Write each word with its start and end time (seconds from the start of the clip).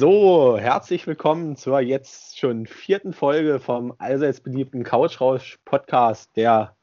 So, 0.00 0.56
herzlich 0.56 1.06
willkommen 1.06 1.56
zur 1.56 1.78
jetzt 1.80 2.38
schon 2.38 2.64
vierten 2.64 3.12
Folge 3.12 3.60
vom 3.60 3.92
allseits 3.98 4.40
beliebten 4.40 4.82
Couchrausch 4.82 5.58
Podcast, 5.66 6.34
der 6.36 6.74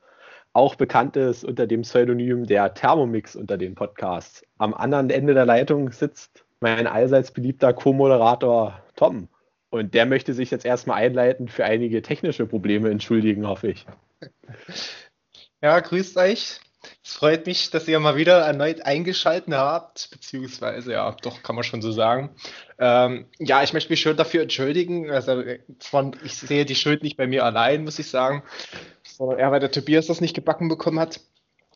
auch 0.53 0.75
bekannt 0.75 1.17
ist 1.17 1.43
unter 1.43 1.65
dem 1.65 1.81
Pseudonym 1.81 2.45
der 2.45 2.75
Thermomix 2.75 3.35
unter 3.35 3.57
den 3.57 3.73
Podcasts. 3.73 4.43
Am 4.59 4.75
anderen 4.75 5.09
Ende 5.09 5.33
der 5.33 5.47
Leitung 5.47 5.91
sitzt 5.91 6.45
mein 6.59 6.85
allseits 6.85 7.31
beliebter 7.31 7.73
Co-Moderator 7.73 8.83
Tom. 8.95 9.29
Und 9.71 9.95
der 9.95 10.05
möchte 10.05 10.35
sich 10.35 10.51
jetzt 10.51 10.65
erstmal 10.65 10.97
einleitend 11.01 11.49
für 11.49 11.65
einige 11.65 12.03
technische 12.03 12.45
Probleme 12.45 12.91
entschuldigen, 12.91 13.47
hoffe 13.47 13.69
ich. 13.69 13.87
Ja, 15.59 15.79
grüßt 15.79 16.17
euch. 16.17 16.59
Es 17.07 17.13
freut 17.13 17.45
mich, 17.45 17.69
dass 17.69 17.87
ihr 17.87 18.01
mal 18.01 18.17
wieder 18.17 18.39
erneut 18.39 18.81
eingeschaltet 18.81 19.53
habt, 19.53 20.09
beziehungsweise 20.11 20.91
ja, 20.91 21.15
doch 21.21 21.41
kann 21.41 21.55
man 21.55 21.63
schon 21.63 21.81
so 21.81 21.93
sagen. 21.93 22.31
Ähm, 22.79 23.27
ja, 23.39 23.63
ich 23.63 23.71
möchte 23.71 23.89
mich 23.93 24.01
schon 24.01 24.17
dafür 24.17 24.41
entschuldigen. 24.41 25.09
Also 25.09 25.41
von, 25.79 26.17
ich 26.25 26.35
sehe 26.35 26.65
die 26.65 26.75
Schuld 26.75 27.03
nicht 27.03 27.15
bei 27.15 27.25
mir 27.25 27.45
allein, 27.45 27.85
muss 27.85 27.97
ich 27.97 28.09
sagen, 28.09 28.43
sondern 29.03 29.39
eher, 29.39 29.51
weil 29.51 29.61
der 29.61 29.71
Tobias 29.71 30.07
das 30.07 30.19
nicht 30.19 30.35
gebacken 30.35 30.67
bekommen 30.67 30.99
hat. 30.99 31.21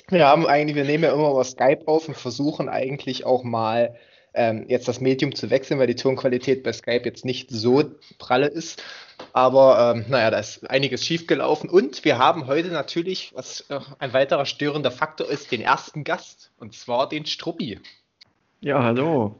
Wir 0.09 0.27
haben 0.27 0.45
eigentlich, 0.45 0.75
wir 0.75 0.83
nehmen 0.83 1.05
ja 1.05 1.13
immer 1.13 1.31
über 1.31 1.45
Skype 1.45 1.83
auf 1.85 2.09
und 2.09 2.17
versuchen 2.17 2.67
eigentlich 2.67 3.25
auch 3.25 3.45
mal 3.45 3.95
ähm, 4.33 4.65
jetzt 4.67 4.89
das 4.89 4.99
Medium 4.99 5.33
zu 5.33 5.49
wechseln, 5.49 5.79
weil 5.79 5.87
die 5.87 5.95
Tonqualität 5.95 6.61
bei 6.61 6.73
Skype 6.73 7.05
jetzt 7.05 7.23
nicht 7.23 7.49
so 7.49 7.85
pralle 8.17 8.47
ist. 8.47 8.83
Aber 9.33 9.93
ähm, 9.95 10.05
naja, 10.09 10.31
da 10.31 10.39
ist 10.39 10.69
einiges 10.69 11.05
schiefgelaufen. 11.05 11.69
Und 11.69 12.03
wir 12.05 12.17
haben 12.17 12.47
heute 12.47 12.69
natürlich, 12.69 13.31
was 13.35 13.61
äh, 13.69 13.79
ein 13.99 14.13
weiterer 14.13 14.45
störender 14.45 14.91
Faktor 14.91 15.29
ist, 15.29 15.51
den 15.51 15.61
ersten 15.61 16.03
Gast. 16.03 16.51
Und 16.57 16.73
zwar 16.73 17.09
den 17.09 17.25
Struppi. 17.25 17.79
Ja, 18.61 18.83
hallo. 18.83 19.39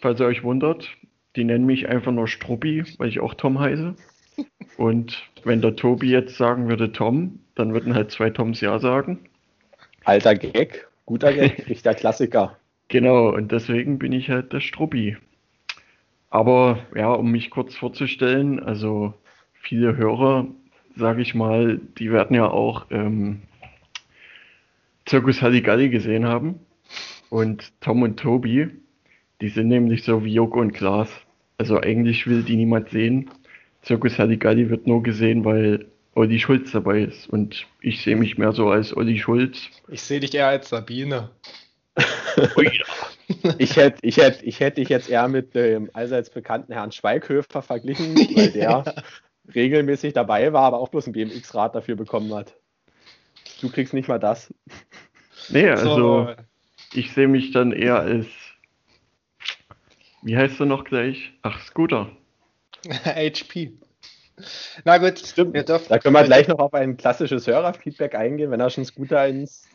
Falls 0.00 0.20
ihr 0.20 0.26
euch 0.26 0.42
wundert, 0.42 0.88
die 1.36 1.44
nennen 1.44 1.66
mich 1.66 1.88
einfach 1.88 2.12
nur 2.12 2.26
Struppi, 2.26 2.84
weil 2.98 3.08
ich 3.08 3.20
auch 3.20 3.34
Tom 3.34 3.58
heiße. 3.58 3.94
Und 4.76 5.22
wenn 5.44 5.60
der 5.60 5.76
Tobi 5.76 6.10
jetzt 6.10 6.36
sagen 6.36 6.68
würde 6.68 6.92
Tom, 6.92 7.40
dann 7.54 7.74
würden 7.74 7.94
halt 7.94 8.10
zwei 8.10 8.30
Toms 8.30 8.60
Ja 8.60 8.78
sagen. 8.78 9.18
Alter 10.04 10.34
Gag, 10.34 10.88
guter 11.04 11.32
Gag, 11.32 11.66
richtiger 11.68 11.94
Klassiker. 11.94 12.56
Genau, 12.88 13.28
und 13.28 13.52
deswegen 13.52 13.98
bin 13.98 14.12
ich 14.12 14.30
halt 14.30 14.52
der 14.52 14.60
Struppi. 14.60 15.16
Aber 16.30 16.78
ja, 16.94 17.12
um 17.12 17.30
mich 17.30 17.50
kurz 17.50 17.74
vorzustellen, 17.74 18.60
also 18.60 19.14
viele 19.52 19.96
Hörer, 19.96 20.46
sage 20.96 21.22
ich 21.22 21.34
mal, 21.34 21.80
die 21.98 22.12
werden 22.12 22.36
ja 22.36 22.48
auch 22.48 22.86
ähm, 22.90 23.42
Zirkus 25.06 25.42
Halligalli 25.42 25.88
gesehen 25.90 26.26
haben. 26.26 26.60
Und 27.30 27.72
Tom 27.80 28.02
und 28.02 28.18
Tobi, 28.18 28.68
die 29.40 29.48
sind 29.48 29.68
nämlich 29.68 30.04
so 30.04 30.24
wie 30.24 30.34
Joko 30.34 30.60
und 30.60 30.72
Klaas. 30.72 31.10
Also 31.58 31.80
eigentlich 31.80 32.26
will 32.26 32.42
die 32.42 32.56
niemand 32.56 32.90
sehen. 32.90 33.30
Zirkus 33.82 34.18
Halligalli 34.18 34.70
wird 34.70 34.86
nur 34.86 35.02
gesehen, 35.02 35.44
weil 35.44 35.86
Olli 36.14 36.38
Schulz 36.38 36.72
dabei 36.72 37.02
ist. 37.02 37.28
Und 37.28 37.66
ich 37.80 38.02
sehe 38.02 38.16
mich 38.16 38.38
mehr 38.38 38.52
so 38.52 38.68
als 38.70 38.96
Olli 38.96 39.18
Schulz. 39.18 39.68
Ich 39.88 40.02
sehe 40.02 40.20
dich 40.20 40.34
eher 40.34 40.48
als 40.48 40.68
Sabine. 40.68 41.30
oh 42.56 42.62
ja. 42.62 42.84
Ich 43.58 43.76
hätte 43.76 43.98
ich 44.02 44.16
hätt, 44.16 44.42
ich 44.42 44.60
hätt 44.60 44.76
dich 44.76 44.88
jetzt 44.88 45.08
eher 45.08 45.28
mit 45.28 45.54
dem 45.54 45.90
allseits 45.92 46.30
bekannten 46.30 46.72
Herrn 46.72 46.92
Schweighöfer 46.92 47.62
verglichen, 47.62 48.14
weil 48.16 48.50
der 48.52 48.62
ja. 48.62 48.84
regelmäßig 49.54 50.12
dabei 50.12 50.52
war, 50.52 50.62
aber 50.62 50.78
auch 50.78 50.88
bloß 50.88 51.06
ein 51.06 51.12
BMX-Rad 51.12 51.74
dafür 51.74 51.96
bekommen 51.96 52.32
hat. 52.34 52.54
Du 53.60 53.70
kriegst 53.70 53.94
nicht 53.94 54.08
mal 54.08 54.18
das. 54.18 54.52
Nee, 55.48 55.68
also 55.68 55.96
so. 55.96 56.34
ich 56.94 57.12
sehe 57.12 57.28
mich 57.28 57.52
dann 57.52 57.72
eher 57.72 57.98
als, 57.98 58.26
wie 60.22 60.36
heißt 60.36 60.58
du 60.60 60.64
noch 60.64 60.84
gleich? 60.84 61.32
Ach, 61.42 61.60
Scooter. 61.60 62.10
HP. 63.04 63.72
Na 64.84 64.96
gut, 64.96 65.18
Stimmt. 65.18 65.68
da 65.68 65.98
können 65.98 66.14
wir 66.14 66.24
gleich 66.24 66.48
noch 66.48 66.58
auf 66.58 66.72
ein 66.72 66.96
klassisches 66.96 67.46
Hörerfeedback 67.46 68.14
eingehen, 68.14 68.50
wenn 68.50 68.60
er 68.60 68.70
schon 68.70 68.86
Scooter 68.86 69.26
ins 69.28 69.68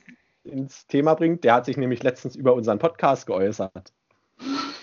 ins 0.45 0.87
Thema 0.87 1.15
bringt. 1.15 1.43
Der 1.43 1.55
hat 1.55 1.65
sich 1.65 1.77
nämlich 1.77 2.03
letztens 2.03 2.35
über 2.35 2.53
unseren 2.53 2.79
Podcast 2.79 3.27
geäußert. 3.27 3.93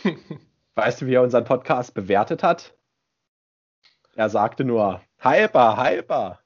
weißt 0.74 1.02
du, 1.02 1.06
wie 1.06 1.14
er 1.14 1.22
unseren 1.22 1.44
Podcast 1.44 1.94
bewertet 1.94 2.42
hat? 2.42 2.74
Er 4.14 4.28
sagte 4.28 4.64
nur, 4.64 5.00
hyper, 5.18 5.82
hyper. 5.82 6.40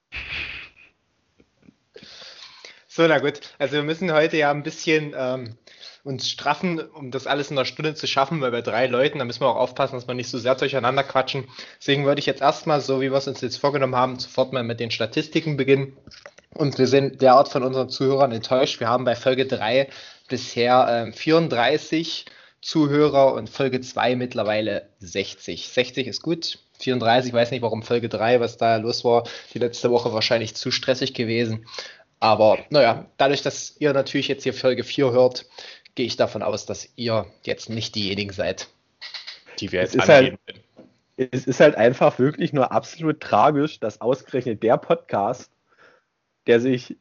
So, 2.86 3.06
na 3.06 3.18
gut. 3.18 3.54
Also 3.58 3.74
wir 3.74 3.82
müssen 3.82 4.12
heute 4.12 4.36
ja 4.36 4.50
ein 4.50 4.62
bisschen 4.62 5.14
ähm, 5.16 5.58
uns 6.04 6.30
straffen, 6.30 6.80
um 6.80 7.10
das 7.10 7.26
alles 7.26 7.50
in 7.50 7.58
einer 7.58 7.64
Stunde 7.64 7.94
zu 7.94 8.06
schaffen, 8.06 8.40
weil 8.40 8.52
bei 8.52 8.62
drei 8.62 8.86
Leuten, 8.86 9.18
da 9.18 9.24
müssen 9.24 9.40
wir 9.40 9.48
auch 9.48 9.56
aufpassen, 9.56 9.96
dass 9.96 10.06
wir 10.06 10.14
nicht 10.14 10.30
so 10.30 10.38
sehr 10.38 10.54
durcheinander 10.54 11.02
quatschen. 11.02 11.48
Deswegen 11.78 12.06
würde 12.06 12.20
ich 12.20 12.26
jetzt 12.26 12.40
erstmal, 12.40 12.80
so 12.80 13.00
wie 13.00 13.10
wir 13.10 13.18
es 13.18 13.28
uns 13.28 13.40
jetzt 13.40 13.58
vorgenommen 13.58 13.96
haben, 13.96 14.18
sofort 14.18 14.52
mal 14.52 14.62
mit 14.62 14.80
den 14.80 14.90
Statistiken 14.90 15.56
beginnen. 15.56 15.96
Und 16.54 16.78
wir 16.78 16.86
sind 16.86 17.20
derart 17.20 17.48
von 17.48 17.62
unseren 17.62 17.88
Zuhörern 17.88 18.32
enttäuscht. 18.32 18.80
Wir 18.80 18.88
haben 18.88 19.04
bei 19.04 19.14
Folge 19.14 19.46
3 19.46 19.88
bisher 20.28 21.06
äh, 21.08 21.12
34 21.12 22.26
Zuhörer 22.62 23.34
und 23.34 23.48
Folge 23.48 23.80
2 23.80 24.16
mittlerweile 24.16 24.88
60. 24.98 25.68
60 25.68 26.06
ist 26.06 26.22
gut. 26.22 26.58
34, 26.80 27.32
weiß 27.32 27.50
nicht 27.50 27.62
warum 27.62 27.82
Folge 27.82 28.08
3, 28.08 28.40
was 28.40 28.56
da 28.56 28.76
los 28.76 29.04
war, 29.04 29.24
die 29.54 29.58
letzte 29.58 29.90
Woche 29.90 30.12
wahrscheinlich 30.12 30.54
zu 30.54 30.70
stressig 30.70 31.14
gewesen. 31.14 31.66
Aber 32.20 32.58
naja, 32.70 33.06
dadurch, 33.18 33.42
dass 33.42 33.76
ihr 33.78 33.92
natürlich 33.92 34.28
jetzt 34.28 34.42
hier 34.42 34.54
Folge 34.54 34.84
4 34.84 35.12
hört, 35.12 35.46
gehe 35.94 36.06
ich 36.06 36.16
davon 36.16 36.42
aus, 36.42 36.66
dass 36.66 36.88
ihr 36.96 37.26
jetzt 37.44 37.68
nicht 37.70 37.94
diejenigen 37.94 38.32
seid, 38.32 38.68
die 39.60 39.72
wir 39.72 39.80
jetzt 39.80 39.98
angeben. 39.98 40.38
Halt, 40.46 41.32
es 41.32 41.46
ist 41.46 41.60
halt 41.60 41.76
einfach 41.76 42.18
wirklich 42.18 42.52
nur 42.52 42.72
absolut 42.72 43.20
tragisch, 43.20 43.80
dass 43.80 44.00
ausgerechnet 44.00 44.62
der 44.62 44.76
Podcast 44.76 45.50
der 46.46 46.60
sich 46.60 46.96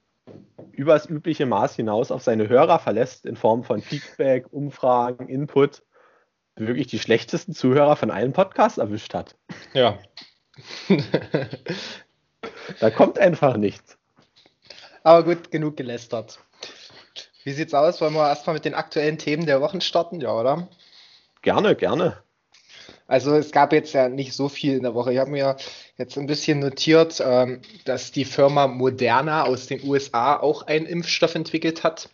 übers 0.71 1.05
übliche 1.05 1.45
Maß 1.45 1.75
hinaus 1.75 2.11
auf 2.11 2.23
seine 2.23 2.49
Hörer 2.49 2.79
verlässt 2.79 3.25
in 3.25 3.35
Form 3.35 3.63
von 3.63 3.81
Feedback, 3.81 4.51
Umfragen, 4.51 5.29
Input, 5.29 5.83
wirklich 6.55 6.87
die 6.87 6.99
schlechtesten 6.99 7.53
Zuhörer 7.53 7.95
von 7.95 8.11
allen 8.11 8.33
Podcasts 8.33 8.77
erwischt 8.77 9.13
hat. 9.13 9.35
Ja. 9.73 9.99
da 12.79 12.89
kommt 12.89 13.19
einfach 13.19 13.57
nichts. 13.57 13.97
Aber 15.03 15.23
gut, 15.23 15.51
genug 15.51 15.77
gelästert. 15.77 16.39
Wie 17.43 17.51
sieht's 17.51 17.73
aus? 17.73 18.01
Wollen 18.01 18.13
wir 18.13 18.27
erstmal 18.27 18.55
mit 18.55 18.65
den 18.65 18.73
aktuellen 18.73 19.19
Themen 19.19 19.45
der 19.45 19.61
Wochen 19.61 19.81
starten? 19.81 20.19
Ja, 20.19 20.33
oder? 20.33 20.67
Gerne, 21.41 21.75
gerne. 21.75 22.23
Also 23.07 23.35
es 23.35 23.51
gab 23.51 23.73
jetzt 23.73 23.93
ja 23.93 24.09
nicht 24.09 24.33
so 24.33 24.49
viel 24.49 24.77
in 24.77 24.83
der 24.83 24.95
Woche. 24.95 25.13
Ich 25.13 25.19
habe 25.19 25.31
mir 25.31 25.57
jetzt 25.97 26.17
ein 26.17 26.27
bisschen 26.27 26.59
notiert, 26.59 27.21
ähm, 27.25 27.61
dass 27.85 28.11
die 28.11 28.25
Firma 28.25 28.67
Moderna 28.67 29.43
aus 29.43 29.67
den 29.67 29.87
USA 29.87 30.37
auch 30.37 30.63
einen 30.63 30.85
Impfstoff 30.85 31.35
entwickelt 31.35 31.83
hat, 31.83 32.09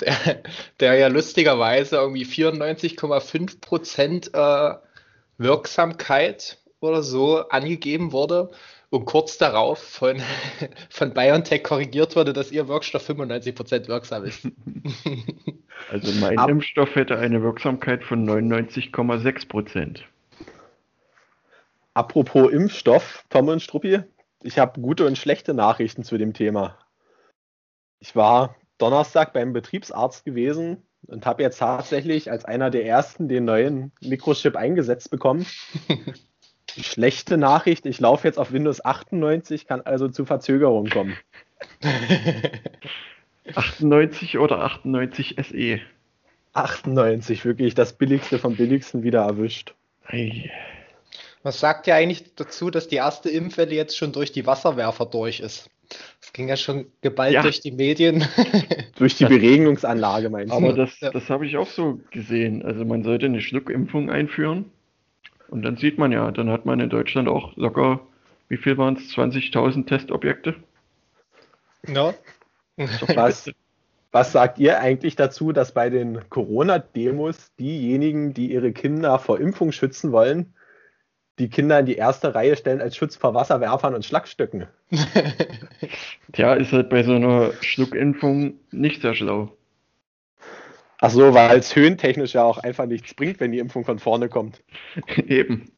der, 0.00 0.42
der 0.80 0.94
ja 0.94 1.08
lustigerweise 1.08 1.96
irgendwie 1.96 2.24
94,5 2.24 3.60
Prozent 3.60 4.30
äh, 4.34 4.74
Wirksamkeit 5.38 6.58
oder 6.80 7.02
so 7.02 7.48
angegeben 7.48 8.12
wurde 8.12 8.50
und 8.90 9.04
kurz 9.04 9.38
darauf 9.38 9.78
von, 9.78 10.22
von 10.90 11.12
BioNTech 11.12 11.62
korrigiert 11.62 12.16
wurde, 12.16 12.32
dass 12.32 12.52
ihr 12.52 12.68
Wirkstoff 12.68 13.02
95 13.02 13.54
Prozent 13.54 13.88
wirksam 13.88 14.24
ist. 14.24 14.46
Also 15.90 16.12
mein 16.20 16.38
Ab 16.38 16.50
Impfstoff 16.50 16.94
hätte 16.94 17.18
eine 17.18 17.42
Wirksamkeit 17.42 18.04
von 18.04 18.28
99,6 18.28 19.48
Prozent. 19.48 20.04
Apropos 21.94 22.50
Impfstoff, 22.50 23.24
Tom 23.30 23.48
und 23.48 23.62
Struppi, 23.62 24.00
ich 24.42 24.58
habe 24.58 24.80
gute 24.80 25.06
und 25.06 25.16
schlechte 25.16 25.54
Nachrichten 25.54 26.04
zu 26.04 26.18
dem 26.18 26.34
Thema. 26.34 26.78
Ich 28.00 28.14
war 28.14 28.56
Donnerstag 28.78 29.32
beim 29.32 29.52
Betriebsarzt 29.52 30.24
gewesen 30.24 30.82
und 31.06 31.24
habe 31.24 31.42
jetzt 31.42 31.58
tatsächlich 31.58 32.30
als 32.30 32.44
einer 32.44 32.70
der 32.70 32.84
ersten 32.84 33.28
den 33.28 33.44
neuen 33.44 33.92
Mikrochip 34.02 34.56
eingesetzt 34.56 35.10
bekommen. 35.10 35.46
Schlechte 36.78 37.38
Nachricht, 37.38 37.86
ich 37.86 38.00
laufe 38.00 38.28
jetzt 38.28 38.38
auf 38.38 38.52
Windows 38.52 38.84
98, 38.84 39.66
kann 39.66 39.80
also 39.80 40.08
zu 40.08 40.26
Verzögerungen 40.26 40.90
kommen. 40.90 41.16
98 43.54 44.38
oder 44.38 44.60
98 44.60 45.36
SE? 45.42 45.80
98, 46.54 47.44
wirklich 47.44 47.74
das 47.74 47.92
billigste 47.92 48.38
vom 48.38 48.56
billigsten 48.56 49.02
wieder 49.02 49.22
erwischt. 49.22 49.74
Hey. 50.02 50.50
Was 51.42 51.60
sagt 51.60 51.86
ja 51.86 51.94
eigentlich 51.94 52.34
dazu, 52.34 52.70
dass 52.70 52.88
die 52.88 52.96
erste 52.96 53.28
Impfwelle 53.28 53.74
jetzt 53.74 53.96
schon 53.96 54.12
durch 54.12 54.32
die 54.32 54.46
Wasserwerfer 54.46 55.06
durch 55.06 55.40
ist? 55.40 55.70
Das 56.20 56.32
ging 56.32 56.48
ja 56.48 56.56
schon 56.56 56.86
geballt 57.02 57.34
ja. 57.34 57.42
durch 57.42 57.60
die 57.60 57.70
Medien. 57.70 58.26
durch 58.96 59.16
die 59.16 59.26
Beregnungsanlage 59.26 60.30
meinst 60.30 60.52
du? 60.52 60.56
Aber 60.56 60.72
das, 60.72 60.98
das 60.98 61.30
habe 61.30 61.46
ich 61.46 61.56
auch 61.56 61.68
so 61.68 62.00
gesehen. 62.10 62.64
Also 62.64 62.84
man 62.84 63.04
sollte 63.04 63.26
eine 63.26 63.40
Schluckimpfung 63.40 64.10
einführen. 64.10 64.64
Und 65.48 65.62
dann 65.62 65.76
sieht 65.76 65.98
man 65.98 66.10
ja, 66.10 66.30
dann 66.32 66.50
hat 66.50 66.66
man 66.66 66.80
in 66.80 66.90
Deutschland 66.90 67.28
auch 67.28 67.56
locker, 67.56 68.00
wie 68.48 68.56
viel 68.56 68.76
waren 68.78 68.96
es, 68.96 69.02
20.000 69.14 69.86
Testobjekte? 69.86 70.56
Ja. 71.86 72.14
Was, 72.76 73.50
Was 74.12 74.32
sagt 74.32 74.58
ihr 74.58 74.80
eigentlich 74.80 75.16
dazu, 75.16 75.52
dass 75.52 75.72
bei 75.72 75.90
den 75.90 76.28
Corona-Demos 76.30 77.52
diejenigen, 77.58 78.32
die 78.32 78.52
ihre 78.52 78.72
Kinder 78.72 79.18
vor 79.18 79.38
Impfung 79.40 79.72
schützen 79.72 80.10
wollen, 80.12 80.54
die 81.38 81.50
Kinder 81.50 81.78
in 81.80 81.86
die 81.86 81.96
erste 81.96 82.34
Reihe 82.34 82.56
stellen 82.56 82.80
als 82.80 82.96
Schutz 82.96 83.14
vor 83.14 83.34
Wasserwerfern 83.34 83.94
und 83.94 84.04
Schlagstöcken? 84.06 84.68
Tja, 86.32 86.54
ist 86.54 86.72
halt 86.72 86.88
bei 86.88 87.02
so 87.02 87.12
einer 87.12 87.52
Schluckimpfung 87.60 88.54
nicht 88.70 89.02
sehr 89.02 89.14
schlau. 89.14 89.52
Ach 90.98 91.10
so, 91.10 91.34
weil 91.34 91.58
es 91.58 91.76
höhentechnisch 91.76 92.32
ja 92.32 92.42
auch 92.42 92.56
einfach 92.56 92.86
nichts 92.86 93.12
bringt, 93.12 93.38
wenn 93.38 93.52
die 93.52 93.58
Impfung 93.58 93.84
von 93.84 93.98
vorne 93.98 94.30
kommt. 94.30 94.62
Eben. 95.26 95.70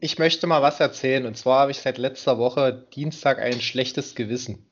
Ich 0.00 0.18
möchte 0.18 0.46
mal 0.46 0.62
was 0.62 0.80
erzählen. 0.80 1.26
Und 1.26 1.36
zwar 1.36 1.60
habe 1.60 1.70
ich 1.70 1.78
seit 1.78 1.98
letzter 1.98 2.38
Woche 2.38 2.86
Dienstag 2.94 3.38
ein 3.38 3.60
schlechtes 3.60 4.14
Gewissen. 4.14 4.66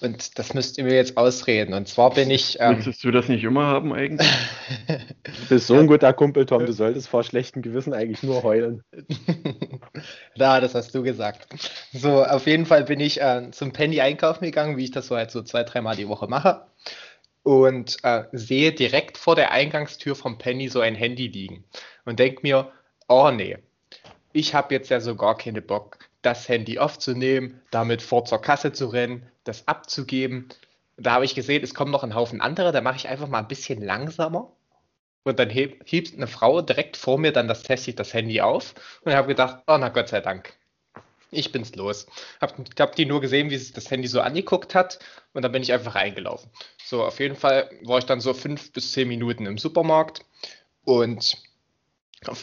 Und 0.00 0.38
das 0.38 0.54
müsst 0.54 0.78
ihr 0.78 0.84
mir 0.84 0.94
jetzt 0.94 1.18
ausreden. 1.18 1.74
Und 1.74 1.86
zwar 1.86 2.10
bin 2.10 2.30
ich. 2.30 2.56
Ähm, 2.58 2.78
Willst 2.82 3.04
du 3.04 3.10
das 3.10 3.28
nicht 3.28 3.44
immer 3.44 3.66
haben 3.66 3.92
eigentlich? 3.92 4.28
du 4.86 5.48
bist 5.50 5.66
so 5.66 5.74
ein 5.74 5.86
guter 5.86 6.12
Kumpel, 6.14 6.46
Tom. 6.46 6.64
Du 6.64 6.72
solltest 6.72 7.08
vor 7.08 7.22
schlechtem 7.22 7.60
Gewissen 7.60 7.92
eigentlich 7.92 8.22
nur 8.22 8.42
heulen. 8.42 8.82
da, 10.36 10.60
das 10.60 10.74
hast 10.74 10.94
du 10.94 11.02
gesagt. 11.02 11.46
So, 11.92 12.24
auf 12.24 12.46
jeden 12.46 12.64
Fall 12.64 12.84
bin 12.84 12.98
ich 12.98 13.20
äh, 13.20 13.50
zum 13.50 13.72
Penny 13.72 14.00
einkaufen 14.00 14.44
gegangen, 14.44 14.78
wie 14.78 14.84
ich 14.84 14.90
das 14.90 15.08
so 15.08 15.16
halt 15.16 15.30
so 15.30 15.42
zwei, 15.42 15.64
dreimal 15.64 15.96
die 15.96 16.08
Woche 16.08 16.28
mache. 16.28 16.62
Und 17.42 17.98
äh, 18.02 18.24
sehe 18.32 18.72
direkt 18.72 19.18
vor 19.18 19.36
der 19.36 19.52
Eingangstür 19.52 20.16
vom 20.16 20.38
Penny 20.38 20.68
so 20.68 20.80
ein 20.80 20.94
Handy 20.94 21.26
liegen. 21.26 21.64
Und 22.06 22.18
denke 22.18 22.40
mir, 22.42 22.72
oh 23.10 23.30
nee, 23.30 23.58
ich 24.32 24.54
habe 24.54 24.72
jetzt 24.72 24.88
ja 24.88 25.00
so 25.00 25.16
gar 25.16 25.36
keine 25.36 25.60
Bock, 25.60 25.98
das 26.22 26.48
Handy 26.48 26.78
aufzunehmen, 26.78 27.60
damit 27.70 28.02
vor 28.02 28.24
zur 28.24 28.40
Kasse 28.40 28.72
zu 28.72 28.86
rennen, 28.86 29.26
das 29.44 29.66
abzugeben. 29.66 30.48
Da 30.96 31.12
habe 31.12 31.24
ich 31.24 31.34
gesehen, 31.34 31.64
es 31.64 31.74
kommen 31.74 31.90
noch 31.90 32.04
ein 32.04 32.14
Haufen 32.14 32.40
andere, 32.40 32.72
da 32.72 32.80
mache 32.80 32.96
ich 32.96 33.08
einfach 33.08 33.26
mal 33.26 33.40
ein 33.40 33.48
bisschen 33.48 33.82
langsamer. 33.82 34.52
Und 35.24 35.38
dann 35.38 35.50
hebt, 35.50 35.90
hebt 35.90 36.14
eine 36.14 36.28
Frau 36.28 36.62
direkt 36.62 36.96
vor 36.96 37.18
mir 37.18 37.32
dann 37.32 37.48
das 37.48 37.62
Testing 37.62 37.96
das 37.96 38.14
Handy 38.14 38.40
auf 38.40 38.74
und 39.02 39.10
ich 39.10 39.16
habe 39.16 39.28
gedacht, 39.28 39.62
oh 39.66 39.76
na 39.78 39.88
Gott 39.88 40.08
sei 40.08 40.20
Dank, 40.20 40.54
ich 41.30 41.52
bin's 41.52 41.74
los. 41.74 42.06
Hab, 42.40 42.54
hab 42.78 42.96
die 42.96 43.06
nur 43.06 43.20
gesehen, 43.20 43.50
wie 43.50 43.58
sie 43.58 43.72
das 43.72 43.90
Handy 43.90 44.08
so 44.08 44.20
angeguckt 44.20 44.74
hat 44.74 45.00
und 45.34 45.42
dann 45.42 45.52
bin 45.52 45.62
ich 45.62 45.72
einfach 45.72 45.96
reingelaufen. 45.96 46.50
So, 46.84 47.04
auf 47.04 47.18
jeden 47.18 47.36
Fall 47.36 47.70
war 47.82 47.98
ich 47.98 48.06
dann 48.06 48.20
so 48.20 48.34
fünf 48.34 48.72
bis 48.72 48.92
zehn 48.92 49.08
Minuten 49.08 49.46
im 49.46 49.58
Supermarkt 49.58 50.24
und 50.84 51.36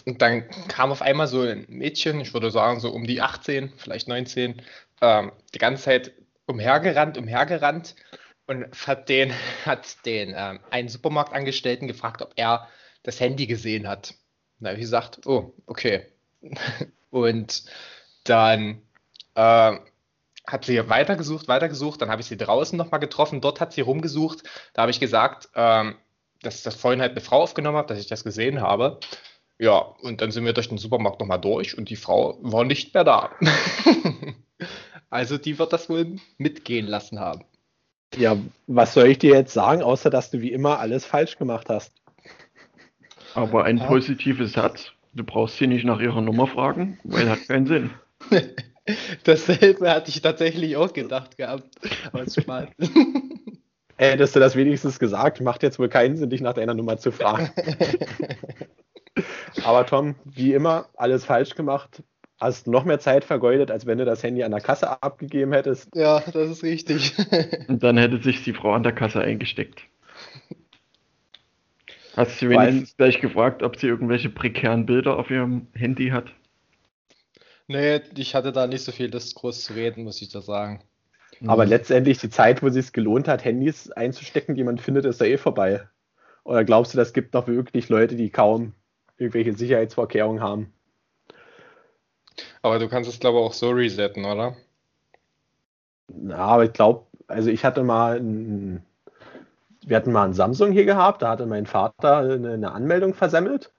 und 0.05 0.21
dann 0.21 0.49
kam 0.67 0.91
auf 0.91 1.01
einmal 1.01 1.27
so 1.27 1.41
ein 1.41 1.65
Mädchen, 1.69 2.19
ich 2.19 2.33
würde 2.33 2.49
sagen 2.49 2.79
so 2.79 2.91
um 2.91 3.05
die 3.05 3.21
18, 3.21 3.73
vielleicht 3.77 4.07
19, 4.07 4.61
ähm, 5.01 5.31
die 5.53 5.59
ganze 5.59 5.83
Zeit 5.83 6.13
umhergerannt, 6.47 7.17
umhergerannt 7.17 7.95
und 8.47 8.87
hat 8.87 9.09
den, 9.09 9.33
hat 9.65 10.05
den 10.05 10.33
ähm, 10.35 10.59
einen 10.71 10.89
Supermarktangestellten 10.89 11.87
gefragt, 11.87 12.21
ob 12.21 12.33
er 12.35 12.67
das 13.03 13.19
Handy 13.19 13.45
gesehen 13.45 13.87
hat. 13.87 14.15
Habe 14.63 14.73
ich 14.73 14.81
gesagt, 14.81 15.25
oh, 15.25 15.53
okay. 15.67 16.07
und 17.11 17.63
dann 18.23 18.81
äh, 19.35 19.77
hat 20.47 20.65
sie 20.65 20.89
weitergesucht, 20.89 21.47
weitergesucht, 21.47 22.01
dann 22.01 22.09
habe 22.09 22.21
ich 22.21 22.27
sie 22.27 22.37
draußen 22.37 22.77
nochmal 22.77 22.99
getroffen, 22.99 23.41
dort 23.41 23.61
hat 23.61 23.73
sie 23.73 23.81
rumgesucht, 23.81 24.43
da 24.73 24.83
habe 24.83 24.91
ich 24.91 24.99
gesagt, 24.99 25.49
ähm, 25.55 25.95
dass 26.41 26.63
das 26.63 26.75
vorhin 26.75 27.01
halt 27.01 27.11
eine 27.11 27.21
Frau 27.21 27.41
aufgenommen 27.41 27.77
hat, 27.77 27.89
dass 27.89 27.99
ich 27.99 28.07
das 28.07 28.23
gesehen 28.23 28.61
habe. 28.61 28.99
Ja, 29.59 29.79
und 30.01 30.21
dann 30.21 30.31
sind 30.31 30.45
wir 30.45 30.53
durch 30.53 30.69
den 30.69 30.77
Supermarkt 30.77 31.19
nochmal 31.19 31.41
durch 31.41 31.77
und 31.77 31.89
die 31.89 31.95
Frau 31.95 32.37
war 32.41 32.63
nicht 32.63 32.93
mehr 32.93 33.03
da. 33.03 33.31
also 35.09 35.37
die 35.37 35.57
wird 35.57 35.73
das 35.73 35.89
wohl 35.89 36.17
mitgehen 36.37 36.85
lassen 36.85 37.19
haben. 37.19 37.43
Ja, 38.15 38.37
was 38.67 38.93
soll 38.93 39.07
ich 39.07 39.17
dir 39.17 39.33
jetzt 39.33 39.53
sagen, 39.53 39.81
außer 39.81 40.09
dass 40.09 40.31
du 40.31 40.41
wie 40.41 40.51
immer 40.51 40.79
alles 40.79 41.05
falsch 41.05 41.37
gemacht 41.37 41.69
hast? 41.69 41.91
Aber 43.33 43.65
ein 43.65 43.77
ja. 43.77 43.85
positives 43.85 44.55
hat, 44.55 44.93
du 45.13 45.23
brauchst 45.23 45.57
sie 45.57 45.67
nicht 45.67 45.85
nach 45.85 45.99
ihrer 45.99 46.21
Nummer 46.21 46.47
fragen, 46.47 46.99
weil 47.03 47.29
hat 47.29 47.47
keinen 47.47 47.67
Sinn. 47.67 47.89
Dasselbe 49.23 49.91
hatte 49.91 50.09
ich 50.09 50.21
tatsächlich 50.21 50.77
auch 50.77 50.93
gedacht 50.93 51.37
gehabt. 51.37 51.67
Hättest 53.97 54.35
du 54.35 54.39
das 54.39 54.55
wenigstens 54.55 54.99
gesagt, 54.99 55.41
macht 55.41 55.63
jetzt 55.63 55.79
wohl 55.79 55.89
keinen 55.89 56.15
Sinn, 56.15 56.29
dich 56.29 56.41
nach 56.41 56.53
deiner 56.53 56.75
Nummer 56.75 56.97
zu 56.97 57.11
fragen. 57.11 57.49
Aber 59.63 59.85
Tom, 59.85 60.15
wie 60.25 60.53
immer, 60.53 60.87
alles 60.95 61.25
falsch 61.25 61.55
gemacht. 61.55 62.03
Hast 62.39 62.67
noch 62.67 62.85
mehr 62.85 62.99
Zeit 62.99 63.23
vergeudet, 63.23 63.71
als 63.71 63.87
wenn 63.87 63.97
du 63.97 64.05
das 64.05 64.21
Handy 64.21 64.43
an 64.43 64.51
der 64.51 64.61
Kasse 64.61 65.01
abgegeben 65.01 65.53
hättest. 65.53 65.89
Ja, 65.95 66.19
das 66.19 66.49
ist 66.51 66.63
richtig. 66.63 67.15
Und 67.67 67.81
dann 67.81 67.97
hätte 67.97 68.21
sich 68.21 68.43
die 68.43 68.53
Frau 68.53 68.73
an 68.73 68.83
der 68.83 68.93
Kasse 68.93 69.21
eingesteckt. 69.21 69.81
Hast 72.15 72.41
du 72.41 72.49
wenigstens 72.49 72.95
Weil, 72.97 73.09
gleich 73.09 73.21
gefragt, 73.21 73.63
ob 73.63 73.77
sie 73.77 73.87
irgendwelche 73.87 74.29
prekären 74.29 74.85
Bilder 74.85 75.17
auf 75.17 75.29
ihrem 75.29 75.67
Handy 75.73 76.09
hat? 76.09 76.31
Nee, 77.67 78.01
ich 78.15 78.33
hatte 78.33 78.51
da 78.51 78.65
nicht 78.65 78.83
so 78.83 78.91
viel 78.91 79.11
Lust, 79.11 79.35
groß 79.35 79.63
zu 79.63 79.73
reden, 79.73 80.03
muss 80.03 80.21
ich 80.21 80.29
da 80.29 80.41
sagen. 80.41 80.81
Aber 81.45 81.65
mhm. 81.65 81.69
letztendlich 81.69 82.17
die 82.17 82.29
Zeit, 82.29 82.63
wo 82.63 82.67
es 82.67 82.73
sich 82.73 82.93
gelohnt 82.93 83.27
hat, 83.27 83.45
Handys 83.45 83.91
einzustecken, 83.91 84.55
die 84.55 84.63
man 84.63 84.77
findet, 84.77 85.05
ist 85.05 85.21
da 85.21 85.25
eh 85.25 85.37
vorbei. 85.37 85.87
Oder 86.43 86.63
glaubst 86.63 86.93
du, 86.93 86.97
das 86.97 87.13
gibt 87.13 87.33
noch 87.33 87.47
wirklich 87.47 87.89
Leute, 87.89 88.15
die 88.15 88.29
kaum 88.29 88.73
irgendwelche 89.17 89.53
Sicherheitsvorkehrungen 89.53 90.41
haben? 90.41 90.73
Aber 92.61 92.79
du 92.79 92.87
kannst 92.87 93.09
es, 93.09 93.19
glaube 93.19 93.39
ich, 93.39 93.45
auch 93.45 93.53
so 93.53 93.71
resetten, 93.71 94.25
oder? 94.25 94.55
Na, 96.07 96.37
aber 96.37 96.65
ich 96.65 96.73
glaube, 96.73 97.05
also 97.27 97.49
ich 97.49 97.65
hatte 97.65 97.83
mal 97.83 98.17
ein, 98.17 98.83
wir 99.85 99.97
hatten 99.97 100.11
mal 100.11 100.25
ein 100.25 100.33
Samsung 100.33 100.71
hier 100.71 100.85
gehabt, 100.85 101.21
da 101.21 101.29
hatte 101.29 101.45
mein 101.45 101.65
Vater 101.65 102.17
eine, 102.17 102.53
eine 102.53 102.71
Anmeldung 102.71 103.13
versemmelt. 103.13 103.71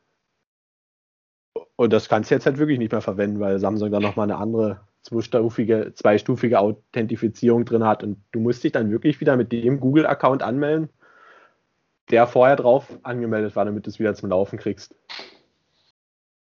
Und 1.77 1.93
das 1.93 2.09
kannst 2.09 2.31
du 2.31 2.35
jetzt 2.35 2.47
halt 2.47 2.59
wirklich 2.59 2.79
nicht 2.79 2.93
mehr 2.93 3.01
verwenden, 3.01 3.41
weil 3.41 3.59
Samsung 3.59 3.91
da 3.91 4.01
nochmal 4.01 4.25
eine 4.25 4.37
andere 4.37 4.81
zweistufige, 5.03 5.93
zweistufige 5.95 6.59
Authentifizierung 6.59 7.65
drin 7.65 7.85
hat. 7.85 8.03
Und 8.03 8.23
du 8.33 8.41
musst 8.41 8.65
dich 8.65 8.73
dann 8.73 8.91
wirklich 8.91 9.21
wieder 9.21 9.37
mit 9.37 9.53
dem 9.53 9.79
Google-Account 9.79 10.43
anmelden 10.43 10.89
der 12.11 12.27
vorher 12.27 12.57
drauf 12.57 12.99
angemeldet 13.03 13.57
war, 13.57 13.65
damit 13.65 13.87
du 13.87 13.91
es 13.91 13.99
wieder 13.99 14.15
zum 14.15 14.31
Laufen 14.31 14.59
kriegst. 14.59 14.95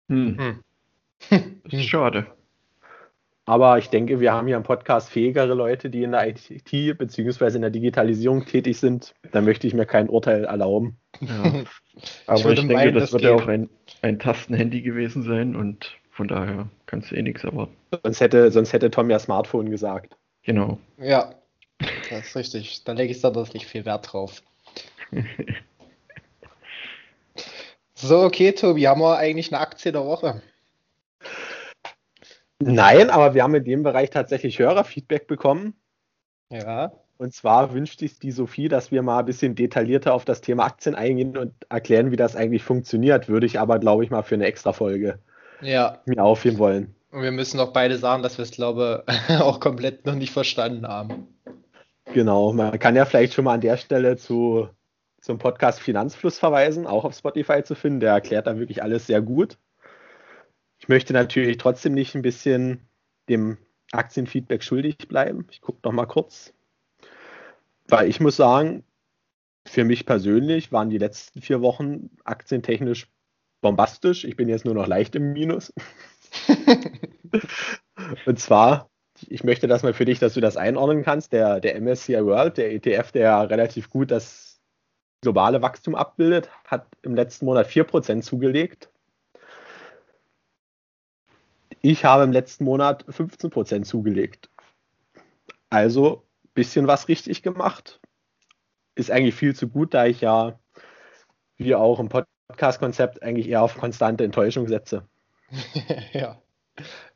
Hm. 0.09 0.37
hm. 0.37 0.59
Das 1.63 1.73
ist 1.73 1.85
schade. 1.85 2.27
Aber 3.45 3.77
ich 3.77 3.89
denke, 3.89 4.19
wir 4.19 4.33
haben 4.33 4.47
hier 4.47 4.55
im 4.55 4.63
Podcast 4.63 5.09
fähigere 5.09 5.53
Leute, 5.53 5.89
die 5.89 6.03
in 6.03 6.11
der 6.11 6.27
IT 6.27 6.71
bzw. 6.97 7.55
in 7.55 7.61
der 7.61 7.69
Digitalisierung 7.71 8.45
tätig 8.45 8.79
sind. 8.79 9.13
Da 9.31 9.41
möchte 9.41 9.67
ich 9.67 9.73
mir 9.73 9.85
kein 9.85 10.09
Urteil 10.09 10.45
erlauben. 10.45 10.97
Ja. 11.19 11.63
Aber 12.27 12.39
ich, 12.39 12.45
ich 12.45 12.55
denke, 12.55 12.73
meinen, 12.73 12.93
das, 12.93 13.11
das 13.11 13.13
wird 13.13 13.23
ja 13.23 13.33
auch 13.33 13.47
ein, 13.47 13.69
ein 14.01 14.19
Tastenhandy 14.19 14.81
gewesen 14.81 15.23
sein 15.23 15.55
und 15.55 15.97
von 16.11 16.27
daher 16.27 16.69
kannst 16.85 17.11
du 17.11 17.15
eh 17.15 17.21
nichts 17.21 17.43
erwarten. 17.43 17.75
Sonst 18.03 18.21
hätte, 18.21 18.51
sonst 18.51 18.73
hätte 18.73 18.91
Tom 18.91 19.09
ja 19.09 19.17
Smartphone 19.17 19.69
gesagt. 19.69 20.15
Genau. 20.43 20.77
Ja, 20.97 21.33
das 22.09 22.27
ist 22.27 22.35
richtig. 22.35 22.83
Da 22.83 22.93
lege 22.93 23.11
ich 23.11 23.21
da 23.21 23.31
nicht 23.53 23.65
viel 23.65 23.85
Wert 23.85 24.13
drauf. 24.13 24.43
So, 27.93 28.21
okay, 28.21 28.51
Tobi, 28.53 28.87
haben 28.87 29.01
wir 29.01 29.17
eigentlich 29.17 29.51
eine 29.51 29.61
Aktie 29.61 29.91
der 29.91 30.05
Woche? 30.05 30.41
Nein, 32.59 33.09
aber 33.09 33.33
wir 33.33 33.43
haben 33.43 33.55
in 33.55 33.63
dem 33.63 33.83
Bereich 33.83 34.09
tatsächlich 34.09 34.59
Hörerfeedback 34.59 35.27
bekommen. 35.27 35.73
Ja. 36.49 36.91
Und 37.17 37.33
zwar 37.33 37.73
wünscht 37.73 37.99
sich 37.99 38.19
die 38.19 38.31
Sophie, 38.31 38.67
dass 38.67 38.91
wir 38.91 39.03
mal 39.03 39.19
ein 39.19 39.25
bisschen 39.25 39.55
detaillierter 39.55 40.13
auf 40.13 40.25
das 40.25 40.41
Thema 40.41 40.65
Aktien 40.65 40.95
eingehen 40.95 41.37
und 41.37 41.53
erklären, 41.69 42.11
wie 42.11 42.15
das 42.15 42.35
eigentlich 42.35 42.63
funktioniert. 42.63 43.29
Würde 43.29 43.45
ich 43.45 43.59
aber, 43.59 43.79
glaube 43.79 44.03
ich, 44.03 44.09
mal 44.09 44.23
für 44.23 44.35
eine 44.35 44.45
extra 44.45 44.73
Folge 44.73 45.19
ja. 45.61 45.99
mir 46.05 46.23
aufheben 46.23 46.57
wollen. 46.57 46.95
Und 47.11 47.23
wir 47.23 47.31
müssen 47.31 47.59
auch 47.59 47.73
beide 47.73 47.97
sagen, 47.97 48.23
dass 48.23 48.37
wir 48.37 48.43
es, 48.43 48.51
glaube 48.51 49.03
ich, 49.07 49.35
auch 49.39 49.59
komplett 49.59 50.05
noch 50.05 50.15
nicht 50.15 50.31
verstanden 50.31 50.87
haben. 50.87 51.27
Genau, 52.13 52.53
man 52.53 52.77
kann 52.79 52.95
ja 52.95 53.05
vielleicht 53.05 53.33
schon 53.33 53.45
mal 53.45 53.53
an 53.53 53.61
der 53.61 53.77
Stelle 53.77 54.17
zu 54.17 54.69
zum 55.21 55.37
Podcast 55.37 55.79
Finanzfluss 55.79 56.39
verweisen, 56.39 56.87
auch 56.87 57.05
auf 57.05 57.15
Spotify 57.15 57.63
zu 57.63 57.75
finden. 57.75 57.99
Der 57.99 58.11
erklärt 58.11 58.47
da 58.47 58.57
wirklich 58.57 58.83
alles 58.83 59.07
sehr 59.07 59.21
gut. 59.21 59.57
Ich 60.79 60.89
möchte 60.89 61.13
natürlich 61.13 61.57
trotzdem 61.57 61.93
nicht 61.93 62.15
ein 62.15 62.23
bisschen 62.23 62.87
dem 63.29 63.57
Aktienfeedback 63.91 64.63
schuldig 64.63 64.97
bleiben. 65.07 65.47
Ich 65.51 65.61
gucke 65.61 65.79
noch 65.83 65.91
mal 65.91 66.07
kurz. 66.07 66.53
Weil 67.87 68.09
ich 68.09 68.19
muss 68.19 68.35
sagen, 68.35 68.83
für 69.67 69.83
mich 69.83 70.07
persönlich 70.07 70.71
waren 70.71 70.89
die 70.89 70.97
letzten 70.97 71.41
vier 71.41 71.61
Wochen 71.61 72.09
aktientechnisch 72.23 73.07
bombastisch. 73.61 74.25
Ich 74.25 74.35
bin 74.35 74.49
jetzt 74.49 74.65
nur 74.65 74.73
noch 74.73 74.87
leicht 74.87 75.15
im 75.15 75.33
Minus. 75.33 75.71
Und 78.25 78.39
zwar, 78.39 78.89
ich 79.27 79.43
möchte 79.43 79.67
das 79.67 79.83
mal 79.83 79.93
für 79.93 80.05
dich, 80.05 80.17
dass 80.17 80.33
du 80.33 80.41
das 80.41 80.57
einordnen 80.57 81.03
kannst. 81.03 81.31
Der, 81.31 81.59
der 81.59 81.79
MSCI 81.79 82.25
World, 82.25 82.57
der 82.57 82.73
ETF, 82.73 83.11
der 83.11 83.49
relativ 83.51 83.89
gut 83.91 84.09
das 84.09 84.50
globale 85.21 85.61
Wachstum 85.61 85.95
abbildet, 85.95 86.49
hat 86.65 86.87
im 87.03 87.15
letzten 87.15 87.45
Monat 87.45 87.67
4% 87.67 88.21
zugelegt. 88.21 88.89
Ich 91.81 92.05
habe 92.05 92.23
im 92.23 92.31
letzten 92.31 92.65
Monat 92.65 93.05
15% 93.05 93.83
zugelegt. 93.83 94.49
Also 95.69 96.25
bisschen 96.53 96.87
was 96.87 97.07
richtig 97.07 97.43
gemacht. 97.43 97.99
Ist 98.95 99.09
eigentlich 99.09 99.35
viel 99.35 99.55
zu 99.55 99.69
gut, 99.69 99.93
da 99.93 100.05
ich 100.05 100.21
ja, 100.21 100.59
wie 101.57 101.75
auch 101.75 101.99
im 101.99 102.09
Podcast-Konzept, 102.09 103.23
eigentlich 103.23 103.47
eher 103.47 103.61
auf 103.61 103.77
konstante 103.77 104.23
Enttäuschung 104.23 104.67
setze. 104.67 105.07
ja. 106.13 106.41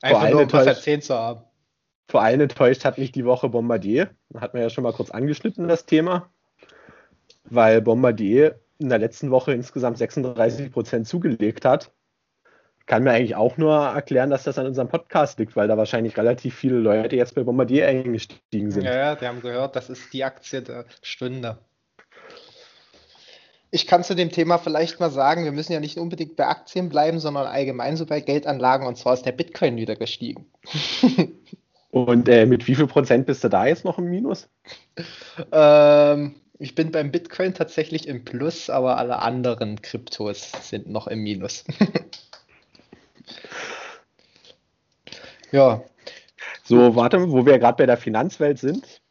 Einfach 0.02 0.30
nur 0.30 0.42
um 0.44 0.54
was 0.54 0.68
erzählt 0.68 1.04
zu 1.04 1.16
haben. 1.16 1.44
Vor 2.08 2.22
allem 2.22 2.42
enttäuscht 2.42 2.86
hat 2.86 2.98
mich 2.98 3.12
die 3.12 3.26
Woche 3.26 3.50
Bombardier. 3.50 4.16
Hat 4.36 4.54
man 4.54 4.62
ja 4.62 4.70
schon 4.70 4.84
mal 4.84 4.94
kurz 4.94 5.10
angeschnitten, 5.10 5.68
das 5.68 5.86
Thema. 5.86 6.32
Weil 7.46 7.82
Bombardier 7.82 8.60
in 8.80 8.90
der 8.90 9.00
letzten 9.00 9.32
Woche 9.32 9.54
insgesamt 9.54 9.98
36 9.98 10.72
Prozent 10.72 11.08
zugelegt 11.08 11.66
hat. 11.66 11.92
Kann 12.86 13.04
mir 13.04 13.12
eigentlich 13.12 13.36
auch 13.36 13.58
nur 13.58 13.74
erklären, 13.76 14.30
dass 14.30 14.44
das 14.44 14.60
an 14.60 14.68
unserem 14.68 14.90
Podcast 14.90 15.40
liegt, 15.40 15.56
weil 15.56 15.68
da 15.68 15.76
wahrscheinlich 15.76 16.18
relativ 16.18 16.56
viele 16.56 16.78
Leute 16.78 17.16
jetzt 17.16 17.34
bei 17.34 17.44
Bombardier 17.44 17.88
eingestiegen 17.88 18.70
sind. 18.70 18.84
Ja, 18.84 18.96
ja, 18.96 19.16
die 19.16 19.26
haben 19.26 19.42
gehört, 19.42 19.76
das 19.76 19.90
ist 19.90 20.14
die 20.14 20.24
Aktie 20.24 20.62
der 20.62 20.86
Stunde. 21.02 21.58
Ich 23.72 23.88
kann 23.88 24.04
zu 24.04 24.16
dem 24.16 24.32
Thema 24.32 24.60
vielleicht 24.60 25.00
mal 25.00 25.10
sagen, 25.10 25.46
wir 25.46 25.52
müssen 25.52 25.74
ja 25.74 25.80
nicht 25.80 25.98
unbedingt 25.98 26.36
bei 26.36 26.46
Aktien 26.46 26.90
bleiben, 26.90 27.20
sondern 27.20 27.48
allgemein 27.48 27.98
so 27.98 28.06
bei 28.06 28.22
Geldanlagen 28.22 28.86
und 28.86 28.98
zwar 28.98 29.16
ist 29.16 29.26
der 29.26 29.32
Bitcoin 29.32 29.78
wieder 29.78 29.96
gestiegen. 29.96 30.46
Und 31.92 32.28
äh, 32.28 32.46
mit 32.46 32.68
wie 32.68 32.76
viel 32.76 32.88
Prozent 32.88 33.26
bist 33.26 33.42
du 33.46 33.48
da 33.48 33.68
jetzt 33.68 33.86
noch 33.86 33.98
im 33.98 34.10
Minus? 34.10 34.50
Ähm, 35.50 36.36
ich 36.58 36.76
bin 36.76 36.92
beim 36.92 37.12
Bitcoin 37.12 37.54
tatsächlich 37.54 38.08
im 38.08 38.24
Plus, 38.24 38.70
aber 38.70 38.98
alle 38.98 39.22
anderen 39.22 39.82
Kryptos 39.82 40.52
sind 40.62 40.88
noch 40.88 41.08
im 41.08 41.20
Minus. 41.20 41.66
ja. 45.52 45.84
So, 46.64 46.96
warte, 46.96 47.32
wo 47.32 47.46
wir 47.46 47.60
gerade 47.60 47.78
bei 47.78 47.86
der 47.86 47.98
Finanzwelt 47.98 48.58
sind, 48.58 49.02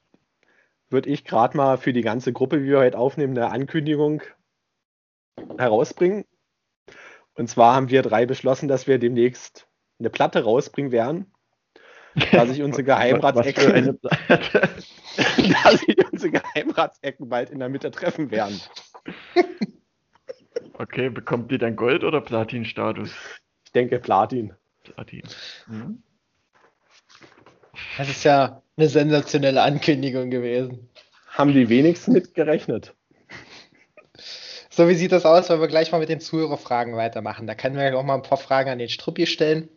würde 0.89 1.11
ich 1.11 1.25
gerade 1.25 1.57
mal 1.57 1.77
für 1.77 1.93
die 1.93 2.03
ganze 2.03 2.33
Gruppe, 2.33 2.63
wie 2.63 2.69
wir 2.69 2.79
heute 2.79 2.99
aufnehmen, 2.99 3.37
eine 3.37 3.51
Ankündigung 3.51 4.23
herausbringen. 5.59 6.25
Und 7.35 7.49
zwar 7.49 7.75
haben 7.75 7.91
wir 7.91 8.03
drei 8.03 8.27
beschlossen, 8.27 8.69
dass 8.69 8.87
wir 8.87 8.99
demnächst 8.99 9.69
eine 9.99 10.11
Platte 10.11 10.45
rausbringen 10.45 10.93
werden 10.93 11.34
da 12.33 12.47
sich 12.47 12.63
unsere 12.63 12.85
Geheimratsecken, 12.85 13.99
da 14.29 15.71
sich 15.71 16.13
unsere 16.13 16.31
Geheimratsecken 16.31 17.29
bald 17.29 17.51
in 17.51 17.59
der 17.59 17.69
Mitte 17.69 17.91
treffen 17.91 18.31
werden. 18.31 18.61
Okay, 20.77 21.09
bekommt 21.09 21.53
die 21.53 21.59
dann 21.59 21.77
Gold- 21.77 22.03
oder 22.03 22.21
Platin-Status? 22.21 23.11
Ich 23.65 23.73
denke 23.73 24.01
Platin. 24.01 24.55
Platin. 24.83 25.23
Mhm. 25.69 26.03
Das 27.97 28.09
ist 28.09 28.25
ja 28.25 28.61
eine 28.77 28.89
sensationelle 28.89 29.63
Ankündigung 29.63 30.31
gewesen. 30.31 30.89
Haben 31.29 31.53
die 31.53 31.69
wenigsten 31.69 32.13
mitgerechnet. 32.13 32.93
So, 34.69 34.89
wie 34.89 34.95
sieht 34.95 35.13
das 35.13 35.25
aus, 35.25 35.49
wenn 35.49 35.61
wir 35.61 35.69
gleich 35.69 35.93
mal 35.93 35.99
mit 36.01 36.09
den 36.09 36.21
Zuhörerfragen 36.21 36.97
weitermachen? 36.97 37.47
Da 37.47 37.55
können 37.55 37.77
wir 37.77 37.97
auch 37.97 38.03
mal 38.03 38.17
ein 38.17 38.23
paar 38.23 38.39
Fragen 38.39 38.71
an 38.71 38.79
den 38.79 38.89
Struppi 38.89 39.27
stellen. 39.27 39.69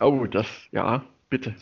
Oh, 0.00 0.24
das, 0.24 0.46
ja, 0.72 1.04
Bitte. 1.30 1.54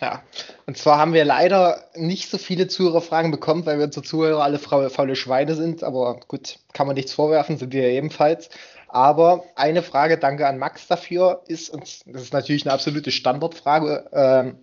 Ja, 0.00 0.22
und 0.66 0.76
zwar 0.76 0.98
haben 0.98 1.14
wir 1.14 1.24
leider 1.24 1.82
nicht 1.94 2.30
so 2.30 2.36
viele 2.36 2.68
Zuhörerfragen 2.68 3.30
bekommen, 3.30 3.64
weil 3.64 3.78
wir 3.78 3.86
unsere 3.86 4.04
Zuhörer 4.04 4.42
alle 4.42 4.58
faule 4.58 5.16
Schweine 5.16 5.54
sind, 5.54 5.82
aber 5.82 6.20
gut, 6.28 6.58
kann 6.74 6.86
man 6.86 6.96
nichts 6.96 7.14
vorwerfen, 7.14 7.56
sind 7.56 7.72
wir 7.72 7.84
ebenfalls. 7.88 8.50
Aber 8.88 9.44
eine 9.56 9.82
Frage, 9.82 10.18
danke 10.18 10.46
an 10.46 10.58
Max 10.58 10.86
dafür, 10.86 11.42
ist, 11.48 11.70
und 11.70 11.82
das 11.82 12.22
ist 12.22 12.32
natürlich 12.34 12.66
eine 12.66 12.74
absolute 12.74 13.10
Standardfrage, 13.10 14.10
ähm, 14.12 14.58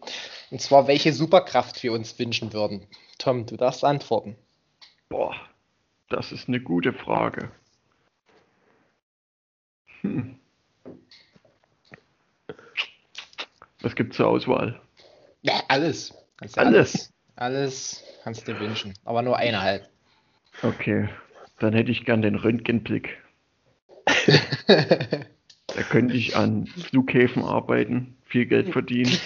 und 0.51 0.61
zwar, 0.61 0.87
welche 0.87 1.13
Superkraft 1.13 1.81
wir 1.81 1.93
uns 1.93 2.17
wünschen 2.19 2.53
würden. 2.53 2.85
Tom, 3.17 3.47
du 3.47 3.57
darfst 3.57 3.83
antworten. 3.83 4.35
Boah, 5.09 5.35
das 6.09 6.31
ist 6.31 6.47
eine 6.47 6.61
gute 6.61 6.93
Frage. 6.93 7.51
Hm. 10.01 10.37
Was 13.83 13.95
gibt 13.95 14.13
es 14.13 14.17
zur 14.17 14.27
Auswahl? 14.27 14.81
Ja, 15.41 15.61
alles. 15.67 16.13
alles. 16.39 16.57
Alles. 16.57 17.13
Alles 17.35 18.03
kannst 18.23 18.47
du 18.47 18.53
dir 18.53 18.59
wünschen. 18.59 18.93
Aber 19.03 19.21
nur 19.21 19.37
eine 19.37 19.61
halt. 19.61 19.89
Okay. 20.61 21.09
Dann 21.59 21.73
hätte 21.73 21.91
ich 21.91 22.05
gern 22.05 22.21
den 22.21 22.35
Röntgenblick. 22.35 23.21
da 24.67 25.83
könnte 25.89 26.15
ich 26.15 26.35
an 26.35 26.67
Flughäfen 26.67 27.43
arbeiten, 27.43 28.17
viel 28.25 28.45
Geld 28.45 28.71
verdienen, 28.71 29.17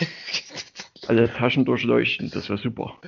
alle 1.08 1.32
Taschen 1.32 1.66
durchleuchten, 1.66 2.30
das 2.32 2.50
wäre 2.50 2.60
super. 2.60 3.00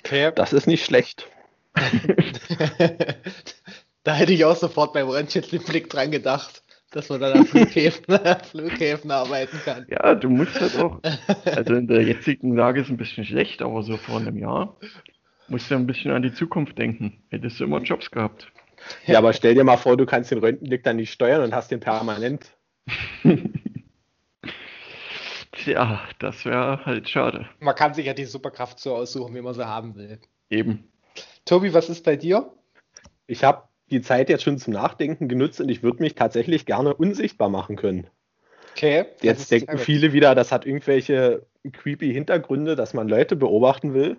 Okay. 0.00 0.32
Das 0.34 0.52
ist 0.52 0.66
nicht 0.66 0.84
schlecht. 0.84 1.28
da 4.02 4.14
hätte 4.14 4.32
ich 4.32 4.44
auch 4.44 4.56
sofort 4.56 4.92
beim 4.92 5.08
Röntgenblick 5.08 5.88
dran 5.88 6.10
gedacht 6.10 6.63
dass 6.94 7.08
man 7.08 7.20
dann 7.20 7.32
an 7.38 7.46
Flughäfen, 7.46 8.04
Flughäfen 8.50 9.10
arbeiten 9.10 9.58
kann. 9.64 9.86
Ja, 9.88 10.14
du 10.14 10.28
musst 10.28 10.60
halt 10.60 10.78
auch, 10.78 11.00
also 11.44 11.74
in 11.74 11.88
der 11.88 12.02
jetzigen 12.02 12.54
Lage 12.54 12.80
ist 12.80 12.86
es 12.86 12.92
ein 12.92 12.96
bisschen 12.96 13.24
schlecht, 13.24 13.62
aber 13.62 13.82
so 13.82 13.96
vor 13.96 14.18
einem 14.18 14.38
Jahr 14.38 14.76
musst 15.48 15.70
du 15.70 15.74
ein 15.74 15.86
bisschen 15.86 16.12
an 16.12 16.22
die 16.22 16.32
Zukunft 16.32 16.78
denken. 16.78 17.22
Hättest 17.30 17.60
du 17.60 17.64
immer 17.64 17.80
Jobs 17.82 18.10
gehabt. 18.10 18.50
Ja, 19.06 19.18
aber 19.18 19.32
stell 19.32 19.54
dir 19.54 19.64
mal 19.64 19.76
vor, 19.76 19.96
du 19.96 20.06
kannst 20.06 20.30
den 20.30 20.38
Röntgenblick 20.38 20.84
dann 20.84 20.96
nicht 20.96 21.12
steuern 21.12 21.42
und 21.42 21.54
hast 21.54 21.70
den 21.70 21.80
permanent. 21.80 22.56
Tja, 25.52 26.02
das 26.18 26.44
wäre 26.44 26.84
halt 26.84 27.08
schade. 27.08 27.48
Man 27.60 27.74
kann 27.74 27.94
sich 27.94 28.06
ja 28.06 28.14
die 28.14 28.26
Superkraft 28.26 28.78
so 28.78 28.94
aussuchen, 28.94 29.34
wie 29.34 29.40
man 29.40 29.54
sie 29.54 29.66
haben 29.66 29.94
will. 29.94 30.20
Eben. 30.50 30.90
Tobi, 31.44 31.72
was 31.72 31.88
ist 31.88 32.04
bei 32.04 32.16
dir? 32.16 32.52
Ich 33.26 33.42
habe 33.44 33.68
die 33.90 34.02
Zeit 34.02 34.28
jetzt 34.28 34.42
schon 34.42 34.58
zum 34.58 34.72
Nachdenken 34.72 35.28
genutzt 35.28 35.60
und 35.60 35.68
ich 35.68 35.82
würde 35.82 36.02
mich 36.02 36.14
tatsächlich 36.14 36.66
gerne 36.66 36.94
unsichtbar 36.94 37.48
machen 37.48 37.76
können. 37.76 38.06
Okay. 38.72 39.04
Jetzt 39.22 39.50
denken 39.50 39.78
viele 39.78 40.12
wieder, 40.12 40.34
das 40.34 40.50
hat 40.50 40.66
irgendwelche 40.66 41.46
creepy 41.72 42.12
Hintergründe, 42.12 42.76
dass 42.76 42.94
man 42.94 43.08
Leute 43.08 43.36
beobachten 43.36 43.94
will. 43.94 44.16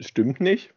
Stimmt 0.00 0.40
nicht. 0.40 0.74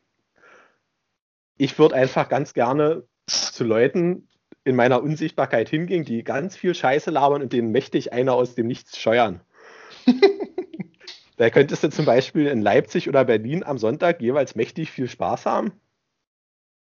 Ich 1.58 1.78
würde 1.78 1.96
einfach 1.96 2.30
ganz 2.30 2.54
gerne 2.54 3.04
zu 3.28 3.66
Leuten 3.66 4.30
in 4.64 4.76
meiner 4.76 5.04
Unsichtbarkeit 5.04 5.68
hingehen, 5.68 6.06
die 6.06 6.24
ganz 6.24 6.56
viel 6.56 6.74
Scheiße 6.74 7.12
labern 7.12 7.42
und 7.42 7.52
denen 7.52 7.72
mächtig 7.72 8.14
einer 8.14 8.34
aus 8.34 8.56
dem 8.56 8.68
Nichts 8.68 8.98
scheuern. 8.98 9.42
da 11.38 11.50
könntest 11.50 11.84
du 11.84 11.90
zum 11.90 12.06
Beispiel 12.06 12.48
in 12.48 12.62
Leipzig 12.62 13.10
oder 13.10 13.26
Berlin 13.26 13.64
am 13.64 13.78
Sonntag 13.78 14.22
jeweils 14.22 14.56
mächtig 14.56 14.92
viel 14.92 15.10
Spaß 15.10 15.46
haben 15.46 15.74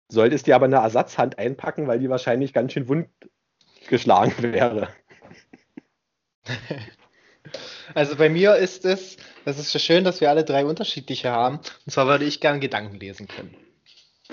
Solltest 0.08 0.46
dir 0.46 0.54
aber 0.54 0.64
eine 0.64 0.76
Ersatzhand 0.76 1.38
einpacken, 1.38 1.86
weil 1.86 1.98
die 1.98 2.08
wahrscheinlich 2.08 2.52
ganz 2.52 2.72
schön 2.72 2.88
wund 2.88 3.08
geschlagen 3.88 4.34
wäre. 4.42 4.88
Also 7.94 8.16
bei 8.16 8.28
mir 8.28 8.56
ist 8.56 8.84
es, 8.84 9.16
das 9.44 9.58
ist 9.58 9.70
so 9.70 9.78
schön, 9.78 10.04
dass 10.04 10.20
wir 10.20 10.30
alle 10.30 10.44
drei 10.44 10.64
unterschiedliche 10.64 11.30
haben. 11.30 11.56
Und 11.56 11.92
zwar 11.92 12.06
würde 12.06 12.24
ich 12.24 12.40
gerne 12.40 12.60
Gedanken 12.60 12.98
lesen 12.98 13.28
können. 13.28 13.54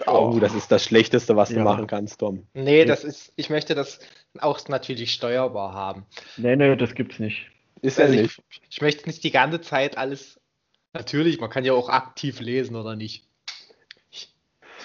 Oh, 0.08 0.38
das 0.42 0.54
ist 0.54 0.72
das 0.72 0.84
Schlechteste, 0.84 1.36
was 1.38 1.50
ja. 1.50 1.58
du 1.58 1.64
machen 1.64 1.88
kannst, 1.88 2.20
Tom. 2.20 2.48
Nee, 2.54 2.84
das 2.86 3.04
ist, 3.04 3.32
ich 3.38 3.50
möchte 3.50 3.76
das 3.76 4.00
auch 4.40 4.60
natürlich 4.68 5.14
steuerbar 5.14 5.74
haben. 5.74 6.06
Nee, 6.36 6.56
nee, 6.58 6.76
das 6.76 6.96
gibt's 6.96 7.20
nicht. 7.20 7.50
Ist 7.82 8.00
also 8.00 8.14
ja 8.14 8.24
nicht. 8.24 8.42
Ich, 8.50 8.62
ich 8.70 8.82
möchte 8.82 9.08
nicht 9.08 9.24
die 9.24 9.32
ganze 9.32 9.62
Zeit 9.62 9.98
alles. 9.98 10.40
Natürlich, 10.94 11.40
man 11.40 11.50
kann 11.50 11.64
ja 11.64 11.74
auch 11.74 11.90
aktiv 11.90 12.42
lesen 12.42 12.76
oder 12.76 12.96
nicht 12.96 13.26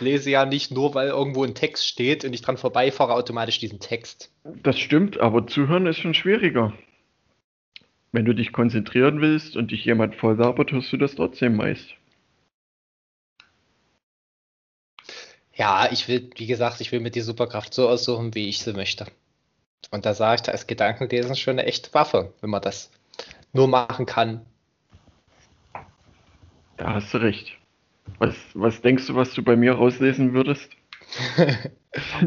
lese 0.00 0.30
ja 0.30 0.44
nicht 0.44 0.70
nur, 0.70 0.94
weil 0.94 1.08
irgendwo 1.08 1.44
ein 1.44 1.54
Text 1.54 1.86
steht 1.86 2.24
und 2.24 2.32
ich 2.32 2.42
dran 2.42 2.56
vorbeifahre, 2.56 3.14
automatisch 3.14 3.58
diesen 3.58 3.80
Text. 3.80 4.32
Das 4.62 4.78
stimmt, 4.78 5.18
aber 5.20 5.46
zuhören 5.46 5.86
ist 5.86 5.98
schon 5.98 6.14
schwieriger. 6.14 6.72
Wenn 8.12 8.24
du 8.24 8.34
dich 8.34 8.52
konzentrieren 8.52 9.20
willst 9.20 9.56
und 9.56 9.70
dich 9.70 9.84
jemand 9.84 10.16
voll 10.16 10.36
labert, 10.36 10.72
hörst 10.72 10.92
du 10.92 10.96
das 10.96 11.14
trotzdem 11.14 11.56
meist. 11.56 11.94
Ja, 15.54 15.90
ich 15.92 16.08
will, 16.08 16.30
wie 16.36 16.46
gesagt, 16.46 16.80
ich 16.80 16.90
will 16.90 17.00
mir 17.00 17.10
die 17.10 17.20
Superkraft 17.20 17.74
so 17.74 17.88
aussuchen, 17.88 18.34
wie 18.34 18.48
ich 18.48 18.60
sie 18.60 18.72
möchte. 18.72 19.06
Und 19.90 20.06
da 20.06 20.14
sage 20.14 20.36
ich, 20.36 20.42
da 20.42 20.52
ist 20.52 20.68
Gedankenlesen 20.68 21.36
schon 21.36 21.58
eine 21.58 21.66
echte 21.66 21.92
Waffe, 21.94 22.32
wenn 22.40 22.50
man 22.50 22.62
das 22.62 22.90
nur 23.52 23.68
machen 23.68 24.06
kann. 24.06 24.46
Da 26.76 26.94
hast 26.94 27.12
du 27.12 27.18
recht. 27.18 27.59
Was, 28.18 28.34
was 28.54 28.80
denkst 28.80 29.06
du, 29.06 29.14
was 29.14 29.32
du 29.34 29.42
bei 29.42 29.56
mir 29.56 29.72
rauslesen 29.72 30.32
würdest? 30.32 30.70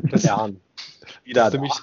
das 0.03 0.23
ja, 0.23 0.49
wieder 1.23 1.49
da. 1.49 1.59
Mich, 1.59 1.73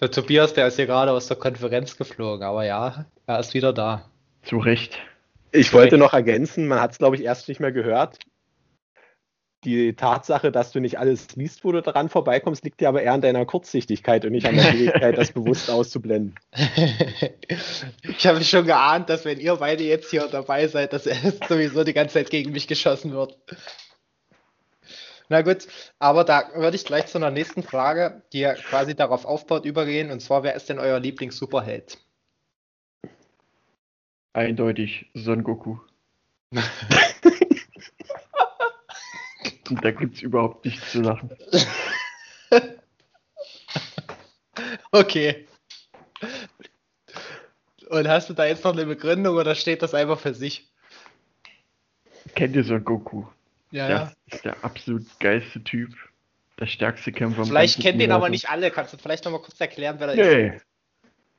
der 0.00 0.10
Tobias, 0.10 0.54
der 0.54 0.66
ist 0.66 0.76
hier 0.76 0.86
gerade 0.86 1.12
aus 1.12 1.28
der 1.28 1.36
Konferenz 1.36 1.96
geflogen, 1.96 2.44
aber 2.44 2.64
ja, 2.64 3.06
er 3.26 3.40
ist 3.40 3.54
wieder 3.54 3.72
da. 3.72 4.10
Zu 4.42 4.58
Recht. 4.58 4.98
Ich 5.52 5.72
wollte 5.72 5.96
noch 5.96 6.12
ergänzen, 6.12 6.68
man 6.68 6.80
hat 6.80 6.92
es, 6.92 6.98
glaube 6.98 7.16
ich, 7.16 7.22
erst 7.22 7.48
nicht 7.48 7.60
mehr 7.60 7.72
gehört. 7.72 8.18
Die 9.66 9.94
Tatsache, 9.94 10.52
dass 10.52 10.70
du 10.70 10.80
nicht 10.80 10.98
alles 10.98 11.34
liest, 11.34 11.64
wo 11.64 11.72
du 11.72 11.82
daran 11.82 12.08
vorbeikommst, 12.08 12.64
liegt 12.64 12.80
dir 12.80 12.88
aber 12.88 13.02
eher 13.02 13.12
an 13.12 13.20
deiner 13.20 13.44
Kurzsichtigkeit 13.44 14.24
und 14.24 14.30
nicht 14.30 14.46
an 14.46 14.54
der 14.54 14.64
Fähigkeit, 14.64 15.18
das 15.18 15.32
bewusst 15.32 15.68
auszublenden. 15.68 16.36
ich 18.02 18.26
habe 18.26 18.42
schon 18.44 18.64
geahnt, 18.64 19.10
dass 19.10 19.24
wenn 19.24 19.40
ihr 19.40 19.56
beide 19.56 19.82
jetzt 19.82 20.10
hier 20.10 20.28
dabei 20.28 20.68
seid, 20.68 20.92
dass 20.92 21.06
er 21.06 21.16
sowieso 21.48 21.82
die 21.82 21.92
ganze 21.92 22.14
Zeit 22.14 22.30
gegen 22.30 22.52
mich 22.52 22.68
geschossen 22.68 23.12
wird. 23.12 23.36
Na 25.28 25.42
gut, 25.42 25.66
aber 25.98 26.22
da 26.22 26.44
würde 26.54 26.76
ich 26.76 26.84
gleich 26.84 27.06
zu 27.06 27.18
einer 27.18 27.32
nächsten 27.32 27.64
Frage, 27.64 28.22
die 28.32 28.40
ja 28.40 28.54
quasi 28.54 28.94
darauf 28.94 29.24
aufbaut, 29.24 29.64
übergehen. 29.64 30.12
Und 30.12 30.20
zwar, 30.20 30.44
wer 30.44 30.54
ist 30.54 30.68
denn 30.68 30.78
euer 30.78 31.00
Lieblings-Superheld? 31.00 31.98
Eindeutig 34.32 35.10
Son 35.14 35.42
Goku. 35.42 35.78
Und 39.70 39.84
da 39.84 39.90
gibt 39.90 40.16
es 40.16 40.22
überhaupt 40.22 40.64
nichts 40.64 40.92
zu 40.92 41.00
lachen. 41.00 41.30
okay. 44.90 45.46
Und 47.88 48.08
hast 48.08 48.28
du 48.28 48.34
da 48.34 48.46
jetzt 48.46 48.64
noch 48.64 48.72
eine 48.72 48.86
Begründung 48.86 49.36
oder 49.36 49.54
steht 49.54 49.82
das 49.82 49.94
einfach 49.94 50.18
für 50.18 50.34
sich? 50.34 50.68
Kennt 52.34 52.56
ihr 52.56 52.64
Son 52.64 52.84
Goku? 52.84 53.24
Ja, 53.70 53.88
der 53.88 53.96
ja. 53.96 54.12
ist 54.26 54.44
der 54.44 54.64
absolut 54.64 55.04
geilste 55.20 55.62
Typ. 55.62 55.94
Der 56.58 56.66
stärkste 56.66 57.12
Kämpfer. 57.12 57.44
Vielleicht 57.44 57.80
kennt 57.80 58.00
den 58.00 58.12
aber 58.12 58.30
nicht 58.30 58.48
alle. 58.48 58.70
Kannst 58.70 58.92
du 58.92 58.96
vielleicht 58.96 59.24
noch 59.24 59.32
mal 59.32 59.42
kurz 59.42 59.60
erklären, 59.60 59.96
wer 59.98 60.06
da 60.06 60.14
Nee. 60.14 60.56
ist? 60.56 60.66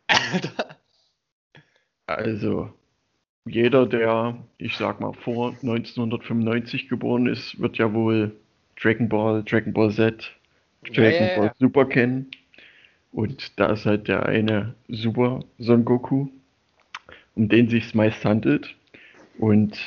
Also, 2.10 2.74
jeder, 3.50 3.86
der, 3.86 4.38
ich 4.58 4.78
sag 4.78 5.00
mal, 5.00 5.14
vor 5.14 5.50
1995 5.50 6.90
geboren 6.90 7.28
ist, 7.28 7.60
wird 7.60 7.78
ja 7.78 7.94
wohl 7.94 8.36
Dragon 8.82 9.10
Ball, 9.10 9.44
Dragon 9.44 9.74
Ball 9.74 9.92
Z, 9.92 10.32
Dragon 10.84 11.28
ja, 11.28 11.36
Ball. 11.38 11.54
Super 11.60 11.86
kennen. 11.86 12.28
Und 13.12 13.60
da 13.60 13.72
ist 13.72 13.86
halt 13.86 14.08
der 14.08 14.26
eine 14.26 14.76
Super 14.88 15.40
Son 15.58 15.86
Goku, 15.86 16.28
um 17.36 17.50
den 17.50 17.70
sich 17.70 17.96
meist 17.96 18.24
handelt. 18.26 18.76
Und 19.38 19.78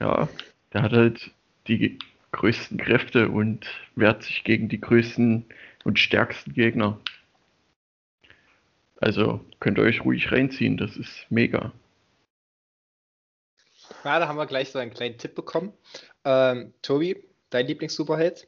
ja, 0.00 0.28
der 0.72 0.82
hat 0.82 0.92
halt 0.92 1.30
die 1.68 1.98
größten 2.32 2.78
Kräfte 2.78 3.28
und 3.28 3.66
wehrt 3.94 4.22
sich 4.22 4.44
gegen 4.44 4.68
die 4.68 4.80
größten 4.80 5.44
und 5.84 5.98
stärksten 5.98 6.52
Gegner. 6.52 6.98
Also 9.00 9.40
könnt 9.60 9.78
ihr 9.78 9.84
euch 9.84 10.04
ruhig 10.04 10.32
reinziehen, 10.32 10.76
das 10.76 10.96
ist 10.96 11.26
mega. 11.30 11.72
Da 14.06 14.28
haben 14.28 14.38
wir 14.38 14.46
gleich 14.46 14.70
so 14.70 14.78
einen 14.78 14.92
kleinen 14.92 15.18
Tipp 15.18 15.34
bekommen. 15.34 15.72
Ähm, 16.24 16.72
Tobi, 16.80 17.24
dein 17.50 17.66
Lieblings-Superheld? 17.66 18.46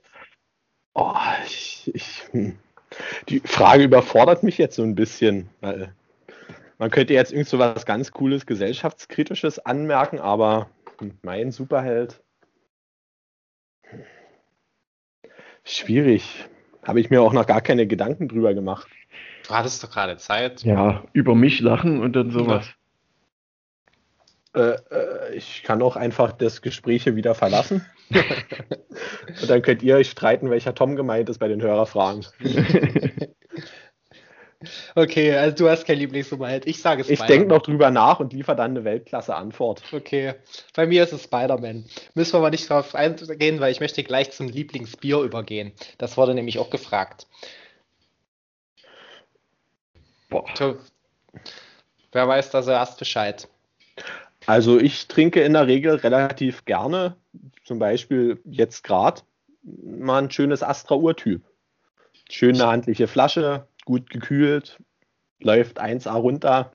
Oh, 0.94 1.14
ich, 1.44 1.90
ich, 1.92 2.22
hm. 2.30 2.58
die 3.28 3.40
Frage 3.40 3.82
überfordert 3.82 4.44
mich 4.44 4.56
jetzt 4.56 4.76
so 4.76 4.84
ein 4.84 4.94
bisschen, 4.94 5.48
weil 5.60 5.92
man 6.78 6.90
könnte 6.90 7.12
jetzt 7.12 7.32
irgend 7.32 7.48
so 7.48 7.58
was 7.58 7.86
ganz 7.86 8.12
Cooles, 8.12 8.46
gesellschaftskritisches 8.46 9.58
anmerken, 9.58 10.20
aber 10.20 10.70
hm, 11.00 11.18
mein 11.22 11.50
Superheld. 11.50 12.22
Schwierig. 15.64 16.46
Habe 16.84 17.00
ich 17.00 17.10
mir 17.10 17.20
auch 17.20 17.32
noch 17.32 17.46
gar 17.46 17.60
keine 17.60 17.88
Gedanken 17.88 18.28
drüber 18.28 18.54
gemacht. 18.54 18.88
Du 19.46 19.54
hattest 19.54 19.82
doch 19.82 19.90
gerade 19.90 20.16
Zeit. 20.18 20.62
Ja, 20.62 21.04
über 21.12 21.34
mich 21.34 21.60
lachen 21.60 22.00
und 22.00 22.14
dann 22.14 22.30
sowas. 22.30 22.68
Äh, 24.54 24.76
äh, 24.90 25.34
ich 25.34 25.62
kann 25.62 25.82
auch 25.82 25.96
einfach 25.96 26.32
das 26.32 26.62
Gespräch 26.62 27.04
hier 27.04 27.16
wieder 27.16 27.34
verlassen. 27.34 27.84
Und 28.10 29.50
dann 29.50 29.62
könnt 29.62 29.82
ihr 29.82 29.96
euch 29.96 30.10
streiten, 30.10 30.50
welcher 30.50 30.74
Tom 30.74 30.96
gemeint 30.96 31.28
ist 31.28 31.38
bei 31.38 31.48
den 31.48 31.62
Hörerfragen. 31.62 32.26
Okay, 34.96 35.36
also 35.36 35.54
du 35.56 35.70
hast 35.70 35.86
kein 35.86 35.98
Lieblings-Superheld. 35.98 36.66
Ich 36.66 36.82
sage 36.82 37.02
Ich 37.02 37.06
Spider-Man. 37.06 37.28
denke 37.28 37.46
noch 37.46 37.62
drüber 37.62 37.90
nach 37.90 38.18
und 38.18 38.32
liefere 38.32 38.56
dann 38.56 38.72
eine 38.72 38.84
Weltklasse-Antwort. 38.84 39.82
Okay, 39.92 40.34
bei 40.74 40.86
mir 40.86 41.04
ist 41.04 41.12
es 41.12 41.24
Spider-Man. 41.24 41.84
Müssen 42.14 42.32
wir 42.32 42.38
aber 42.38 42.50
nicht 42.50 42.68
drauf 42.68 42.94
eingehen, 42.94 43.60
weil 43.60 43.70
ich 43.70 43.78
möchte 43.78 44.02
gleich 44.02 44.32
zum 44.32 44.48
Lieblingsbier 44.48 45.20
übergehen. 45.20 45.72
Das 45.98 46.16
wurde 46.16 46.34
nämlich 46.34 46.58
auch 46.58 46.70
gefragt. 46.70 47.28
Boah, 50.28 50.44
Wer 52.10 52.26
weiß 52.26 52.50
da 52.50 52.62
zuerst 52.62 52.98
Bescheid? 52.98 53.48
Also 54.48 54.80
ich 54.80 55.08
trinke 55.08 55.42
in 55.42 55.52
der 55.52 55.66
Regel 55.66 55.96
relativ 55.96 56.64
gerne, 56.64 57.16
zum 57.66 57.78
Beispiel 57.78 58.40
jetzt 58.46 58.82
gerade, 58.82 59.20
mal 59.62 60.22
ein 60.22 60.30
schönes 60.30 60.62
Astra 60.62 60.94
Urtyp. 60.94 61.42
Schöne 62.30 62.66
handliche 62.66 63.08
Flasche, 63.08 63.68
gut 63.84 64.08
gekühlt, 64.08 64.82
läuft 65.38 65.82
1A 65.82 66.14
runter, 66.14 66.72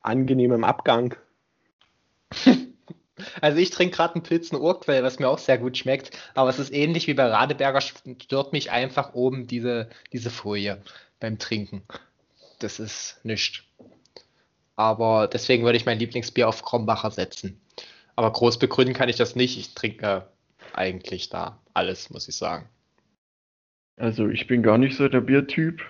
angenehm 0.00 0.52
im 0.52 0.64
Abgang. 0.64 1.14
Also 3.40 3.58
ich 3.58 3.70
trinke 3.70 3.96
gerade 3.96 4.14
einen 4.14 4.22
Pilzen 4.22 4.56
Urquell, 4.56 5.02
was 5.02 5.18
mir 5.18 5.28
auch 5.28 5.40
sehr 5.40 5.58
gut 5.58 5.76
schmeckt, 5.76 6.16
aber 6.34 6.50
es 6.50 6.60
ist 6.60 6.72
ähnlich 6.72 7.08
wie 7.08 7.14
bei 7.14 7.26
Radeberger, 7.26 7.80
stört 7.80 8.52
mich 8.52 8.70
einfach 8.70 9.12
oben 9.12 9.48
diese, 9.48 9.88
diese 10.12 10.30
Folie 10.30 10.80
beim 11.18 11.36
Trinken. 11.36 11.82
Das 12.60 12.78
ist 12.78 13.18
nichts. 13.24 13.64
Aber 14.78 15.26
deswegen 15.26 15.64
würde 15.64 15.76
ich 15.76 15.86
mein 15.86 15.98
Lieblingsbier 15.98 16.48
auf 16.48 16.62
Krombacher 16.62 17.10
setzen. 17.10 17.60
Aber 18.14 18.32
groß 18.32 18.60
begründen 18.60 18.94
kann 18.94 19.08
ich 19.08 19.16
das 19.16 19.34
nicht. 19.34 19.58
Ich 19.58 19.74
trinke 19.74 20.28
eigentlich 20.72 21.30
da 21.30 21.58
alles, 21.74 22.10
muss 22.10 22.28
ich 22.28 22.36
sagen. 22.36 22.68
also 23.96 24.28
ich 24.28 24.46
bin 24.46 24.62
gar 24.62 24.78
nicht 24.78 24.96
so 24.96 25.08
der 25.08 25.20
Biertyp. 25.20 25.82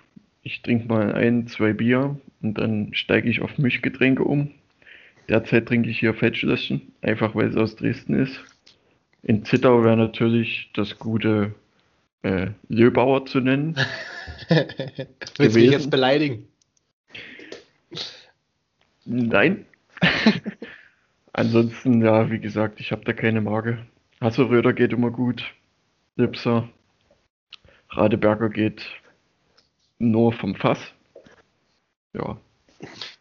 Ich 0.42 0.62
trinke 0.62 0.88
mal 0.88 1.12
ein, 1.12 1.46
zwei 1.48 1.74
Bier 1.74 2.18
und 2.40 2.54
dann 2.56 2.94
steige 2.94 3.28
ich 3.28 3.42
auf 3.42 3.58
Mischgetränke 3.58 4.24
um. 4.24 4.52
Derzeit 5.28 5.66
trinke 5.66 5.90
ich 5.90 5.98
hier 5.98 6.14
Fettschlösschen, 6.14 6.80
einfach 7.02 7.34
weil 7.34 7.48
es 7.48 7.56
aus 7.56 7.76
Dresden 7.76 8.14
ist. 8.14 8.40
In 9.22 9.44
Zittau 9.44 9.84
wäre 9.84 9.98
natürlich 9.98 10.70
das 10.72 10.98
gute 10.98 11.54
äh, 12.22 12.46
Löbauer 12.68 13.26
zu 13.26 13.40
nennen. 13.40 13.76
Willst 14.48 15.56
du 15.56 15.60
mich 15.60 15.72
jetzt 15.72 15.90
beleidigen? 15.90 16.48
Nein. 19.10 19.64
Ansonsten, 21.32 22.02
ja, 22.02 22.30
wie 22.30 22.40
gesagt, 22.40 22.78
ich 22.78 22.92
habe 22.92 23.04
da 23.04 23.14
keine 23.14 23.40
Marke. 23.40 23.86
Hasselröder 24.20 24.74
geht 24.74 24.92
immer 24.92 25.10
gut. 25.10 25.42
Lipser. 26.16 26.68
Radeberger 27.88 28.50
geht 28.50 28.84
nur 29.98 30.34
vom 30.34 30.54
Fass. 30.54 30.78
Ja, 32.12 32.38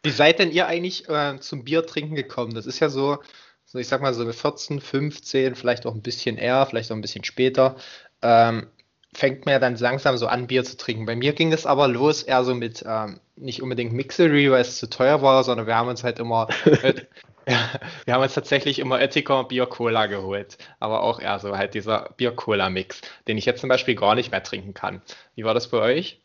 Wie 0.04 0.10
seid 0.10 0.40
denn 0.40 0.52
ihr 0.52 0.68
eigentlich 0.68 1.08
äh, 1.08 1.40
zum 1.40 1.64
Bier 1.64 1.86
trinken 1.86 2.16
gekommen? 2.16 2.54
Das 2.54 2.66
ist 2.66 2.80
ja 2.80 2.90
so, 2.90 3.20
so, 3.66 3.80
ich 3.80 3.88
sag 3.88 4.02
mal 4.02 4.14
so 4.14 4.26
mit 4.26 4.36
14, 4.36 4.82
15, 4.82 5.56
vielleicht 5.56 5.86
auch 5.86 5.96
ein 5.96 6.02
bisschen 6.02 6.38
eher, 6.38 6.66
vielleicht 6.66 6.92
auch 6.92 6.96
ein 6.96 7.02
bisschen 7.02 7.24
später, 7.24 7.78
ähm, 8.22 8.68
fängt 9.14 9.46
man 9.46 9.54
ja 9.54 9.60
dann 9.60 9.78
langsam 9.78 10.18
so 10.18 10.28
an, 10.28 10.48
Bier 10.48 10.66
zu 10.66 10.76
trinken. 10.76 11.06
Bei 11.06 11.16
mir 11.16 11.32
ging 11.32 11.54
es 11.54 11.66
aber 11.66 11.88
los 11.88 12.24
eher 12.24 12.44
so 12.44 12.56
mit, 12.56 12.84
ähm, 12.86 13.22
nicht 13.38 13.62
unbedingt 13.62 13.94
Mixery, 13.94 14.52
weil 14.52 14.62
es 14.62 14.78
zu 14.78 14.90
teuer 14.90 15.22
war, 15.22 15.44
sondern 15.44 15.68
wir 15.68 15.76
haben 15.76 15.90
uns 15.90 16.04
halt 16.04 16.20
immer, 16.20 16.48
ja, 16.66 16.94
wir 18.06 18.14
haben 18.14 18.24
uns 18.24 18.34
tatsächlich 18.34 18.80
immer 18.80 18.96
Oettinger 18.98 19.46
Bier 19.46 19.66
Cola 19.66 20.08
geholt. 20.08 20.58
Aber 20.80 21.04
auch 21.04 21.20
eher 21.20 21.40
so 21.40 21.58
halt 21.58 21.74
dieser 21.74 22.10
Bier 22.18 22.32
Cola 22.32 22.70
Mix, 22.70 23.02
den 23.28 23.38
ich 23.38 23.46
jetzt 23.46 23.62
zum 23.62 23.70
Beispiel 23.70 23.96
gar 23.96 24.16
nicht 24.16 24.32
mehr 24.32 24.44
trinken 24.44 24.74
kann. 24.74 25.02
Wie 25.36 25.44
war 25.44 25.54
das 25.54 25.70
bei 25.70 25.80
euch? 25.80 26.22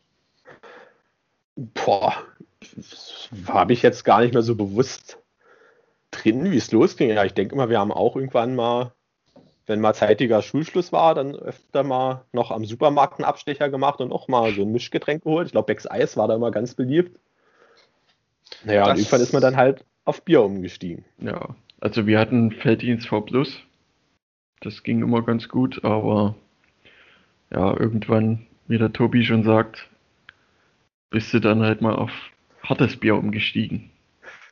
Boah, 1.55 2.15
habe 3.47 3.73
ich 3.73 3.83
jetzt 3.83 4.03
gar 4.03 4.21
nicht 4.21 4.33
mehr 4.33 4.41
so 4.41 4.55
bewusst 4.55 5.19
drin, 6.11 6.51
wie 6.51 6.57
es 6.57 6.71
losging. 6.71 7.09
Ja, 7.09 7.23
ich 7.23 7.33
denke 7.33 7.55
mal, 7.55 7.69
wir 7.69 7.79
haben 7.79 7.91
auch 7.91 8.15
irgendwann 8.15 8.55
mal, 8.55 8.91
wenn 9.65 9.79
mal 9.79 9.93
zeitiger 9.93 10.41
Schulschluss 10.41 10.91
war, 10.91 11.15
dann 11.15 11.35
öfter 11.35 11.83
mal 11.83 12.25
noch 12.33 12.51
am 12.51 12.65
Supermarkt 12.65 13.19
einen 13.19 13.25
Abstecher 13.25 13.69
gemacht 13.69 14.01
und 14.01 14.11
auch 14.11 14.27
mal 14.27 14.53
so 14.53 14.63
ein 14.63 14.71
Mischgetränk 14.71 15.23
geholt. 15.23 15.47
Ich 15.47 15.51
glaube, 15.53 15.67
Becks 15.67 15.89
Eis 15.89 16.17
war 16.17 16.27
da 16.27 16.35
immer 16.35 16.51
ganz 16.51 16.73
beliebt. 16.75 17.17
Naja, 18.65 18.83
und 18.83 18.89
Das- 18.89 18.99
irgendwann 18.99 19.21
ist 19.21 19.33
man 19.33 19.41
dann 19.41 19.55
halt 19.57 19.85
auf 20.05 20.21
Bier 20.23 20.41
umgestiegen. 20.43 21.05
ja. 21.19 21.55
Also 21.79 22.07
wir 22.07 22.17
hatten 22.17 22.51
Felddienst 22.51 23.07
V 23.09 23.19
Plus. 23.21 23.59
Das 24.61 24.83
ging 24.83 25.01
immer 25.01 25.21
ganz 25.21 25.49
gut, 25.49 25.83
aber 25.83 26.33
ja, 27.51 27.77
irgendwann, 27.77 28.47
wie 28.67 28.77
der 28.77 28.93
Tobi 28.93 29.25
schon 29.25 29.43
sagt, 29.43 29.89
bist 31.09 31.33
du 31.33 31.41
dann 31.41 31.61
halt 31.61 31.81
mal 31.81 31.93
auf 31.95 32.11
hartes 32.63 32.95
Bier 32.95 33.15
umgestiegen. 33.15 33.89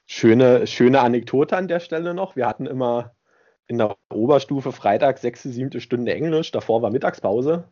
Schöne, 0.08 0.68
schöne 0.68 1.00
Anekdote 1.00 1.56
an 1.56 1.70
der 1.70 1.80
Stelle 1.80 2.14
noch. 2.14 2.36
Wir 2.36 2.48
hatten 2.48 2.66
immer 2.66 3.14
in 3.68 3.78
der 3.78 3.96
Oberstufe 4.12 4.72
Freitag 4.72 5.18
sechste, 5.18 5.50
siebte 5.50 5.82
Stunde 5.82 6.14
Englisch. 6.14 6.52
Davor 6.52 6.82
war 6.82 6.92
Mittagspause. 6.92 7.66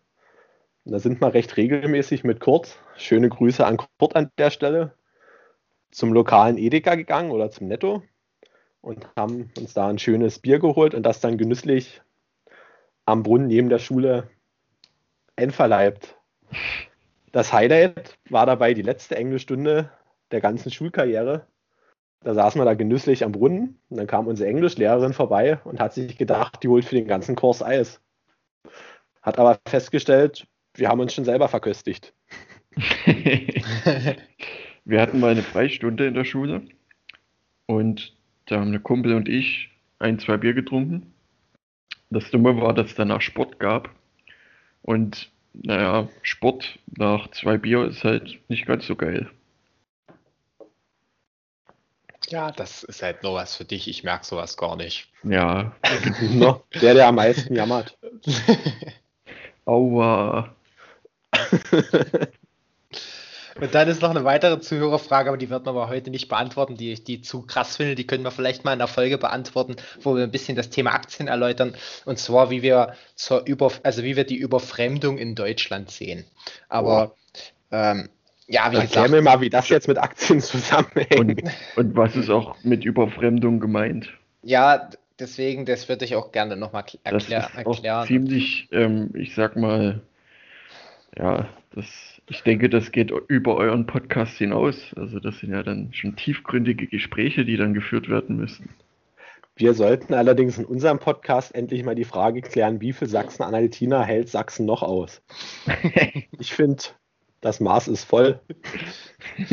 Da 0.85 0.99
sind 0.99 1.21
wir 1.21 1.33
recht 1.33 1.57
regelmäßig 1.57 2.23
mit 2.23 2.39
Kurt. 2.39 2.77
Schöne 2.95 3.29
Grüße 3.29 3.65
an 3.65 3.77
Kurt 3.77 4.15
an 4.15 4.31
der 4.37 4.49
Stelle. 4.49 4.93
Zum 5.91 6.13
lokalen 6.13 6.57
Edeka 6.57 6.95
gegangen 6.95 7.31
oder 7.31 7.49
zum 7.49 7.67
Netto 7.67 8.03
und 8.81 9.07
haben 9.15 9.51
uns 9.57 9.73
da 9.73 9.87
ein 9.87 9.99
schönes 9.99 10.39
Bier 10.39 10.59
geholt 10.59 10.93
und 10.93 11.03
das 11.03 11.19
dann 11.19 11.37
genüsslich 11.37 12.01
am 13.05 13.23
Brunnen 13.23 13.47
neben 13.47 13.69
der 13.69 13.79
Schule 13.79 14.29
einverleibt. 15.35 16.15
Das 17.31 17.53
Highlight 17.53 18.17
war 18.29 18.45
dabei 18.45 18.73
die 18.73 18.81
letzte 18.81 19.15
Englischstunde 19.15 19.91
der 20.31 20.41
ganzen 20.41 20.71
Schulkarriere. 20.71 21.47
Da 22.21 22.33
saßen 22.33 22.59
wir 22.59 22.65
da 22.65 22.73
genüsslich 22.73 23.23
am 23.23 23.31
Brunnen 23.31 23.79
und 23.89 23.97
dann 23.97 24.07
kam 24.07 24.27
unsere 24.27 24.49
Englischlehrerin 24.49 25.13
vorbei 25.13 25.59
und 25.63 25.79
hat 25.79 25.93
sich 25.93 26.17
gedacht, 26.17 26.61
die 26.63 26.67
holt 26.67 26.83
für 26.85 26.95
den 26.95 27.07
ganzen 27.07 27.35
Kurs 27.35 27.63
Eis. 27.63 28.01
Hat 29.21 29.39
aber 29.39 29.59
festgestellt, 29.67 30.47
wir 30.75 30.89
haben 30.89 30.99
uns 30.99 31.13
schon 31.13 31.25
selber 31.25 31.47
verköstigt. 31.47 32.13
wir 34.85 35.01
hatten 35.01 35.19
mal 35.19 35.31
eine 35.31 35.43
Freistunde 35.43 36.07
in 36.07 36.13
der 36.13 36.25
Schule 36.25 36.63
und 37.65 38.15
da 38.45 38.59
haben 38.59 38.71
der 38.71 38.81
Kumpel 38.81 39.13
und 39.13 39.29
ich 39.29 39.69
ein, 39.99 40.19
zwei 40.19 40.37
Bier 40.37 40.53
getrunken. 40.53 41.13
Das 42.09 42.31
Dumme 42.31 42.59
war, 42.59 42.73
dass 42.73 42.87
es 42.87 42.95
danach 42.95 43.21
Sport 43.21 43.59
gab. 43.59 43.89
Und 44.81 45.31
naja, 45.53 46.09
Sport 46.23 46.79
nach 46.97 47.29
zwei 47.31 47.57
Bier 47.57 47.85
ist 47.85 48.03
halt 48.03 48.39
nicht 48.49 48.65
ganz 48.65 48.87
so 48.87 48.95
geil. 48.95 49.29
Ja, 52.29 52.51
das 52.51 52.83
ist 52.83 53.01
halt 53.01 53.23
nur 53.23 53.33
was 53.33 53.55
für 53.55 53.65
dich. 53.65 53.87
Ich 53.87 54.03
merke 54.03 54.25
sowas 54.25 54.55
gar 54.55 54.75
nicht. 54.75 55.09
Ja. 55.23 55.75
der, 56.81 56.93
der 56.93 57.07
am 57.07 57.15
meisten 57.15 57.55
jammert. 57.55 57.97
Aua. 59.65 60.53
Und 63.59 63.75
dann 63.75 63.89
ist 63.89 64.01
noch 64.01 64.11
eine 64.11 64.23
weitere 64.23 64.61
Zuhörerfrage, 64.61 65.29
aber 65.29 65.37
die 65.37 65.49
wird 65.49 65.65
man 65.65 65.75
aber 65.75 65.89
heute 65.89 66.11
nicht 66.11 66.29
beantworten, 66.29 66.77
die 66.77 66.93
ich 66.93 67.03
die 67.03 67.21
zu 67.21 67.41
krass 67.41 67.75
finde. 67.75 67.95
Die 67.95 68.07
können 68.07 68.23
wir 68.23 68.31
vielleicht 68.31 68.63
mal 68.63 68.73
in 68.73 68.79
der 68.79 68.87
Folge 68.87 69.17
beantworten, 69.17 69.75
wo 70.01 70.15
wir 70.15 70.23
ein 70.23 70.31
bisschen 70.31 70.55
das 70.55 70.69
Thema 70.69 70.93
Aktien 70.93 71.27
erläutern. 71.27 71.75
Und 72.05 72.19
zwar, 72.19 72.49
wie 72.51 72.61
wir 72.61 72.95
zur 73.15 73.45
Über, 73.45 73.71
also 73.83 74.03
wie 74.03 74.15
wir 74.15 74.23
die 74.23 74.37
Überfremdung 74.37 75.17
in 75.17 75.35
Deutschland 75.35 75.91
sehen. 75.91 76.25
Aber 76.69 77.15
ähm, 77.71 78.09
ja, 78.49 78.71
wie 78.71 78.77
Erklär 78.77 79.03
gesagt. 79.03 79.11
mir 79.11 79.21
mal, 79.21 79.41
wie 79.41 79.49
das 79.49 79.69
jetzt 79.69 79.87
mit 79.87 79.97
Aktien 79.97 80.41
zusammenhängt. 80.41 81.19
Und, 81.19 81.43
und 81.75 81.95
was 81.95 82.15
ist 82.15 82.29
auch 82.29 82.55
mit 82.63 82.83
Überfremdung 82.83 83.59
gemeint? 83.59 84.11
Ja, 84.43 84.89
deswegen, 85.19 85.65
das 85.65 85.87
würde 85.87 86.05
ich 86.05 86.15
auch 86.15 86.31
gerne 86.31 86.57
nochmal 86.57 86.83
erklär, 87.03 87.41
das 87.41 87.49
ist 87.49 87.55
erklären. 87.55 88.03
Auch 88.03 88.07
ziemlich, 88.07 88.67
ähm, 88.71 89.11
ich 89.15 89.35
sag 89.35 89.55
mal, 89.55 90.01
ja, 91.17 91.47
das 91.75 92.19
ich 92.29 92.43
denke, 92.43 92.69
das 92.69 92.91
geht 92.91 93.11
über 93.27 93.55
euren 93.55 93.87
Podcast 93.87 94.37
hinaus. 94.37 94.93
Also 94.95 95.19
das 95.19 95.39
sind 95.39 95.51
ja 95.51 95.63
dann 95.63 95.91
schon 95.93 96.15
tiefgründige 96.15 96.85
Gespräche, 96.87 97.43
die 97.43 97.57
dann 97.57 97.73
geführt 97.73 98.07
werden 98.07 98.37
müssen. 98.37 98.69
Wir 99.55 99.73
sollten 99.73 100.13
allerdings 100.13 100.57
in 100.57 100.65
unserem 100.65 100.99
Podcast 100.99 101.53
endlich 101.53 101.83
mal 101.83 101.95
die 101.95 102.05
Frage 102.05 102.41
klären, 102.41 102.79
wie 102.81 102.93
viel 102.93 103.09
Sachsen-Anhaltiner 103.09 104.03
hält 104.03 104.29
Sachsen 104.29 104.65
noch 104.65 104.83
aus? 104.83 105.21
ich 106.39 106.53
finde, 106.53 106.83
das 107.41 107.59
Maß 107.59 107.87
ist 107.87 108.03
voll. 108.03 108.39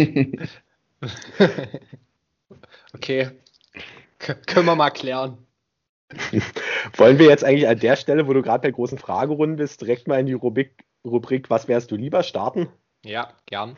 okay, 2.94 3.30
K 4.18 4.34
können 4.34 4.66
wir 4.66 4.76
mal 4.76 4.90
klären. 4.90 5.38
Wollen 6.96 7.18
wir 7.18 7.26
jetzt 7.26 7.44
eigentlich 7.44 7.68
an 7.68 7.80
der 7.80 7.96
Stelle, 7.96 8.28
wo 8.28 8.32
du 8.32 8.42
gerade 8.42 8.62
bei 8.62 8.70
großen 8.70 8.98
Fragerunden 8.98 9.56
bist, 9.56 9.80
direkt 9.80 10.06
mal 10.06 10.20
in 10.20 10.26
die 10.26 10.34
Rubrik 10.34 10.86
Rubrik 11.04 11.50
Was 11.50 11.68
wärst 11.68 11.90
du 11.90 11.96
lieber 11.96 12.22
starten? 12.22 12.68
Ja, 13.04 13.32
gern. 13.46 13.76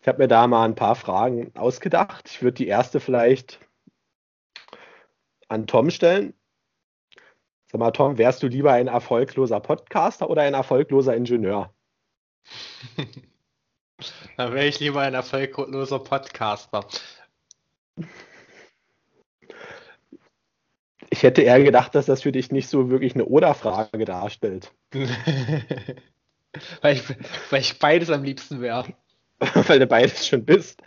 Ich 0.00 0.08
habe 0.08 0.18
mir 0.18 0.28
da 0.28 0.46
mal 0.46 0.64
ein 0.64 0.74
paar 0.74 0.94
Fragen 0.94 1.54
ausgedacht. 1.56 2.28
Ich 2.28 2.42
würde 2.42 2.56
die 2.56 2.66
erste 2.66 3.00
vielleicht 3.00 3.60
an 5.48 5.66
Tom 5.66 5.90
stellen. 5.90 6.34
Sag 7.70 7.80
mal, 7.80 7.90
Tom, 7.90 8.18
wärst 8.18 8.42
du 8.42 8.46
lieber 8.46 8.72
ein 8.72 8.86
erfolgloser 8.86 9.60
Podcaster 9.60 10.30
oder 10.30 10.42
ein 10.42 10.54
erfolgloser 10.54 11.14
Ingenieur? 11.14 11.74
da 14.36 14.52
wäre 14.52 14.66
ich 14.66 14.80
lieber 14.80 15.00
ein 15.00 15.14
erfolgloser 15.14 15.98
Podcaster. 15.98 16.86
Ich 21.10 21.22
hätte 21.22 21.42
eher 21.42 21.62
gedacht, 21.62 21.94
dass 21.94 22.06
das 22.06 22.22
für 22.22 22.32
dich 22.32 22.52
nicht 22.52 22.68
so 22.68 22.90
wirklich 22.90 23.14
eine 23.14 23.24
Oder-Frage 23.24 24.04
darstellt. 24.04 24.72
Weil 26.80 26.96
ich, 26.96 27.02
weil 27.50 27.60
ich 27.60 27.78
beides 27.78 28.10
am 28.10 28.24
liebsten 28.24 28.60
wäre. 28.62 28.94
weil 29.66 29.78
du 29.78 29.86
beides 29.86 30.26
schon 30.26 30.44
bist. 30.44 30.82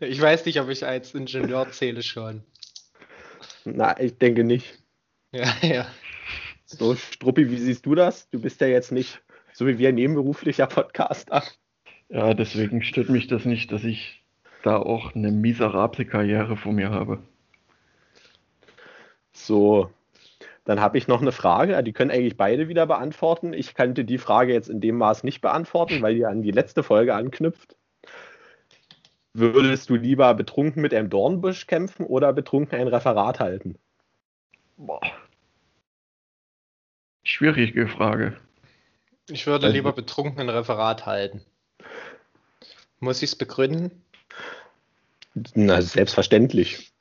ich 0.00 0.20
weiß 0.20 0.44
nicht, 0.46 0.60
ob 0.60 0.68
ich 0.68 0.84
als 0.84 1.14
Ingenieur 1.14 1.70
zähle 1.70 2.02
schon. 2.02 2.42
Na, 3.64 3.98
ich 4.00 4.18
denke 4.18 4.42
nicht. 4.42 4.78
Ja, 5.32 5.54
ja. 5.62 5.86
So, 6.64 6.96
Struppi, 6.96 7.50
wie 7.50 7.58
siehst 7.58 7.86
du 7.86 7.94
das? 7.94 8.28
Du 8.30 8.40
bist 8.40 8.60
ja 8.60 8.66
jetzt 8.66 8.90
nicht 8.90 9.22
so 9.52 9.66
wie 9.66 9.78
wir 9.78 9.92
nebenberuflicher 9.92 10.66
Podcaster. 10.66 11.42
Ja, 12.08 12.34
deswegen 12.34 12.82
stört 12.82 13.08
mich 13.08 13.26
das 13.26 13.44
nicht, 13.44 13.72
dass 13.72 13.84
ich 13.84 14.22
da 14.62 14.76
auch 14.76 15.14
eine 15.14 15.32
miserable 15.32 16.04
Karriere 16.04 16.56
vor 16.56 16.72
mir 16.72 16.90
habe. 16.90 17.18
So, 19.32 19.90
dann 20.64 20.80
habe 20.80 20.98
ich 20.98 21.08
noch 21.08 21.20
eine 21.20 21.32
Frage, 21.32 21.82
die 21.82 21.92
können 21.92 22.10
eigentlich 22.10 22.36
beide 22.36 22.68
wieder 22.68 22.86
beantworten. 22.86 23.52
Ich 23.52 23.74
könnte 23.74 24.04
die 24.04 24.18
Frage 24.18 24.52
jetzt 24.52 24.68
in 24.68 24.80
dem 24.80 24.96
Maß 24.96 25.24
nicht 25.24 25.40
beantworten, 25.40 26.02
weil 26.02 26.14
die 26.14 26.24
an 26.24 26.42
die 26.42 26.52
letzte 26.52 26.82
Folge 26.82 27.14
anknüpft. 27.14 27.76
Würdest 29.34 29.88
du 29.88 29.96
lieber 29.96 30.34
betrunken 30.34 30.82
mit 30.82 30.92
einem 30.92 31.08
Dornbusch 31.08 31.66
kämpfen 31.66 32.04
oder 32.04 32.32
betrunken 32.32 32.78
ein 32.78 32.88
Referat 32.88 33.40
halten? 33.40 33.76
Boah. 34.76 35.00
Schwierige 37.24 37.88
Frage. 37.88 38.36
Ich 39.28 39.46
würde 39.46 39.66
also, 39.66 39.76
lieber 39.76 39.92
betrunken 39.92 40.40
ein 40.40 40.48
Referat 40.48 41.06
halten. 41.06 41.42
Muss 43.00 43.22
ich 43.22 43.30
es 43.30 43.36
begründen? 43.36 44.02
Na, 45.54 45.80
selbstverständlich 45.80 46.92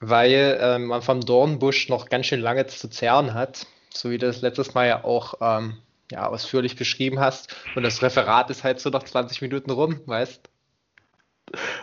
weil 0.00 0.58
ähm, 0.60 0.86
man 0.86 1.02
vom 1.02 1.20
Dornbusch 1.20 1.88
noch 1.88 2.08
ganz 2.08 2.26
schön 2.26 2.40
lange 2.40 2.66
zu 2.66 2.88
zehren 2.88 3.34
hat, 3.34 3.66
so 3.92 4.10
wie 4.10 4.18
du 4.18 4.26
das 4.26 4.42
letztes 4.42 4.74
Mal 4.74 4.86
ja 4.86 5.04
auch 5.04 5.34
ähm, 5.40 5.78
ja, 6.10 6.26
ausführlich 6.26 6.76
beschrieben 6.76 7.20
hast. 7.20 7.54
Und 7.74 7.82
das 7.82 8.02
Referat 8.02 8.50
ist 8.50 8.64
halt 8.64 8.80
so 8.80 8.90
nach 8.90 9.04
20 9.04 9.42
Minuten 9.42 9.70
rum, 9.70 10.00
weißt 10.06 10.48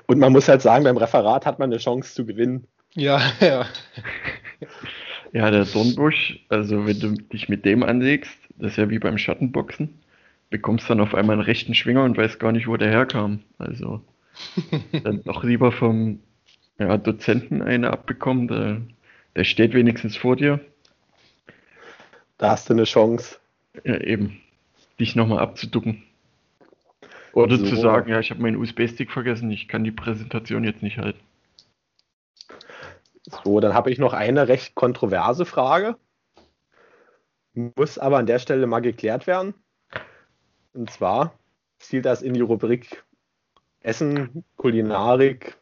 Und 0.08 0.20
man 0.20 0.32
muss 0.32 0.48
halt 0.48 0.62
sagen, 0.62 0.84
beim 0.84 0.98
Referat 0.98 1.46
hat 1.46 1.60
man 1.60 1.72
eine 1.72 1.80
Chance 1.80 2.13
zu 2.13 2.26
gewinnen. 2.26 2.67
Ja, 2.94 3.22
ja. 3.39 3.65
Ja, 5.34 5.50
der 5.50 5.65
Dornbusch, 5.65 6.39
also 6.50 6.86
wenn 6.86 7.00
du 7.00 7.13
dich 7.13 7.48
mit 7.48 7.65
dem 7.65 7.84
anlegst, 7.84 8.38
das 8.58 8.74
ist 8.74 8.78
ja 8.78 8.89
wie 8.89 9.00
beim 9.00 9.17
Schattenboxen, 9.17 9.89
bekommst 10.50 10.89
dann 10.89 11.00
auf 11.00 11.15
einmal 11.15 11.36
einen 11.36 11.46
rechten 11.46 11.74
Schwinger 11.74 12.04
und 12.04 12.17
weißt 12.17 12.39
gar 12.39 12.52
nicht, 12.52 12.67
wo 12.67 12.76
der 12.76 12.89
herkam. 12.89 13.39
Also 13.58 14.02
dann 15.04 15.24
doch 15.24 15.44
lieber 15.44 15.72
vom 15.72 16.20
ja, 16.78 16.98
Dozenten 16.98 17.62
eine 17.62 17.91
abbekommen, 17.91 18.48
der, 18.48 18.82
der 19.36 19.44
steht 19.46 19.74
wenigstens 19.74 20.17
vor 20.17 20.36
dir. 20.36 20.60
Da 22.38 22.52
hast 22.52 22.70
du 22.70 22.74
eine 22.74 22.84
Chance. 22.86 23.38
Ja, 23.86 23.98
eben. 24.02 24.41
Dich 25.00 25.15
nochmal 25.15 25.39
abzuducken. 25.39 26.04
Oder 27.34 27.58
so. 27.58 27.65
zu 27.65 27.76
sagen, 27.78 28.10
ja, 28.10 28.20
ich 28.20 28.32
habe 28.32 28.41
meinen 28.41 28.58
USB-Stick 28.58 29.12
vergessen, 29.12 29.50
ich 29.52 29.67
kann 29.67 29.84
die 29.84 29.91
Präsentation 29.91 30.63
jetzt 30.65 30.84
nicht 30.84 30.98
halten. 30.98 31.20
So, 33.23 33.60
dann 33.60 33.73
habe 33.73 33.91
ich 33.91 33.99
noch 33.99 34.13
eine 34.13 34.47
recht 34.47 34.75
kontroverse 34.75 35.45
Frage. 35.45 35.97
Muss 37.53 37.97
aber 37.97 38.17
an 38.17 38.25
der 38.25 38.39
Stelle 38.39 38.65
mal 38.67 38.79
geklärt 38.79 39.27
werden. 39.27 39.53
Und 40.73 40.89
zwar 40.89 41.38
zielt 41.79 42.05
das 42.05 42.21
in 42.21 42.34
die 42.34 42.41
Rubrik 42.41 43.03
Essen, 43.81 44.45
Kulinarik, 44.57 45.57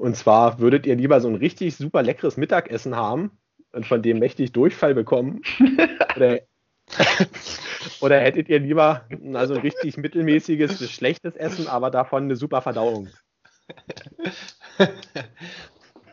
und 0.00 0.16
zwar 0.16 0.60
würdet 0.60 0.86
ihr 0.86 0.96
lieber 0.96 1.20
so 1.20 1.28
ein 1.28 1.34
richtig 1.34 1.76
super 1.76 2.02
leckeres 2.02 2.38
Mittagessen 2.38 2.96
haben 2.96 3.32
und 3.72 3.86
von 3.86 4.00
dem 4.00 4.18
mächtig 4.18 4.50
Durchfall 4.50 4.94
bekommen? 4.94 5.42
oder, 6.16 6.40
oder 8.00 8.18
hättet 8.18 8.48
ihr 8.48 8.60
lieber 8.60 9.04
also 9.34 9.52
ein 9.52 9.60
richtig 9.60 9.98
mittelmäßiges, 9.98 10.90
schlechtes 10.90 11.36
Essen, 11.36 11.68
aber 11.68 11.90
davon 11.90 12.24
eine 12.24 12.36
super 12.36 12.62
Verdauung? 12.62 13.08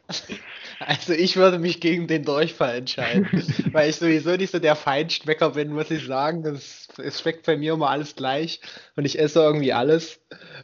Also 0.79 1.13
ich 1.13 1.37
würde 1.37 1.57
mich 1.57 1.81
gegen 1.81 2.07
den 2.07 2.23
Durchfall 2.23 2.75
entscheiden, 2.75 3.27
weil 3.71 3.89
ich 3.89 3.95
sowieso 3.95 4.35
nicht 4.35 4.51
so 4.51 4.59
der 4.59 4.75
Feinschmecker 4.75 5.51
bin, 5.51 5.73
muss 5.73 5.89
ich 5.89 6.05
sagen. 6.05 6.45
Es, 6.45 6.87
es, 6.97 7.19
schmeckt 7.19 7.47
bei 7.47 7.57
mir 7.57 7.73
immer 7.73 7.89
alles 7.89 8.15
gleich 8.15 8.61
und 8.95 9.05
ich 9.05 9.17
esse 9.17 9.39
irgendwie 9.39 9.73
alles 9.73 10.21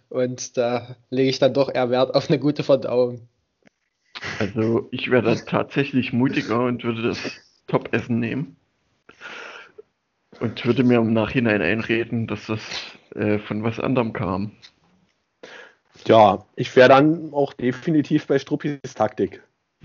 und 0.10 0.56
da 0.56 0.95
lege 1.10 1.29
ich 1.29 1.39
dann 1.39 1.56
doch 1.56 1.73
eher 1.73 1.89
Wert 1.89 2.13
auf 2.13 2.29
eine 2.29 2.38
gute 2.38 2.63
Verdauung. 2.63 3.27
Also 4.38 4.88
ich 4.91 5.10
wäre 5.10 5.23
da 5.23 5.36
tatsächlich 5.36 6.13
mutiger 6.13 6.63
und 6.65 6.84
würde 6.84 7.01
das 7.01 7.17
Top-Essen 7.67 8.19
nehmen 8.19 8.56
und 10.39 10.65
würde 10.65 10.84
mir 10.84 10.99
im 10.99 11.13
Nachhinein 11.13 11.62
einreden, 11.62 12.27
dass 12.27 12.45
das 12.45 12.62
äh, 13.15 13.39
von 13.39 13.63
was 13.63 13.79
anderem 13.79 14.13
kam. 14.13 14.51
Ja, 16.05 16.45
ich 16.55 16.75
wäre 16.75 16.89
dann 16.89 17.33
auch 17.33 17.53
definitiv 17.53 18.27
bei 18.27 18.39
Struppis 18.39 18.79
Taktik. 18.95 19.43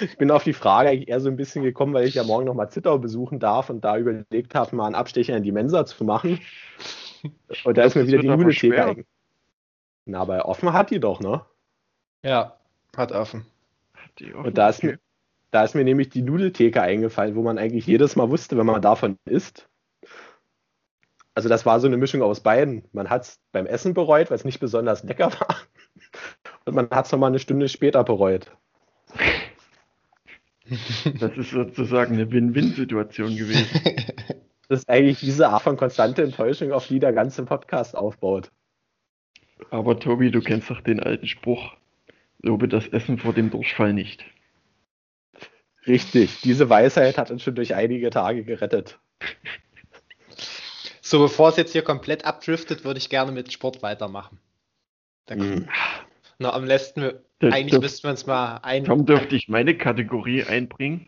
ich 0.00 0.16
bin 0.18 0.30
auf 0.30 0.44
die 0.44 0.52
Frage 0.52 0.90
eigentlich 0.90 1.08
eher 1.08 1.20
so 1.20 1.28
ein 1.28 1.36
bisschen 1.36 1.62
gekommen, 1.62 1.94
weil 1.94 2.06
ich 2.06 2.14
ja 2.14 2.24
morgen 2.24 2.44
nochmal 2.44 2.70
Zittau 2.70 2.98
besuchen 2.98 3.38
darf 3.40 3.70
und 3.70 3.84
da 3.84 3.96
überlegt 3.96 4.54
habe, 4.54 4.76
mal 4.76 4.86
einen 4.86 4.94
Abstecher 4.94 5.36
in 5.36 5.42
die 5.42 5.52
Mensa 5.52 5.86
zu 5.86 6.04
machen. 6.04 6.40
Und 7.64 7.78
da 7.78 7.84
ist 7.84 7.96
mir 7.96 8.06
wieder 8.06 8.18
die 8.18 8.28
Nudeltheke 8.28 9.04
Na, 10.04 10.20
aber 10.20 10.46
offen 10.46 10.72
hat 10.72 10.90
die 10.90 11.00
doch, 11.00 11.20
ne? 11.20 11.44
Ja, 12.22 12.56
hat 12.96 13.12
offen. 13.12 13.46
Hat 13.94 14.22
offen? 14.22 14.46
Und 14.46 14.58
da 14.58 14.68
ist, 14.68 14.82
mir, 14.82 14.98
da 15.50 15.64
ist 15.64 15.74
mir 15.74 15.84
nämlich 15.84 16.10
die 16.10 16.22
Nudeltheke 16.22 16.82
eingefallen, 16.82 17.34
wo 17.34 17.42
man 17.42 17.58
eigentlich 17.58 17.86
jedes 17.86 18.16
Mal 18.16 18.30
wusste, 18.30 18.56
wenn 18.56 18.66
man 18.66 18.82
davon 18.82 19.18
isst. 19.24 19.68
Also 21.34 21.48
das 21.48 21.66
war 21.66 21.80
so 21.80 21.86
eine 21.86 21.96
Mischung 21.96 22.22
aus 22.22 22.40
beiden. 22.40 22.84
Man 22.92 23.10
hat 23.10 23.22
es 23.22 23.40
beim 23.52 23.66
Essen 23.66 23.92
bereut, 23.92 24.30
weil 24.30 24.36
es 24.36 24.44
nicht 24.44 24.60
besonders 24.60 25.02
lecker 25.02 25.32
war. 25.32 25.56
Und 26.64 26.74
man 26.74 26.88
hat 26.90 27.06
es 27.06 27.12
nochmal 27.12 27.30
eine 27.30 27.38
Stunde 27.38 27.68
später 27.68 28.04
bereut. 28.04 28.50
Das 31.20 31.36
ist 31.36 31.50
sozusagen 31.50 32.14
eine 32.14 32.30
Win-Win-Situation 32.30 33.36
gewesen. 33.36 33.80
Das 34.66 34.78
ist 34.80 34.88
eigentlich 34.88 35.20
diese 35.20 35.50
Art 35.50 35.60
von 35.60 35.76
konstante 35.76 36.22
Enttäuschung, 36.22 36.72
auf 36.72 36.86
die 36.86 36.98
der 36.98 37.12
ganze 37.12 37.44
Podcast 37.44 37.94
aufbaut. 37.94 38.50
Aber 39.70 40.00
Tobi, 40.00 40.30
du 40.30 40.40
kennst 40.40 40.70
doch 40.70 40.80
den 40.80 41.00
alten 41.00 41.26
Spruch, 41.26 41.74
lobe 42.40 42.66
das 42.66 42.88
Essen 42.88 43.18
vor 43.18 43.34
dem 43.34 43.50
Durchfall 43.50 43.92
nicht. 43.92 44.24
Richtig, 45.86 46.40
diese 46.40 46.70
Weisheit 46.70 47.18
hat 47.18 47.30
uns 47.30 47.42
schon 47.42 47.54
durch 47.54 47.74
einige 47.74 48.08
Tage 48.08 48.42
gerettet. 48.42 48.98
So, 51.06 51.18
bevor 51.18 51.50
es 51.50 51.56
jetzt 51.56 51.72
hier 51.72 51.82
komplett 51.82 52.24
abdriftet, 52.24 52.82
würde 52.82 52.96
ich 52.96 53.10
gerne 53.10 53.30
mit 53.30 53.52
Sport 53.52 53.82
weitermachen. 53.82 54.38
Da 55.26 55.36
mm. 55.36 55.68
Na, 56.38 56.54
am 56.54 56.64
letzten, 56.64 57.12
eigentlich 57.42 57.78
müssten 57.78 58.04
wir 58.04 58.10
uns 58.12 58.26
mal 58.26 58.56
ein. 58.62 58.84
Tom, 58.84 59.04
dürfte 59.04 59.36
ich 59.36 59.50
meine 59.50 59.76
Kategorie 59.76 60.44
einbringen? 60.44 61.06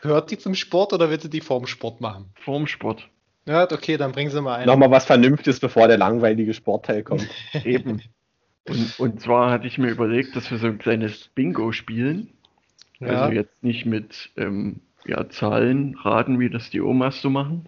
Gehört 0.00 0.30
die 0.30 0.38
zum 0.38 0.54
Sport 0.54 0.92
oder 0.92 1.10
willst 1.10 1.24
du 1.24 1.28
die 1.28 1.40
vorm 1.40 1.66
Sport 1.66 2.00
machen? 2.00 2.30
Vorm 2.36 2.68
Sport. 2.68 3.08
Ja, 3.46 3.64
okay, 3.64 3.96
dann 3.96 4.12
bringen 4.12 4.30
sie 4.30 4.40
mal 4.40 4.60
ein. 4.60 4.66
Nochmal 4.66 4.92
was 4.92 5.06
Vernünftiges, 5.06 5.58
bevor 5.58 5.88
der 5.88 5.98
langweilige 5.98 6.54
Sportteil 6.54 7.02
kommt. 7.02 7.28
Eben. 7.64 8.00
Und, 8.68 9.00
und 9.00 9.20
zwar 9.20 9.50
hatte 9.50 9.66
ich 9.66 9.76
mir 9.76 9.90
überlegt, 9.90 10.36
dass 10.36 10.52
wir 10.52 10.58
so 10.58 10.68
ein 10.68 10.78
kleines 10.78 11.26
Bingo 11.34 11.72
spielen. 11.72 12.32
Ja. 13.00 13.22
Also 13.22 13.34
jetzt 13.34 13.64
nicht 13.64 13.86
mit 13.86 14.30
ähm, 14.36 14.80
ja, 15.04 15.28
Zahlen 15.28 15.96
raten, 16.00 16.38
wie 16.38 16.48
das 16.48 16.70
die 16.70 16.80
Omas 16.80 17.20
so 17.20 17.28
machen, 17.28 17.66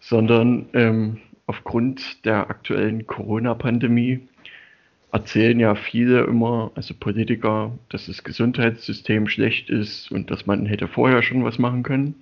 sondern 0.00 0.66
ähm, 0.74 1.18
aufgrund 1.46 2.24
der 2.24 2.50
aktuellen 2.50 3.06
Corona-Pandemie 3.06 4.20
erzählen 5.12 5.58
ja 5.58 5.74
viele 5.74 6.24
immer, 6.24 6.70
also 6.74 6.94
Politiker, 6.94 7.78
dass 7.88 8.06
das 8.06 8.24
Gesundheitssystem 8.24 9.28
schlecht 9.28 9.70
ist 9.70 10.12
und 10.12 10.30
dass 10.30 10.46
man 10.46 10.66
hätte 10.66 10.86
vorher 10.86 11.22
schon 11.22 11.44
was 11.44 11.58
machen 11.58 11.82
können. 11.82 12.14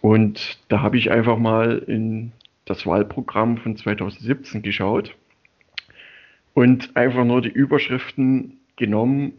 Und 0.00 0.58
da 0.68 0.82
habe 0.82 0.98
ich 0.98 1.10
einfach 1.10 1.38
mal 1.38 1.78
in 1.78 2.32
das 2.66 2.86
Wahlprogramm 2.86 3.56
von 3.56 3.76
2017 3.76 4.62
geschaut 4.62 5.16
und 6.52 6.96
einfach 6.96 7.24
nur 7.24 7.40
die 7.40 7.48
Überschriften 7.48 8.58
genommen 8.76 9.32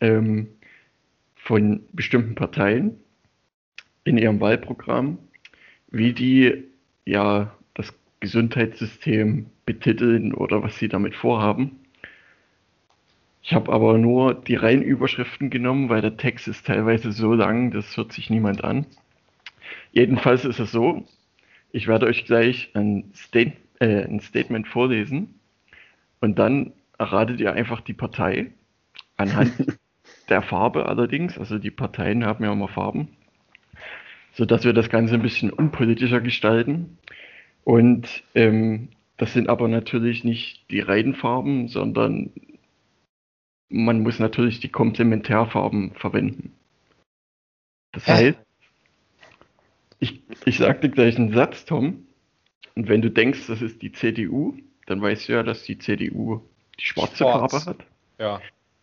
ähm, 0.00 0.48
von 1.34 1.80
bestimmten 1.92 2.34
Parteien 2.34 3.00
in 4.04 4.16
ihrem 4.18 4.40
Wahlprogramm, 4.40 5.18
wie 5.90 6.12
die 6.12 6.64
ja 7.06 7.52
das 7.74 7.94
Gesundheitssystem 8.20 9.46
betiteln 9.64 10.34
oder 10.34 10.62
was 10.62 10.78
sie 10.78 10.88
damit 10.88 11.14
vorhaben. 11.14 11.80
Ich 13.42 13.54
habe 13.54 13.72
aber 13.72 13.96
nur 13.96 14.34
die 14.34 14.56
reinen 14.56 14.82
Überschriften 14.82 15.50
genommen, 15.50 15.88
weil 15.88 16.00
der 16.00 16.16
Text 16.16 16.48
ist 16.48 16.66
teilweise 16.66 17.12
so 17.12 17.32
lang, 17.32 17.70
das 17.70 17.96
hört 17.96 18.12
sich 18.12 18.28
niemand 18.28 18.64
an. 18.64 18.86
Jedenfalls 19.92 20.44
ist 20.44 20.58
es 20.58 20.72
so, 20.72 21.06
ich 21.70 21.86
werde 21.86 22.06
euch 22.06 22.24
gleich 22.24 22.70
ein, 22.74 23.12
State, 23.14 23.52
äh, 23.78 24.04
ein 24.04 24.20
Statement 24.20 24.66
vorlesen 24.66 25.38
und 26.20 26.38
dann 26.38 26.72
erratet 26.98 27.40
ihr 27.40 27.52
einfach 27.52 27.80
die 27.80 27.94
Partei 27.94 28.50
anhand 29.16 29.52
der 30.28 30.42
Farbe 30.42 30.86
allerdings. 30.86 31.38
Also 31.38 31.58
die 31.58 31.70
Parteien 31.70 32.24
haben 32.24 32.42
ja 32.44 32.52
immer 32.52 32.68
Farben, 32.68 33.16
sodass 34.36 34.64
wir 34.64 34.74
das 34.74 34.90
Ganze 34.90 35.14
ein 35.14 35.22
bisschen 35.22 35.50
unpolitischer 35.50 36.20
gestalten. 36.20 36.98
Und 37.64 38.22
ähm, 38.34 38.90
das 39.16 39.32
sind 39.32 39.48
aber 39.48 39.66
natürlich 39.66 40.24
nicht 40.24 40.70
die 40.70 40.80
Reihenfarben, 40.80 41.68
sondern 41.68 42.30
man 43.70 44.02
muss 44.02 44.18
natürlich 44.18 44.60
die 44.60 44.68
Komplementärfarben 44.68 45.92
verwenden. 45.94 46.52
Das 47.92 48.06
heißt, 48.06 48.38
ich, 50.00 50.20
ich 50.44 50.58
sage 50.58 50.80
dir 50.80 50.90
gleich 50.90 51.16
einen 51.16 51.32
Satz, 51.32 51.64
Tom, 51.64 52.06
und 52.74 52.88
wenn 52.88 53.00
du 53.00 53.10
denkst, 53.10 53.46
das 53.46 53.62
ist 53.62 53.80
die 53.80 53.92
CDU, 53.92 54.54
dann 54.84 55.00
weißt 55.00 55.28
du 55.28 55.32
ja, 55.32 55.42
dass 55.42 55.62
die 55.62 55.78
CDU 55.78 56.42
die 56.78 56.84
schwarze 56.84 57.16
Schwarz. 57.16 57.52
Farbe 57.52 57.70
hat. 57.70 57.86
Ja. 58.18 58.40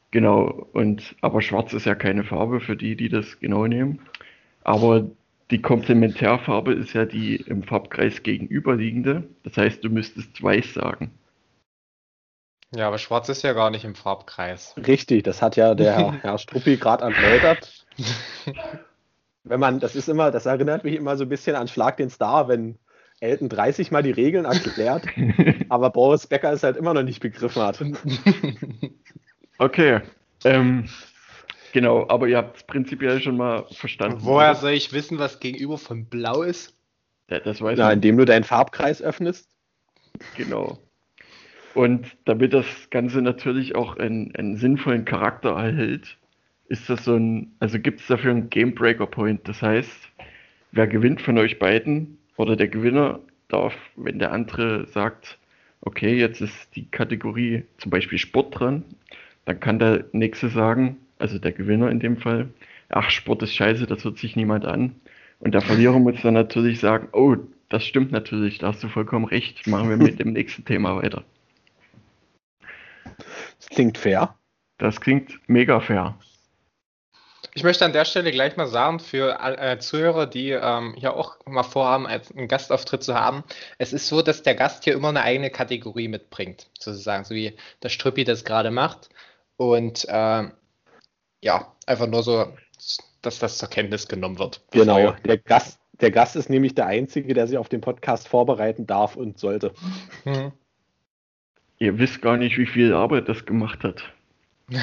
Genau, 0.10 0.68
und 0.74 1.16
aber 1.22 1.44
schwarz 1.44 1.74
ist 1.74 1.86
ja 1.86 1.94
keine 1.94 2.24
Farbe 2.24 2.60
für 2.60 2.76
die, 2.76 2.96
die 2.96 3.10
das 3.10 3.40
genau 3.40 3.68
nehmen. 3.68 4.00
Aber 4.64 5.12
die 5.52 5.62
Komplementärfarbe 5.62 6.74
ist 6.74 6.94
ja 6.94 7.06
die 7.06 7.36
im 7.36 7.64
Farbkreis 7.64 8.24
gegenüberliegende. 8.24 9.24
Das 9.44 9.58
heißt, 9.58 9.84
du 9.84 9.90
müsstest 9.90 10.42
weiß 10.42 10.74
sagen. 10.74 11.12
Ja, 12.76 12.88
aber 12.88 12.98
schwarz 12.98 13.30
ist 13.30 13.44
ja 13.44 13.54
gar 13.54 13.70
nicht 13.70 13.86
im 13.86 13.94
Farbkreis. 13.94 14.74
Richtig, 14.78 15.24
das 15.24 15.42
hat 15.42 15.56
ja 15.56 15.76
der 15.76 16.12
Herr 16.24 16.38
Struppi 16.38 16.78
gerade 16.78 17.04
erläutert. 17.04 17.86
wenn 19.44 19.60
man, 19.60 19.80
das 19.80 19.96
ist 19.96 20.10
immer, 20.10 20.32
das 20.32 20.46
erinnert 20.46 20.84
mich 20.84 20.96
immer 20.96 21.18
so 21.18 21.26
ein 21.26 21.30
bisschen 21.30 21.56
an 21.56 21.68
Schlag 21.68 21.98
den 21.98 22.10
Star, 22.10 22.48
wenn 22.48 22.80
Elton 23.20 23.50
30 23.50 23.92
mal 23.92 24.04
die 24.04 24.12
Regeln 24.12 24.46
erklärt, 24.46 25.06
aber 25.70 25.92
Boris 25.92 26.28
Becker 26.28 26.52
es 26.52 26.64
halt 26.64 26.78
immer 26.78 26.94
noch 26.94 27.04
nicht 27.04 27.22
begriffen 27.22 27.62
hat. 27.62 27.84
Okay. 29.60 30.02
Ähm, 30.44 30.90
genau, 31.74 32.08
aber 32.08 32.30
ihr 32.30 32.38
habt 32.38 32.58
es 32.58 32.64
prinzipiell 32.64 33.20
schon 33.22 33.36
mal 33.36 33.66
verstanden. 33.72 34.20
Woher 34.22 34.52
oder? 34.52 34.60
soll 34.60 34.72
ich 34.72 34.94
wissen, 34.94 35.20
was 35.20 35.42
gegenüber 35.42 35.78
von 35.78 36.06
Blau 36.06 36.44
ist? 36.44 36.74
Ja, 37.30 37.40
das 37.40 37.62
weiß 37.62 37.78
Na, 37.78 37.90
ich. 37.90 37.96
indem 37.96 38.18
du 38.18 38.26
deinen 38.26 38.46
Farbkreis 38.46 39.02
öffnest. 39.02 39.50
Genau. 40.38 40.80
Und 41.74 42.16
damit 42.26 42.54
das 42.54 42.66
Ganze 42.92 43.22
natürlich 43.22 43.76
auch 43.76 43.98
einen, 43.98 44.34
einen 44.36 44.58
sinnvollen 44.58 45.06
Charakter 45.06 45.50
erhält, 45.50 46.18
ist 46.68 46.90
das 46.90 47.04
so 47.04 47.16
ein, 47.16 47.52
also 47.60 47.80
gibt 47.80 48.00
es 48.02 48.08
dafür 48.08 48.32
einen 48.32 48.50
Game 48.50 48.76
Breaker 48.76 49.08
Point. 49.08 49.48
Das 49.48 49.62
heißt, 49.62 50.10
wer 50.72 50.88
gewinnt 50.88 51.22
von 51.22 51.38
euch 51.38 51.60
beiden 51.60 52.18
oder 52.38 52.56
der 52.56 52.68
Gewinner 52.68 53.20
darf, 53.48 53.76
wenn 53.96 54.20
der 54.20 54.32
andere 54.32 54.88
sagt, 54.88 55.38
okay, 55.82 56.18
jetzt 56.18 56.42
ist 56.42 56.76
die 56.76 56.90
Kategorie 56.90 57.64
zum 57.78 57.92
Beispiel 57.92 58.18
Sport 58.18 58.60
dran, 58.60 58.84
dann 59.46 59.60
kann 59.60 59.80
der 59.80 60.06
nächste 60.14 60.50
sagen, 60.50 60.98
also 61.20 61.40
der 61.40 61.52
Gewinner 61.52 61.90
in 61.90 62.00
dem 62.00 62.18
Fall, 62.18 62.50
ach, 62.90 63.10
Sport 63.10 63.44
ist 63.44 63.56
scheiße, 63.56 63.88
das 63.88 64.04
hört 64.04 64.18
sich 64.18 64.36
niemand 64.36 64.66
an. 64.66 64.96
Und 65.40 65.54
der 65.54 65.62
Verlierer 65.62 66.00
muss 66.00 66.22
dann 66.22 66.36
natürlich 66.36 66.80
sagen, 66.80 67.10
oh, 67.12 67.36
das 67.70 67.86
stimmt 67.86 68.12
natürlich, 68.12 68.60
da 68.60 68.68
hast 68.68 68.84
du 68.84 68.88
vollkommen 68.88 69.26
recht, 69.26 69.68
machen 69.68 69.90
wir 69.90 69.98
mit 69.98 70.20
dem 70.20 70.32
nächsten 70.34 70.64
Thema 70.64 70.96
weiter. 70.96 71.24
Das 73.60 73.70
klingt 73.70 73.98
fair. 73.98 74.36
Das 74.78 75.02
klingt 75.02 75.40
mega 75.48 75.80
fair. 75.80 76.18
Ich 77.56 77.64
möchte 77.64 77.86
an 77.86 77.94
der 77.94 78.06
Stelle 78.06 78.32
gleich 78.32 78.58
mal 78.58 78.68
sagen, 78.68 79.00
für 79.00 79.40
äh, 79.40 79.78
Zuhörer, 79.78 80.26
die 80.26 80.52
ähm, 80.52 80.96
hier 80.98 81.14
auch 81.14 81.38
mal 81.46 81.64
vorhaben, 81.64 82.08
als 82.08 82.32
einen 82.32 82.48
Gastauftritt 82.48 83.04
zu 83.04 83.14
haben, 83.14 83.44
es 83.78 83.94
ist 83.94 84.08
so, 84.08 84.24
dass 84.24 84.42
der 84.42 84.56
Gast 84.56 84.86
hier 84.86 84.94
immer 84.94 85.10
eine 85.10 85.22
eigene 85.22 85.52
Kategorie 85.52 86.08
mitbringt, 86.08 86.70
sozusagen, 86.80 87.26
so 87.26 87.36
wie 87.36 87.56
der 87.84 87.90
Strüppi 87.90 88.24
das 88.24 88.44
gerade 88.44 88.72
macht. 88.72 89.10
Und 89.56 90.06
äh, 90.10 90.46
ja, 91.44 91.74
einfach 91.86 92.08
nur 92.08 92.24
so, 92.24 92.48
dass 93.22 93.40
das 93.40 93.58
zur 93.58 93.70
Kenntnis 93.70 94.08
genommen 94.08 94.40
wird. 94.40 94.64
Genau, 94.72 95.12
der 95.26 95.38
Gast, 95.38 95.80
der 96.02 96.12
Gast 96.12 96.36
ist 96.36 96.50
nämlich 96.50 96.74
der 96.74 96.88
Einzige, 96.88 97.34
der 97.34 97.48
sich 97.48 97.58
auf 97.58 97.70
den 97.70 97.82
Podcast 97.82 98.28
vorbereiten 98.28 98.88
darf 98.88 99.16
und 99.16 99.38
sollte. 99.38 99.74
Hm. 100.24 100.52
Ihr 101.80 102.00
wisst 102.00 102.22
gar 102.22 102.38
nicht, 102.38 102.58
wie 102.58 102.66
viel 102.66 102.94
Arbeit 102.94 103.28
das 103.30 103.46
gemacht 103.46 103.84
hat. 103.84 104.04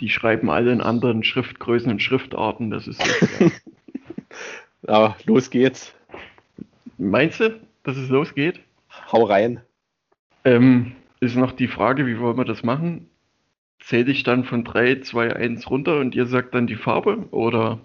Die 0.00 0.08
schreiben 0.08 0.50
alle 0.50 0.72
in 0.72 0.80
anderen 0.80 1.22
Schriftgrößen 1.22 1.90
und 1.90 2.02
Schriftarten, 2.02 2.70
das 2.70 2.88
ist 2.88 3.00
so 3.00 3.50
Ja, 4.88 5.16
los 5.24 5.50
geht's. 5.50 5.94
Meinst 6.98 7.38
du, 7.38 7.60
dass 7.84 7.96
es 7.96 8.08
losgeht? 8.08 8.58
Hau 9.12 9.22
rein. 9.22 9.60
Ähm, 10.44 10.96
ist 11.20 11.36
noch 11.36 11.52
die 11.52 11.68
Frage, 11.68 12.06
wie 12.06 12.18
wollen 12.18 12.36
wir 12.36 12.44
das 12.44 12.64
machen? 12.64 13.08
Zähle 13.86 14.10
ich 14.10 14.22
dann 14.22 14.44
von 14.44 14.64
3, 14.64 15.00
2, 15.00 15.36
1 15.36 15.70
runter 15.70 15.98
und 15.98 16.14
ihr 16.14 16.26
sagt 16.26 16.54
dann 16.54 16.66
die 16.66 16.76
Farbe 16.76 17.28
oder? 17.30 17.80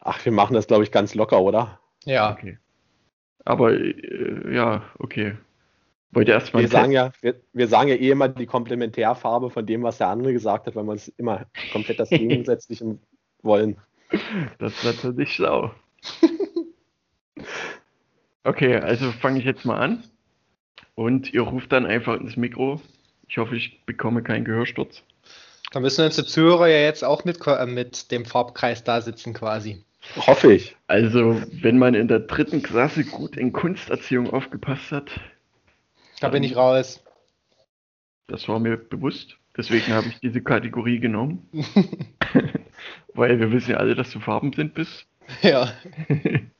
Ach, 0.00 0.24
wir 0.24 0.32
machen 0.32 0.54
das, 0.54 0.66
glaube 0.66 0.84
ich, 0.84 0.92
ganz 0.92 1.14
locker, 1.14 1.40
oder? 1.40 1.80
Ja. 2.04 2.32
Okay. 2.32 2.58
Aber 3.44 3.72
äh, 3.72 4.54
ja, 4.54 4.82
okay. 4.98 5.36
Wollte 6.12 6.32
erstmal 6.32 6.64
Wir 6.64 6.68
sagen, 6.68 6.92
ja, 6.92 7.12
wir, 7.20 7.36
wir 7.52 7.68
sagen 7.68 7.88
ja 7.88 7.94
eh 7.94 8.10
immer 8.10 8.28
die 8.28 8.46
Komplementärfarbe 8.46 9.50
von 9.50 9.64
dem, 9.64 9.82
was 9.82 9.98
der 9.98 10.08
andere 10.08 10.32
gesagt 10.32 10.66
hat, 10.66 10.74
weil 10.74 10.84
wir 10.84 10.92
uns 10.92 11.08
immer 11.16 11.46
komplett 11.72 12.00
das 12.00 12.10
Gegensätzliche 12.10 12.98
wollen. 13.42 13.76
Das 14.58 14.72
ist 14.72 14.84
natürlich 14.84 15.32
schlau. 15.32 15.72
Okay, 18.42 18.76
also 18.76 19.12
fange 19.12 19.38
ich 19.38 19.44
jetzt 19.44 19.64
mal 19.66 19.78
an. 19.78 20.02
Und 20.94 21.32
ihr 21.32 21.42
ruft 21.42 21.72
dann 21.72 21.84
einfach 21.86 22.18
ins 22.18 22.36
Mikro. 22.36 22.80
Ich 23.30 23.38
hoffe, 23.38 23.54
ich 23.54 23.80
bekomme 23.86 24.24
keinen 24.24 24.44
Gehörsturz. 24.44 25.04
Da 25.70 25.78
müssen 25.78 26.04
unsere 26.04 26.26
Zuhörer 26.26 26.66
ja 26.66 26.78
jetzt 26.80 27.04
auch 27.04 27.24
mit, 27.24 27.38
äh, 27.46 27.64
mit 27.64 28.10
dem 28.10 28.24
Farbkreis 28.24 28.82
da 28.82 29.00
sitzen 29.00 29.34
quasi. 29.34 29.84
Hoffe 30.16 30.52
ich. 30.52 30.76
Also, 30.88 31.40
wenn 31.52 31.78
man 31.78 31.94
in 31.94 32.08
der 32.08 32.18
dritten 32.20 32.60
Klasse 32.60 33.04
gut 33.04 33.36
in 33.36 33.52
Kunsterziehung 33.52 34.30
aufgepasst 34.30 34.90
hat, 34.90 35.12
Da 36.20 36.28
bin 36.28 36.42
ich 36.42 36.56
raus. 36.56 37.04
das 38.26 38.48
war 38.48 38.58
mir 38.58 38.76
bewusst. 38.76 39.36
Deswegen 39.56 39.92
habe 39.92 40.08
ich 40.08 40.18
diese 40.18 40.42
Kategorie 40.42 40.98
genommen. 40.98 41.48
Weil 43.14 43.38
wir 43.38 43.52
wissen 43.52 43.70
ja 43.72 43.76
alle, 43.76 43.94
dass 43.94 44.10
du 44.10 44.18
Farben 44.18 44.52
sind 44.52 44.74
bist. 44.74 45.06
ja. 45.42 45.72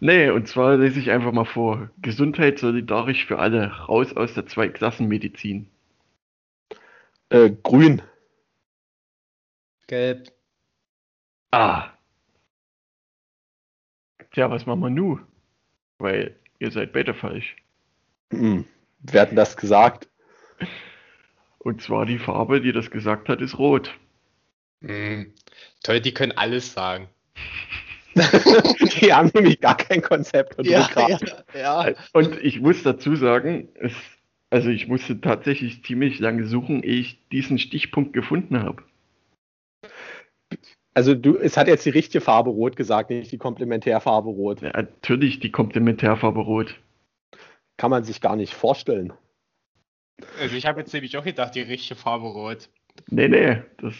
Nee, 0.00 0.28
und 0.28 0.48
zwar 0.48 0.76
lese 0.76 1.00
ich 1.00 1.10
einfach 1.10 1.32
mal 1.32 1.46
vor. 1.46 1.88
Gesundheit 2.02 2.58
solidarisch 2.58 3.24
für 3.24 3.38
alle. 3.38 3.68
Raus 3.88 4.14
aus 4.14 4.34
der 4.34 4.44
Zweiklassenmedizin. 4.46 5.66
Äh, 7.34 7.50
grün. 7.64 8.00
Gelb. 9.88 10.32
Ah. 11.50 11.90
Tja, 14.30 14.48
was 14.52 14.66
machen 14.66 14.82
wir 14.82 14.90
nu? 14.90 15.18
Weil 15.98 16.36
ihr 16.60 16.70
seid 16.70 16.92
beide 16.92 17.12
falsch. 17.12 17.56
Hm. 18.30 18.66
Wer 19.00 19.22
hat 19.22 19.30
denn 19.30 19.36
das 19.36 19.56
gesagt? 19.56 20.08
Und 21.58 21.82
zwar 21.82 22.06
die 22.06 22.20
Farbe, 22.20 22.60
die 22.60 22.70
das 22.70 22.92
gesagt 22.92 23.28
hat, 23.28 23.40
ist 23.40 23.58
rot. 23.58 23.92
Hm. 24.82 25.34
Toll, 25.82 26.00
die 26.00 26.14
können 26.14 26.32
alles 26.38 26.72
sagen. 26.72 27.08
Die 28.14 29.12
haben 29.12 29.32
nämlich 29.34 29.60
gar 29.60 29.76
kein 29.76 30.00
Konzept 30.00 30.56
und 30.56 30.68
Rückgrat. 30.68 31.44
ja, 31.52 31.88
ja. 31.88 31.94
Und 32.12 32.38
ich 32.40 32.60
muss 32.60 32.84
dazu 32.84 33.16
sagen, 33.16 33.70
es, 33.74 33.92
also 34.54 34.68
ich 34.68 34.86
musste 34.86 35.20
tatsächlich 35.20 35.82
ziemlich 35.82 36.20
lange 36.20 36.46
suchen, 36.46 36.84
ehe 36.84 37.00
ich 37.00 37.18
diesen 37.30 37.58
Stichpunkt 37.58 38.12
gefunden 38.12 38.62
habe. 38.62 38.84
Also 40.94 41.16
du, 41.16 41.36
es 41.36 41.56
hat 41.56 41.66
jetzt 41.66 41.84
die 41.84 41.90
richtige 41.90 42.20
Farbe 42.20 42.50
rot 42.50 42.76
gesagt, 42.76 43.10
nicht 43.10 43.32
die 43.32 43.38
Komplementärfarbe 43.38 44.28
rot. 44.28 44.62
Ja, 44.62 44.70
natürlich 44.70 45.40
die 45.40 45.50
Komplementärfarbe 45.50 46.38
rot. 46.38 46.80
Kann 47.78 47.90
man 47.90 48.04
sich 48.04 48.20
gar 48.20 48.36
nicht 48.36 48.54
vorstellen. 48.54 49.12
Also 50.38 50.54
ich 50.54 50.66
habe 50.66 50.78
jetzt 50.78 50.92
nämlich 50.92 51.16
auch 51.16 51.24
gedacht, 51.24 51.56
die 51.56 51.62
richtige 51.62 51.98
Farbe 51.98 52.28
rot. 52.28 52.68
Nee, 53.08 53.26
nee, 53.26 53.60
das 53.78 53.96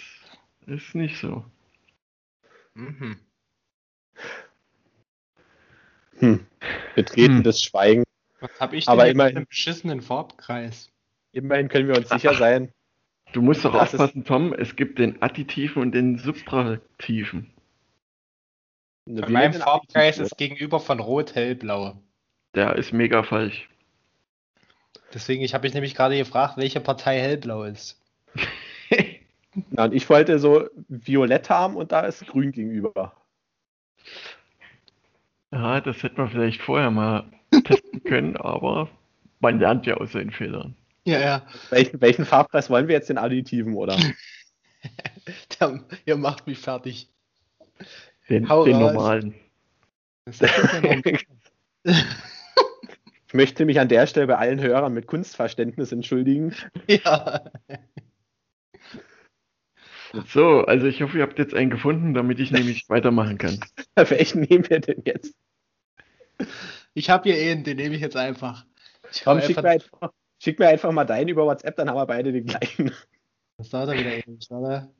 ist 0.69 0.95
nicht 0.95 1.19
so. 1.19 1.45
Mhm. 2.75 3.17
Hm. 6.19 6.47
Betretenes 6.95 7.61
Schweigen. 7.61 8.05
Was 8.45 8.61
habe 8.61 8.77
ich 8.77 8.87
Aber 8.89 9.05
denn 9.05 9.13
immerhin- 9.13 9.29
mit 9.35 9.37
einem 9.39 9.47
beschissenen 9.47 10.03
Farbkreis? 10.03 10.91
Immerhin 11.33 11.69
können 11.69 11.89
wir 11.89 11.97
uns 11.97 12.11
sicher 12.11 12.35
sein. 12.35 12.73
Du 13.33 13.41
musst 13.41 13.65
doch 13.65 13.75
aufpassen, 13.75 14.25
Tom, 14.25 14.53
es 14.53 14.77
gibt 14.77 14.99
den 14.99 15.21
additiven 15.23 15.81
und 15.83 15.93
den 15.93 16.19
subtraktiven. 16.19 17.51
Bei 19.07 19.29
meinem 19.29 19.55
Farbkreis 19.55 20.19
ist 20.19 20.37
gegenüber 20.37 20.79
von 20.79 21.01
Rot 21.01 21.35
hellblau. 21.35 21.97
Der 22.55 22.77
ist 22.77 22.93
mega 22.93 23.23
falsch. 23.23 23.69
Deswegen 25.15 25.43
ich 25.43 25.55
habe 25.55 25.67
mich 25.67 25.75
nämlich 25.75 25.95
gerade 25.95 26.17
gefragt, 26.17 26.57
welche 26.59 26.81
Partei 26.81 27.19
hellblau 27.21 27.65
ist. 27.65 27.99
Und 29.77 29.95
ich 29.95 30.09
wollte 30.11 30.39
so 30.39 30.69
violett 30.89 31.49
haben 31.49 31.77
und 31.77 31.93
da 31.93 32.01
ist 32.01 32.27
grün 32.27 32.51
gegenüber. 32.51 33.15
Ja, 35.53 35.81
das 35.81 36.03
hätte 36.03 36.17
man 36.21 36.29
vielleicht 36.29 36.61
vorher 36.61 36.91
mal 36.91 37.25
testen 37.63 38.03
können, 38.05 38.37
aber 38.37 38.89
man 39.41 39.59
lernt 39.59 39.87
ja 39.87 39.95
aus 39.95 40.13
seinen 40.13 40.31
Fehlern. 40.31 40.75
Ja, 41.05 41.21
ja. 41.21 41.47
Welchen, 41.71 42.01
welchen 42.01 42.25
Farbkreis 42.25 42.71
wollen 42.71 42.89
wir 42.89 42.95
jetzt, 42.95 43.09
den 43.11 43.19
additiven, 43.19 43.75
oder? 43.75 43.97
Der, 45.61 45.81
ihr 46.05 46.17
macht 46.17 46.47
mich 46.47 46.59
fertig. 46.59 47.09
Den, 48.29 48.49
Hau 48.49 48.65
den 48.65 48.77
raus. 48.77 48.93
normalen. 48.93 49.35
Ich 53.35 53.37
möchte 53.37 53.65
mich 53.65 53.81
an 53.81 53.89
der 53.89 54.07
Stelle 54.07 54.29
bei 54.29 54.37
allen 54.37 54.61
Hörern 54.61 54.95
mit 54.95 55.09
Kunstverständnis 55.09 55.91
entschuldigen. 55.91 56.55
ja. 56.87 57.51
So, 60.29 60.61
also 60.61 60.87
ich 60.87 61.03
hoffe, 61.03 61.19
ihr 61.19 61.25
habt 61.25 61.41
jetzt 61.41 61.53
einen 61.53 61.71
gefunden, 61.71 62.15
damit 62.15 62.39
ich 62.39 62.53
nämlich 62.53 62.89
weitermachen 62.89 63.37
kann. 63.39 63.59
Welchen 63.97 64.43
nehmen 64.43 64.71
wir 64.71 64.79
denn 64.79 65.03
jetzt? 65.05 65.35
Ich 66.95 67.11
habe 67.11 67.31
hier 67.31 67.51
einen, 67.53 67.65
den 67.65 67.77
nehme 67.77 67.95
ich 67.97 68.01
jetzt 68.01 68.17
einfach. 68.17 68.65
Ich 69.13 69.25
Komm, 69.25 69.41
schick 69.41 69.51
einfach- 69.59 69.63
mir, 69.63 69.71
einfach, 69.71 70.13
schick 70.39 70.59
mir 70.59 70.69
einfach 70.69 70.93
mal 70.93 71.05
deinen 71.05 71.29
über 71.29 71.45
WhatsApp, 71.45 71.77
dann 71.77 71.89
haben 71.91 71.97
wir 71.97 72.07
beide 72.07 72.33
den 72.33 72.47
gleichen. 72.47 72.93
Was 73.59 73.71
sagt 73.71 73.89
er 73.89 73.99
wieder 73.99 74.17
eben? 74.17 74.39
Warte. 74.49 74.91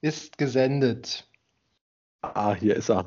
Ist 0.00 0.38
gesendet. 0.38 1.28
Ah, 2.22 2.54
hier 2.54 2.76
ist 2.76 2.88
er. 2.90 3.06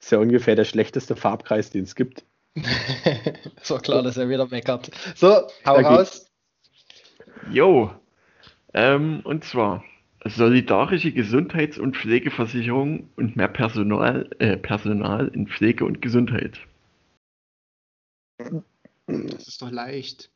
Ist 0.00 0.10
ja 0.12 0.18
ungefähr 0.18 0.56
der 0.56 0.64
schlechteste 0.64 1.14
Farbkreis, 1.16 1.70
den 1.70 1.84
es 1.84 1.94
gibt. 1.94 2.24
ist 2.56 3.70
doch 3.70 3.82
klar, 3.82 4.02
dass 4.02 4.16
er 4.16 4.28
wieder 4.28 4.46
meckert. 4.46 4.90
So, 5.14 5.46
hau 5.66 5.74
raus. 5.76 6.30
Jo, 7.50 7.92
ähm, 8.74 9.20
und 9.24 9.44
zwar 9.44 9.84
solidarische 10.24 11.12
Gesundheits- 11.12 11.78
und 11.78 11.96
Pflegeversicherung 11.96 13.08
und 13.16 13.36
mehr 13.36 13.48
Personal, 13.48 14.28
äh, 14.38 14.56
Personal 14.56 15.28
in 15.28 15.46
Pflege 15.46 15.84
und 15.84 16.02
Gesundheit. 16.02 16.58
Das 19.06 19.48
ist 19.48 19.62
doch 19.62 19.70
leicht. 19.70 20.30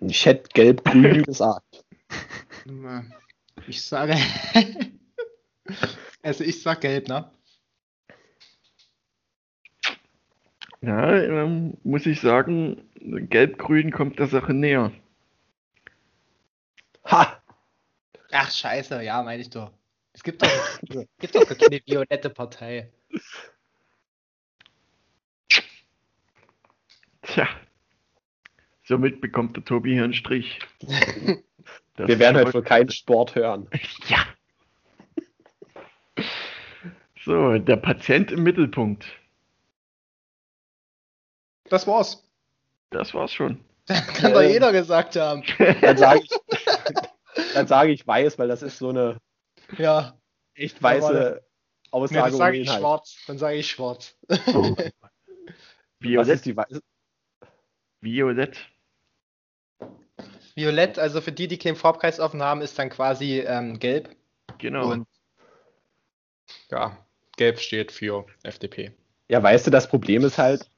Ich 0.00 0.26
hätte 0.26 0.48
gelb-grün 0.52 1.22
gesagt. 1.24 1.84
Ich 3.66 3.82
sage. 3.82 4.16
also 6.22 6.44
ich 6.44 6.62
sag 6.62 6.80
gelb, 6.80 7.08
ne? 7.08 7.30
Ja, 10.80 11.12
ähm, 11.12 11.76
muss 11.82 12.06
ich 12.06 12.20
sagen, 12.20 12.88
gelb-grün 13.00 13.90
kommt 13.90 14.18
der 14.18 14.28
Sache 14.28 14.54
näher. 14.54 14.92
Ha! 17.04 17.37
Ach 18.30 18.50
scheiße, 18.50 19.02
ja, 19.02 19.22
meine 19.22 19.42
ich 19.42 19.50
doch. 19.50 19.72
Es 20.12 20.22
gibt 20.22 20.42
doch, 20.42 20.48
es 20.88 21.06
gibt 21.18 21.34
doch 21.34 21.46
keine 21.46 21.80
violette 21.86 22.30
Partei. 22.30 22.92
Tja, 27.22 27.48
somit 28.84 29.20
bekommt 29.20 29.56
der 29.56 29.64
Tobi 29.64 29.94
hier 29.94 30.04
einen 30.04 30.14
Strich. 30.14 30.58
Das 31.96 32.06
Wir 32.06 32.20
werden 32.20 32.36
heute 32.36 32.54
wohl 32.54 32.62
keinen 32.62 32.90
Sport 32.90 33.34
hören. 33.34 33.68
Ja. 34.08 34.24
So, 37.24 37.58
der 37.58 37.76
Patient 37.76 38.30
im 38.30 38.44
Mittelpunkt. 38.44 39.04
Das 41.68 41.86
war's. 41.88 42.24
Das 42.90 43.12
war's 43.14 43.32
schon. 43.32 43.62
Kann 43.86 44.32
doch 44.32 44.40
Ähm. 44.40 44.50
jeder 44.50 44.70
gesagt 44.72 45.16
haben. 45.16 45.42
Dann 45.58 45.96
sage 45.98 46.20
ich, 46.22 46.30
dann 47.58 47.66
sage 47.66 47.92
ich 47.92 48.06
weiß, 48.06 48.38
weil 48.38 48.48
das 48.48 48.62
ist 48.62 48.78
so 48.78 48.90
eine 48.90 49.18
Ja. 49.76 50.18
echt 50.54 50.82
weiße 50.82 51.40
Nee, 51.40 51.48
Aussage 51.90 52.20
dann 52.30 52.32
sage 52.38 52.56
ich 52.58 52.70
schwarz. 52.70 53.16
Dann 53.26 53.38
sage 53.38 53.56
ich 53.56 53.70
schwarz. 53.70 54.16
Was 54.28 54.46
Violett. 56.00 56.28
ist 56.28 56.46
die 56.46 56.56
weiße? 56.56 56.80
Violett. 58.00 58.58
Violett, 60.54 60.98
also 60.98 61.20
für 61.20 61.32
die, 61.32 61.48
die 61.48 61.58
keinen 61.58 61.76
Farbkreis 61.76 62.20
offen 62.20 62.42
haben, 62.42 62.60
ist 62.62 62.78
dann 62.78 62.90
quasi 62.90 63.40
ähm, 63.40 63.78
gelb. 63.78 64.14
Genau. 64.58 64.90
Und 64.92 65.08
ja, 66.70 66.96
gelb 67.36 67.58
steht 67.60 67.92
für 67.92 68.26
FDP. 68.42 68.92
Ja, 69.28 69.42
weißt 69.42 69.66
du, 69.66 69.70
das 69.70 69.88
Problem 69.88 70.24
ist 70.24 70.38
halt, 70.38 70.68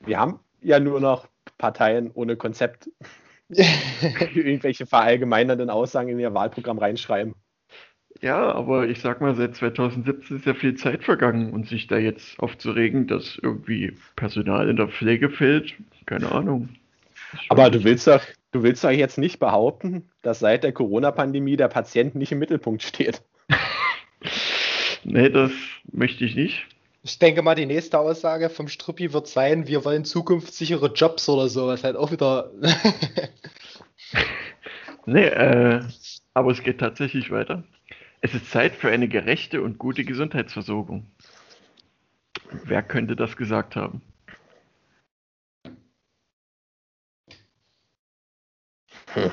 wir 0.00 0.18
haben 0.18 0.40
ja 0.60 0.78
nur 0.80 1.00
noch 1.00 1.28
Parteien 1.58 2.10
ohne 2.12 2.36
Konzept, 2.36 2.90
irgendwelche 4.34 4.86
verallgemeinernden 4.86 5.70
Aussagen 5.70 6.08
in 6.08 6.18
ihr 6.18 6.34
Wahlprogramm 6.34 6.78
reinschreiben. 6.78 7.34
Ja, 8.20 8.52
aber 8.52 8.88
ich 8.88 9.00
sag 9.00 9.20
mal, 9.20 9.34
seit 9.34 9.56
2017 9.56 10.36
ist 10.36 10.46
ja 10.46 10.54
viel 10.54 10.74
Zeit 10.74 11.02
vergangen 11.02 11.52
und 11.52 11.66
sich 11.66 11.86
da 11.86 11.96
jetzt 11.96 12.38
aufzuregen, 12.38 13.06
dass 13.06 13.38
irgendwie 13.42 13.94
Personal 14.16 14.68
in 14.68 14.76
der 14.76 14.88
Pflege 14.88 15.30
fehlt, 15.30 15.74
keine 16.06 16.30
Ahnung. 16.30 16.68
Aber 17.48 17.70
du 17.70 17.82
willst 17.82 18.06
doch, 18.06 18.22
du 18.52 18.62
willst 18.62 18.84
doch 18.84 18.90
jetzt 18.90 19.18
nicht 19.18 19.38
behaupten, 19.38 20.08
dass 20.22 20.38
seit 20.38 20.62
der 20.62 20.72
Corona-Pandemie 20.72 21.56
der 21.56 21.68
Patient 21.68 22.14
nicht 22.14 22.32
im 22.32 22.38
Mittelpunkt 22.38 22.82
steht. 22.82 23.22
Nee, 25.04 25.30
das 25.30 25.50
möchte 25.90 26.24
ich 26.24 26.36
nicht. 26.36 26.64
Ich 27.04 27.18
denke 27.18 27.42
mal, 27.42 27.56
die 27.56 27.66
nächste 27.66 27.98
Aussage 27.98 28.48
vom 28.48 28.68
Struppi 28.68 29.12
wird 29.12 29.26
sein, 29.26 29.66
wir 29.66 29.84
wollen 29.84 30.04
zukunftssichere 30.04 30.92
Jobs 30.92 31.28
oder 31.28 31.48
so, 31.48 31.66
was 31.66 31.82
halt 31.82 31.96
auch 31.96 32.12
wieder. 32.12 32.52
nee, 35.06 35.24
äh, 35.26 35.82
aber 36.34 36.50
es 36.52 36.62
geht 36.62 36.78
tatsächlich 36.78 37.30
weiter. 37.30 37.64
Es 38.20 38.34
ist 38.34 38.50
Zeit 38.50 38.74
für 38.76 38.90
eine 38.90 39.08
gerechte 39.08 39.62
und 39.62 39.78
gute 39.78 40.04
Gesundheitsversorgung. 40.04 41.06
Wer 42.64 42.84
könnte 42.84 43.16
das 43.16 43.36
gesagt 43.36 43.74
haben? 43.74 44.00
Hm. 49.14 49.30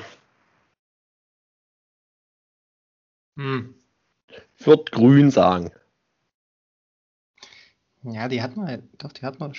Hm. 3.36 3.74
Wird 4.58 4.92
grün 4.92 5.30
sagen. 5.30 5.72
Ja, 8.02 8.28
die 8.28 8.42
hat 8.42 8.56
man, 8.56 8.88
doch, 8.98 9.12
die 9.12 9.24
hat 9.24 9.40
man. 9.40 9.52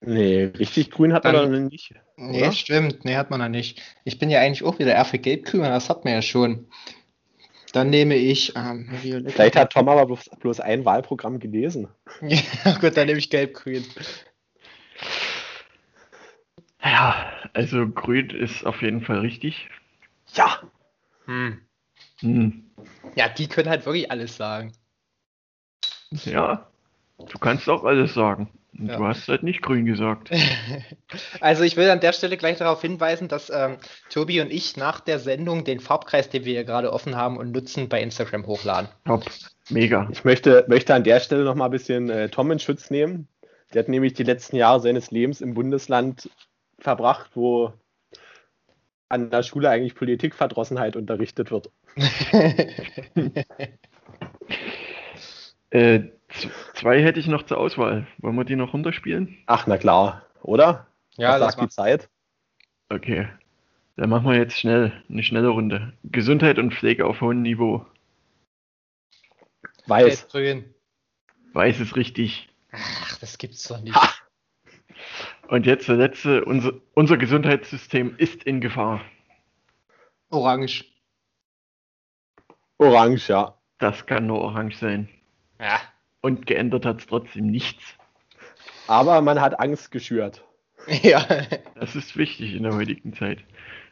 Nee, 0.00 0.44
richtig 0.44 0.90
grün 0.90 1.12
hat 1.12 1.24
man 1.24 1.34
dann 1.34 1.66
nicht. 1.66 1.94
Oder? 2.16 2.28
Nee, 2.28 2.52
stimmt, 2.52 3.04
nee, 3.04 3.16
hat 3.16 3.30
man 3.30 3.40
dann 3.40 3.50
nicht. 3.50 3.82
Ich 4.04 4.18
bin 4.18 4.30
ja 4.30 4.40
eigentlich 4.40 4.62
auch 4.62 4.78
wieder 4.78 4.92
eher 4.92 5.04
für 5.04 5.18
gelb-grün, 5.18 5.62
das 5.62 5.90
hat 5.90 6.04
man 6.04 6.14
ja 6.14 6.22
schon. 6.22 6.68
Dann 7.72 7.90
nehme 7.90 8.14
ich. 8.14 8.54
Ähm, 8.56 8.88
Vielleicht 9.28 9.56
hat 9.56 9.72
Tom 9.72 9.88
aber 9.88 10.06
bloß, 10.06 10.30
bloß 10.38 10.60
ein 10.60 10.84
Wahlprogramm 10.84 11.38
gelesen. 11.40 11.88
ja, 12.22 12.78
gut, 12.80 12.96
dann 12.96 13.06
nehme 13.06 13.18
ich 13.18 13.30
gelb-grün. 13.30 13.84
Ja, 16.82 17.32
also 17.52 17.88
grün 17.88 18.30
ist 18.30 18.64
auf 18.64 18.80
jeden 18.80 19.02
Fall 19.02 19.18
richtig. 19.18 19.68
Ja. 20.34 20.62
Hm. 21.24 21.60
Hm. 22.20 22.70
Ja, 23.16 23.28
die 23.28 23.48
können 23.48 23.68
halt 23.68 23.84
wirklich 23.84 24.10
alles 24.10 24.36
sagen. 24.36 24.72
Ja, 26.24 26.70
du 27.18 27.38
kannst 27.38 27.68
auch 27.68 27.84
alles 27.84 28.14
sagen. 28.14 28.50
Ja. 28.78 28.98
Du 28.98 29.06
hast 29.06 29.26
halt 29.28 29.42
nicht 29.42 29.62
grün 29.62 29.86
gesagt. 29.86 30.30
Also 31.40 31.62
ich 31.62 31.76
will 31.76 31.88
an 31.88 32.00
der 32.00 32.12
Stelle 32.12 32.36
gleich 32.36 32.58
darauf 32.58 32.82
hinweisen, 32.82 33.28
dass 33.28 33.48
ähm, 33.48 33.76
Tobi 34.10 34.40
und 34.40 34.52
ich 34.52 34.76
nach 34.76 35.00
der 35.00 35.18
Sendung 35.20 35.64
den 35.64 35.78
Farbkreis, 35.80 36.28
den 36.28 36.44
wir 36.44 36.52
hier 36.52 36.64
gerade 36.64 36.92
offen 36.92 37.16
haben 37.16 37.36
und 37.38 37.52
nutzen, 37.52 37.88
bei 37.88 38.02
Instagram 38.02 38.46
hochladen. 38.46 38.88
Top, 39.04 39.24
mega. 39.70 40.08
Ich 40.10 40.24
möchte, 40.24 40.64
möchte 40.68 40.94
an 40.94 41.04
der 41.04 41.20
Stelle 41.20 41.44
noch 41.44 41.54
mal 41.54 41.66
ein 41.66 41.70
bisschen 41.70 42.10
äh, 42.10 42.28
Tom 42.28 42.50
in 42.50 42.58
Schutz 42.58 42.90
nehmen. 42.90 43.28
Der 43.72 43.82
hat 43.82 43.88
nämlich 43.88 44.14
die 44.14 44.24
letzten 44.24 44.56
Jahre 44.56 44.80
seines 44.80 45.10
Lebens 45.10 45.40
im 45.40 45.54
Bundesland 45.54 46.28
verbracht, 46.78 47.30
wo 47.34 47.72
an 49.08 49.30
der 49.30 49.42
Schule 49.42 49.70
eigentlich 49.70 49.94
Politikverdrossenheit 49.94 50.96
unterrichtet 50.96 51.50
wird. 51.50 51.70
äh, 55.70 56.00
zwei 56.74 57.02
hätte 57.02 57.20
ich 57.20 57.26
noch 57.26 57.44
zur 57.44 57.58
Auswahl. 57.58 58.06
Wollen 58.18 58.36
wir 58.36 58.44
die 58.44 58.56
noch 58.56 58.72
runterspielen? 58.72 59.36
Ach, 59.46 59.66
na 59.66 59.78
klar, 59.78 60.26
oder? 60.42 60.86
Ja, 61.16 61.38
das 61.38 61.54
sagt 61.54 61.62
die 61.62 61.68
Zeit. 61.68 62.08
Okay. 62.88 63.28
Dann 63.96 64.10
machen 64.10 64.26
wir 64.26 64.36
jetzt 64.36 64.58
schnell 64.58 64.92
eine 65.08 65.22
schnelle 65.22 65.48
Runde. 65.48 65.94
Gesundheit 66.04 66.58
und 66.58 66.74
Pflege 66.74 67.06
auf 67.06 67.20
hohem 67.22 67.42
Niveau. 67.42 67.86
Weiß. 69.86 70.28
Grün. 70.28 70.74
Weiß 71.52 71.80
ist 71.80 71.96
richtig. 71.96 72.48
Ach, 72.72 73.18
das 73.18 73.38
gibt's 73.38 73.66
doch 73.66 73.80
nicht. 73.80 73.96
Ha! 73.96 74.10
Und 75.48 75.64
jetzt 75.64 75.88
der 75.88 75.96
letzte. 75.96 76.44
Unser, 76.44 76.72
unser 76.94 77.16
Gesundheitssystem 77.16 78.16
ist 78.18 78.42
in 78.42 78.60
Gefahr. 78.60 79.00
Orange. 80.28 80.84
Orange, 82.78 83.28
ja. 83.28 83.56
Das 83.78 84.04
kann 84.06 84.26
nur 84.26 84.40
orange 84.40 84.76
sein. 84.76 85.08
Ja. 85.58 85.80
Und 86.26 86.44
geändert 86.44 86.84
hat 86.84 86.98
es 86.98 87.06
trotzdem 87.06 87.46
nichts. 87.46 87.94
Aber 88.88 89.20
man 89.20 89.40
hat 89.40 89.60
Angst 89.60 89.92
geschürt. 89.92 90.42
Ja. 91.02 91.24
Das 91.76 91.94
ist 91.94 92.16
wichtig 92.16 92.54
in 92.56 92.64
der 92.64 92.74
heutigen 92.74 93.12
Zeit. 93.12 93.38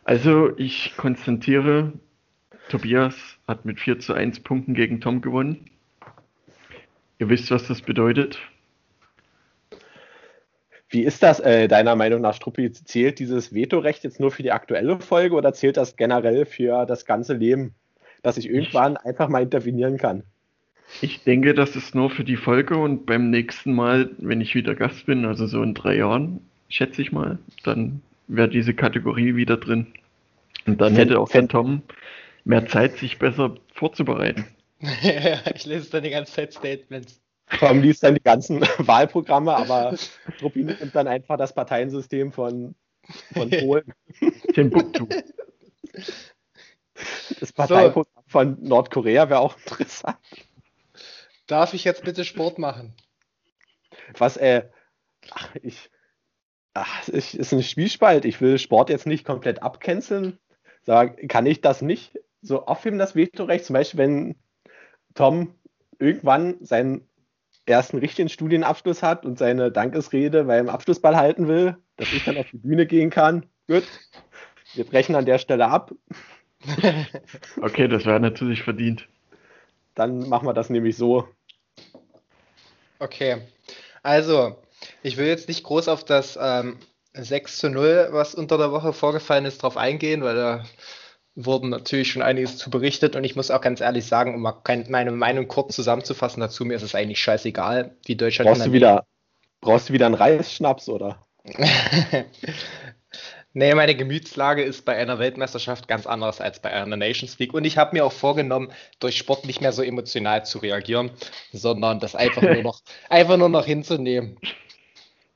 Also 0.03 0.51
ich 0.59 0.97
konstatiere, 0.97 1.93
Tobias 2.71 3.15
hat 3.47 3.65
mit 3.65 3.79
4 3.79 4.01
zu 4.01 4.15
1 4.15 4.41
Punkten 4.41 4.75
gegen 4.75 5.01
Tom 5.01 5.21
gewonnen. 5.21 5.71
Ihr 7.21 7.29
wisst, 7.29 7.53
was 7.53 7.69
das 7.69 7.83
bedeutet. 7.83 8.41
Wie 10.89 11.03
ist 11.03 11.23
das 11.23 11.39
äh, 11.39 11.69
deiner 11.69 11.95
Meinung 11.95 12.21
nach, 12.21 12.35
Struppi? 12.35 12.73
Zählt 12.73 13.21
dieses 13.21 13.55
Vetorecht 13.55 14.03
jetzt 14.03 14.19
nur 14.19 14.33
für 14.33 14.43
die 14.43 14.51
aktuelle 14.51 14.99
Folge 14.99 15.37
oder 15.37 15.53
zählt 15.53 15.77
das 15.77 15.95
generell 15.95 16.47
für 16.47 16.85
das 16.85 17.07
ganze 17.07 17.35
Leben, 17.35 17.77
dass 18.23 18.39
ich 18.39 18.49
irgendwann 18.51 18.97
einfach 18.97 19.29
mal 19.29 19.45
intervenieren 19.45 19.99
kann? 19.99 20.25
Ich 21.01 21.23
denke, 21.25 21.55
das 21.55 21.77
ist 21.77 21.95
nur 21.95 22.11
für 22.11 22.25
die 22.25 22.37
Folge 22.37 22.77
und 22.77 23.07
beim 23.07 23.31
nächsten 23.31 23.73
Mal, 23.73 24.11
wenn 24.19 24.41
ich 24.41 24.55
wieder 24.55 24.75
Gast 24.75 25.07
bin, 25.07 25.25
also 25.25 25.47
so 25.47 25.63
in 25.63 25.75
drei 25.75 25.97
Jahren, 25.97 26.41
schätze 26.69 27.03
ich 27.03 27.13
mal, 27.13 27.39
dann 27.63 28.01
wäre 28.29 28.49
diese 28.49 28.75
Kategorie 28.75 29.37
wieder 29.37 29.57
drin. 29.57 29.87
Und 30.67 30.81
dann 30.81 30.95
hätte 30.95 31.19
auch 31.21 31.29
der 31.29 31.49
Tom 31.49 31.83
mehr 32.45 32.67
Zeit, 32.67 32.97
sich 32.97 33.19
besser 33.19 33.57
vorzubereiten. 33.75 34.47
ich 35.55 35.67
lese 35.67 35.91
dann 35.91 36.05
die 36.05 36.11
ganze 36.11 36.33
Zeit 36.33 36.53
Statements. 36.53 37.21
Tom 37.59 37.83
liest 37.83 38.03
dann 38.03 38.15
die 38.15 38.23
ganzen 38.23 38.61
Wahlprogramme, 38.79 39.55
aber 39.55 39.97
Truppi 40.39 40.65
nimmt 40.65 40.95
dann 40.95 41.07
einfach 41.07 41.37
das 41.37 41.55
Parteiensystem 41.55 42.33
von, 42.33 42.75
von 43.33 43.51
Polen. 43.51 43.93
Timbuktu. 44.55 45.07
Das 47.41 47.53
Parteiprogramm 47.53 48.23
so. 48.27 48.31
von 48.31 48.57
Nordkorea 48.63 49.29
wäre 49.29 49.41
auch 49.41 49.57
interessant. 49.59 50.17
Darf 51.47 51.75
ich 51.75 51.85
jetzt 51.85 52.05
bitte 52.05 52.25
Sport 52.25 52.59
machen? 52.59 52.95
Was, 54.17 54.37
äh, 54.37 54.65
ach, 55.31 55.55
ich, 55.63 55.91
ach, 56.73 57.09
ich, 57.09 57.39
ist 57.39 57.53
ein 57.53 57.63
Spielspalt. 57.63 58.25
Ich 58.25 58.41
will 58.41 58.59
Sport 58.59 58.91
jetzt 58.91 59.07
nicht 59.07 59.25
komplett 59.25 59.63
abcanceln. 59.63 60.39
Sag, 60.83 61.29
kann 61.29 61.47
ich 61.47 61.61
das 61.61 61.83
nicht 61.83 62.19
so 62.43 62.67
aufheben, 62.67 62.99
das 62.99 63.15
Vetorecht? 63.15 63.65
Zum 63.65 63.75
Beispiel, 63.75 63.99
wenn 63.99 64.37
Tom 65.15 65.55
irgendwann 65.99 66.57
seinen 66.65 67.09
ersten 67.67 67.99
richtigen 67.99 68.29
Studienabschluss 68.29 69.03
hat 69.03 69.25
und 69.25 69.39
seine 69.39 69.71
Dankesrede 69.71 70.45
beim 70.45 70.69
Abschlussball 70.69 71.17
halten 71.17 71.49
will, 71.49 71.77
dass 71.97 72.13
ich 72.13 72.25
dann 72.25 72.37
auf 72.37 72.51
die 72.51 72.59
Bühne 72.59 72.87
gehen 72.87 73.11
kann. 73.11 73.47
Gut, 73.69 73.85
wir 74.75 74.85
brechen 74.85 75.15
an 75.15 75.25
der 75.25 75.39
Stelle 75.39 75.69
ab. 75.69 75.93
okay, 77.61 77.89
das 77.89 78.05
wäre 78.07 78.21
natürlich 78.21 78.63
verdient. 78.63 79.09
Dann 79.95 80.29
machen 80.29 80.47
wir 80.47 80.55
das 80.55 80.71
nämlich 80.71 80.97
so. 80.97 81.29
Okay, 82.99 83.39
also 84.03 84.57
ich 85.03 85.17
will 85.17 85.27
jetzt 85.27 85.49
nicht 85.49 85.65
groß 85.65 85.89
auf 85.89 86.05
das 86.05 86.39
ähm, 86.41 86.79
6 87.15 87.59
zu 87.59 87.71
0, 87.71 88.09
was 88.11 88.35
unter 88.35 88.59
der 88.59 88.73
Woche 88.73 88.93
vorgefallen 88.93 89.45
ist, 89.45 89.63
drauf 89.63 89.77
eingehen, 89.77 90.23
weil 90.23 90.37
da 90.37 90.65
wurden 91.37 91.69
natürlich 91.69 92.13
schon 92.13 92.23
einiges 92.23 92.57
zu 92.57 92.71
berichtet 92.71 93.17
und 93.17 93.25
ich 93.25 93.35
muss 93.35 93.51
auch 93.51 93.61
ganz 93.61 93.81
ehrlich 93.81 94.07
sagen, 94.07 94.35
um 94.35 94.43
mal 94.43 94.63
meine 94.89 95.11
Meinung 95.11 95.49
kurz 95.49 95.75
zusammenzufassen 95.75 96.41
dazu, 96.41 96.65
mir 96.65 96.75
ist 96.75 96.83
es 96.83 96.95
eigentlich 96.95 97.21
scheißegal, 97.21 97.97
wie 98.05 98.17
Deutschland. 98.17 98.51
Brauchst 98.51 98.67
du 98.67 98.73
wieder, 98.73 99.07
brauchst 99.61 99.89
du 99.89 99.93
wieder 99.93 100.07
einen 100.07 100.15
Reisschnaps 100.15 100.89
oder? 100.89 101.27
nee, 103.55 103.75
meine 103.75 103.95
Gemütslage 103.95 104.63
ist 104.63 104.85
bei 104.85 104.97
einer 104.97 105.19
Weltmeisterschaft 105.19 105.89
ganz 105.89 106.07
anders 106.07 106.41
als 106.41 106.61
bei 106.61 106.71
einer 106.71 106.97
Nations 106.97 107.39
League 107.39 107.55
und 107.55 107.65
ich 107.65 107.79
habe 107.79 107.97
mir 107.97 108.05
auch 108.05 108.13
vorgenommen, 108.13 108.71
durch 109.01 109.17
Sport 109.17 109.47
nicht 109.47 109.61
mehr 109.61 109.73
so 109.73 109.83
emotional 109.83 110.45
zu 110.45 110.59
reagieren, 110.59 111.11
sondern 111.53 112.01
das 112.01 112.15
einfach 112.15 112.43
nur 112.43 112.63
noch, 112.63 112.81
einfach 113.09 113.39
nur 113.39 113.49
noch 113.49 113.65
hinzunehmen. 113.65 114.37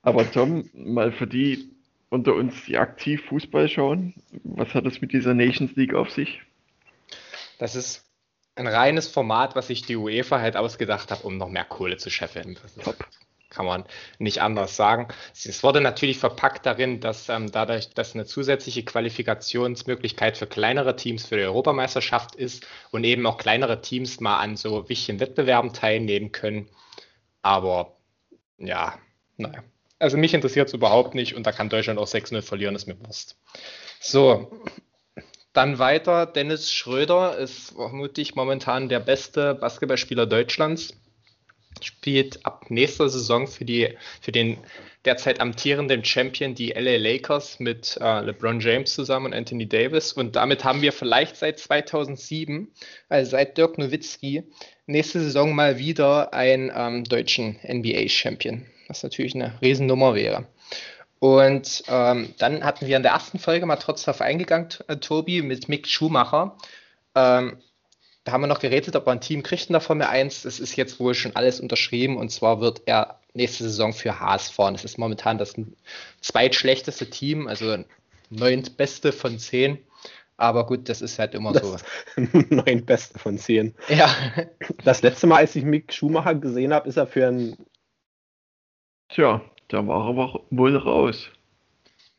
Aber 0.02 0.30
Tom, 0.30 0.68
mal 0.74 1.12
für 1.12 1.26
die 1.26 1.70
unter 2.10 2.34
uns, 2.34 2.64
die 2.66 2.78
aktiv 2.78 3.22
Fußball 3.28 3.68
schauen. 3.68 4.14
Was 4.44 4.74
hat 4.74 4.86
es 4.86 5.00
mit 5.00 5.12
dieser 5.12 5.34
Nations 5.34 5.74
League 5.76 5.94
auf 5.94 6.10
sich? 6.10 6.40
Das 7.58 7.74
ist 7.74 8.04
ein 8.54 8.66
reines 8.66 9.08
Format, 9.08 9.56
was 9.56 9.68
sich 9.68 9.82
die 9.82 9.96
UEFA 9.96 10.40
halt 10.40 10.56
ausgedacht 10.56 11.10
hat, 11.10 11.24
um 11.24 11.36
noch 11.36 11.48
mehr 11.48 11.64
Kohle 11.64 11.96
zu 11.96 12.10
scheffeln. 12.10 12.58
Top. 12.82 12.96
Kann 13.50 13.64
man 13.64 13.84
nicht 14.18 14.42
anders 14.42 14.76
sagen. 14.76 15.08
Es 15.32 15.62
wurde 15.62 15.80
natürlich 15.80 16.18
verpackt 16.18 16.66
darin, 16.66 17.00
dass 17.00 17.30
ähm, 17.30 17.50
dadurch, 17.50 17.88
dass 17.90 18.14
eine 18.14 18.26
zusätzliche 18.26 18.84
Qualifikationsmöglichkeit 18.84 20.36
für 20.36 20.46
kleinere 20.46 20.96
Teams 20.96 21.26
für 21.26 21.36
die 21.36 21.44
Europameisterschaft 21.44 22.34
ist 22.34 22.66
und 22.90 23.04
eben 23.04 23.26
auch 23.26 23.38
kleinere 23.38 23.80
Teams 23.80 24.20
mal 24.20 24.38
an 24.38 24.58
so 24.58 24.88
wichtigen 24.90 25.18
Wettbewerben 25.20 25.72
teilnehmen 25.72 26.30
können. 26.30 26.68
Aber 27.40 27.96
ja, 28.58 28.98
naja. 29.38 29.62
Also 29.98 30.16
mich 30.16 30.34
interessiert 30.34 30.68
es 30.68 30.74
überhaupt 30.74 31.14
nicht 31.14 31.34
und 31.34 31.46
da 31.46 31.52
kann 31.52 31.70
Deutschland 31.70 31.98
auch 31.98 32.06
6-0 32.06 32.42
verlieren, 32.42 32.74
ist 32.74 32.86
mir 32.86 32.94
bewusst. 32.94 33.36
So, 34.00 34.62
dann 35.52 35.78
weiter. 35.78 36.26
Dennis 36.26 36.72
Schröder 36.72 37.36
ist 37.36 37.72
vermutlich 37.72 38.34
momentan 38.34 38.88
der 38.88 39.00
beste 39.00 39.54
Basketballspieler 39.54 40.26
Deutschlands. 40.26 40.94
Spielt 41.84 42.44
ab 42.44 42.66
nächster 42.70 43.08
Saison 43.08 43.46
für, 43.46 43.64
die, 43.64 43.96
für 44.20 44.32
den 44.32 44.58
derzeit 45.04 45.40
amtierenden 45.40 46.04
Champion, 46.04 46.54
die 46.54 46.70
LA 46.70 46.96
Lakers, 46.96 47.60
mit 47.60 47.98
äh, 48.00 48.20
LeBron 48.20 48.60
James 48.60 48.94
zusammen 48.94 49.26
und 49.26 49.34
Anthony 49.34 49.68
Davis. 49.68 50.12
Und 50.12 50.36
damit 50.36 50.64
haben 50.64 50.82
wir 50.82 50.92
vielleicht 50.92 51.36
seit 51.36 51.58
2007, 51.58 52.68
also 53.08 53.30
seit 53.30 53.56
Dirk 53.56 53.78
Nowitzki, 53.78 54.42
nächste 54.86 55.20
Saison 55.20 55.54
mal 55.54 55.78
wieder 55.78 56.34
einen 56.34 56.70
ähm, 56.74 57.04
deutschen 57.04 57.58
NBA-Champion, 57.66 58.66
was 58.88 59.02
natürlich 59.02 59.34
eine 59.34 59.60
Riesennummer 59.62 60.14
wäre. 60.14 60.46
Und 61.20 61.82
ähm, 61.88 62.34
dann 62.38 62.64
hatten 62.64 62.86
wir 62.86 62.96
in 62.96 63.02
der 63.02 63.12
ersten 63.12 63.38
Folge 63.38 63.66
mal 63.66 63.76
trotz 63.76 64.04
darauf 64.04 64.20
eingegangen, 64.20 64.68
äh, 64.86 64.96
Tobi, 64.96 65.42
mit 65.42 65.68
Mick 65.68 65.88
Schumacher. 65.88 66.56
Ähm, 67.14 67.58
da 68.24 68.32
haben 68.32 68.42
wir 68.42 68.48
noch 68.48 68.60
geredet, 68.60 68.94
ob 68.96 69.06
er 69.06 69.12
ein 69.12 69.20
Team 69.20 69.42
kriegt 69.42 69.68
in 69.68 69.72
der 69.72 69.80
Formel 69.80 70.06
1. 70.06 70.44
Es 70.44 70.60
ist 70.60 70.76
jetzt 70.76 71.00
wohl 71.00 71.14
schon 71.14 71.34
alles 71.36 71.60
unterschrieben 71.60 72.16
und 72.16 72.30
zwar 72.30 72.60
wird 72.60 72.82
er 72.86 73.20
nächste 73.32 73.64
Saison 73.64 73.92
für 73.92 74.20
Haas 74.20 74.50
fahren. 74.50 74.74
Das 74.74 74.84
ist 74.84 74.98
momentan 74.98 75.38
das 75.38 75.54
zweitschlechteste 76.20 77.08
Team, 77.08 77.46
also 77.46 77.84
neuntbeste 78.30 79.12
von 79.12 79.38
zehn. 79.38 79.78
Aber 80.36 80.66
gut, 80.66 80.88
das 80.88 81.02
ist 81.02 81.18
halt 81.18 81.34
immer 81.34 81.52
das 81.52 81.62
so. 81.62 81.76
Neun 82.48 82.86
Beste 82.86 83.18
von 83.18 83.38
zehn. 83.38 83.74
Ja. 83.88 84.08
Das 84.84 85.02
letzte 85.02 85.26
Mal, 85.26 85.38
als 85.38 85.56
ich 85.56 85.64
Mick 85.64 85.92
Schumacher 85.92 86.36
gesehen 86.36 86.72
habe, 86.72 86.88
ist 86.88 86.96
er 86.96 87.08
für 87.08 87.26
ein. 87.26 87.56
Tja, 89.08 89.40
da 89.66 89.86
war 89.86 90.04
er 90.04 90.08
aber 90.10 90.40
wohl 90.50 90.76
raus. 90.76 91.28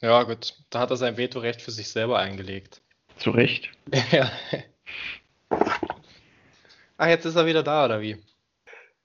Ja, 0.02 0.24
gut. 0.24 0.56
Da 0.70 0.80
hat 0.80 0.91
er 0.91 0.97
sein 0.97 1.18
Vetorecht 1.18 1.62
für 1.62 1.72
sich 1.72 1.89
selber 1.89 2.20
eingelegt. 2.20 2.82
Zu 3.18 3.32
Recht. 3.32 3.70
ja. 4.12 4.30
Ach, 5.50 7.08
jetzt 7.08 7.26
ist 7.26 7.36
er 7.36 7.45
wieder 7.45 7.64
da, 7.64 7.86
oder 7.86 8.02
wie? 8.02 8.18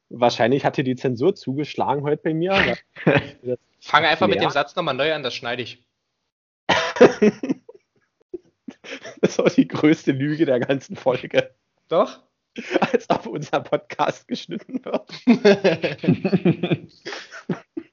Wahrscheinlich 0.08 0.64
hat 0.64 0.74
hier 0.76 0.84
die 0.84 0.96
Zensur 0.96 1.34
zugeschlagen 1.34 2.02
heute 2.02 2.22
bei 2.22 2.34
mir. 2.34 2.76
Fange 3.80 4.08
einfach 4.08 4.26
mit 4.28 4.40
dem 4.40 4.50
Satz 4.50 4.74
nochmal 4.76 4.94
neu 4.94 5.12
an, 5.12 5.22
das 5.22 5.34
schneide 5.34 5.62
ich. 5.62 5.82
das 9.20 9.38
war 9.38 9.50
die 9.50 9.68
größte 9.68 10.12
Lüge 10.12 10.46
der 10.46 10.60
ganzen 10.60 10.96
Folge. 10.96 11.54
Doch? 11.88 12.20
Als 12.80 13.10
ob 13.10 13.26
unser 13.26 13.60
Podcast 13.60 14.28
geschnitten 14.28 14.84
wird. 14.84 15.10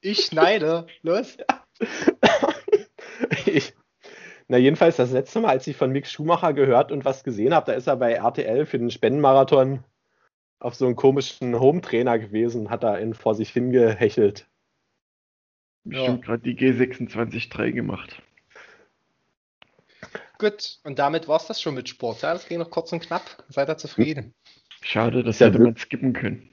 ich 0.02 0.26
schneide. 0.26 0.88
Los. 1.02 1.38
Ich, 3.46 3.74
na, 4.52 4.58
jedenfalls 4.58 4.98
das 4.98 5.12
letzte 5.12 5.40
Mal, 5.40 5.52
als 5.52 5.66
ich 5.66 5.78
von 5.78 5.94
Mick 5.94 6.06
Schumacher 6.06 6.52
gehört 6.52 6.92
und 6.92 7.06
was 7.06 7.24
gesehen 7.24 7.54
habe, 7.54 7.68
da 7.68 7.72
ist 7.72 7.88
er 7.88 7.96
bei 7.96 8.12
RTL 8.12 8.66
für 8.66 8.78
den 8.78 8.92
Spendenmarathon 8.92 9.82
auf 10.60 10.76
so 10.76 10.86
einen 10.86 10.98
komischen 10.98 11.58
Home-Trainer 11.58 12.20
gewesen, 12.20 12.70
hat 12.70 12.84
er 12.84 13.02
ihn 13.02 13.14
vor 13.14 13.34
sich 13.34 13.52
hingehechelt. 13.52 14.50
Bestimmt 15.86 16.26
ja. 16.26 16.26
gerade 16.26 16.44
die 16.44 16.58
G26-3 16.58 17.72
gemacht. 17.72 18.22
Gut, 20.38 20.80
und 20.84 21.00
damit 21.00 21.30
war 21.30 21.38
es 21.38 21.48
das 21.48 21.62
schon 21.62 21.76
mit 21.76 21.88
Sport. 21.88 22.22
Ja, 22.22 22.34
das 22.34 22.46
ging 22.46 22.60
noch 22.60 22.72
kurz 22.72 22.92
und 22.92 23.02
knapp. 23.02 23.46
Seid 23.48 23.70
ihr 23.70 23.78
zufrieden? 23.78 24.34
Schade, 24.82 25.24
das 25.24 25.40
ja, 25.40 25.48
hätte 25.48 25.60
man 25.60 25.78
skippen 25.78 26.12
können. 26.12 26.50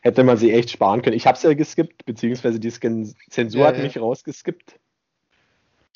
hätte 0.00 0.24
man 0.24 0.38
sie 0.38 0.54
echt 0.54 0.70
sparen 0.70 1.02
können. 1.02 1.16
Ich 1.16 1.26
habe 1.26 1.36
es 1.36 1.42
ja 1.42 1.52
geskippt, 1.52 2.06
beziehungsweise 2.06 2.58
die 2.58 2.70
Zensur 2.70 3.60
ja, 3.60 3.66
hat 3.66 3.78
mich 3.78 4.00
rausgeskippt. 4.00 4.80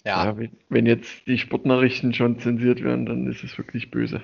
Ja. 0.05 0.25
ja 0.25 0.39
wenn, 0.39 0.51
wenn 0.69 0.87
jetzt 0.87 1.27
die 1.27 1.39
Sportnachrichten 1.39 2.15
schon 2.15 2.39
zensiert 2.39 2.83
werden, 2.83 3.07
dann 3.07 3.27
ist 3.31 3.45
es 3.45 3.57
wirklich 3.59 3.91
böse. 3.91 4.21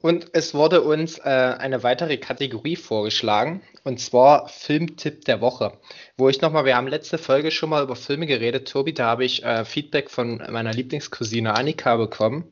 Und 0.00 0.28
es 0.32 0.54
wurde 0.54 0.82
uns 0.82 1.18
äh, 1.18 1.22
eine 1.22 1.82
weitere 1.82 2.18
Kategorie 2.18 2.76
vorgeschlagen, 2.76 3.62
und 3.82 3.98
zwar 3.98 4.48
Filmtipp 4.48 5.24
der 5.24 5.40
Woche. 5.40 5.72
Wo 6.16 6.28
ich 6.28 6.40
nochmal, 6.40 6.64
wir 6.64 6.76
haben 6.76 6.86
letzte 6.86 7.18
Folge 7.18 7.50
schon 7.50 7.70
mal 7.70 7.82
über 7.82 7.96
Filme 7.96 8.26
geredet, 8.26 8.68
Tobi, 8.68 8.94
da 8.94 9.06
habe 9.06 9.24
ich 9.24 9.42
äh, 9.42 9.64
Feedback 9.64 10.08
von 10.08 10.40
meiner 10.50 10.72
Lieblingscousine 10.72 11.52
Annika 11.54 11.96
bekommen, 11.96 12.44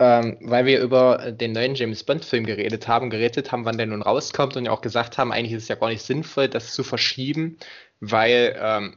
ähm, 0.00 0.38
weil 0.40 0.66
wir 0.66 0.80
über 0.80 1.30
den 1.30 1.52
neuen 1.52 1.76
James 1.76 2.02
Bond-Film 2.02 2.44
geredet 2.44 2.88
haben, 2.88 3.10
geredet 3.10 3.52
haben, 3.52 3.64
wann 3.64 3.78
der 3.78 3.86
nun 3.86 4.02
rauskommt 4.02 4.56
und 4.56 4.64
ja 4.64 4.72
auch 4.72 4.82
gesagt 4.82 5.18
haben, 5.18 5.30
eigentlich 5.30 5.52
ist 5.52 5.64
es 5.64 5.68
ja 5.68 5.76
gar 5.76 5.90
nicht 5.90 6.02
sinnvoll, 6.02 6.48
das 6.48 6.74
zu 6.74 6.82
verschieben, 6.82 7.58
weil 8.00 8.56
ähm, 8.60 8.96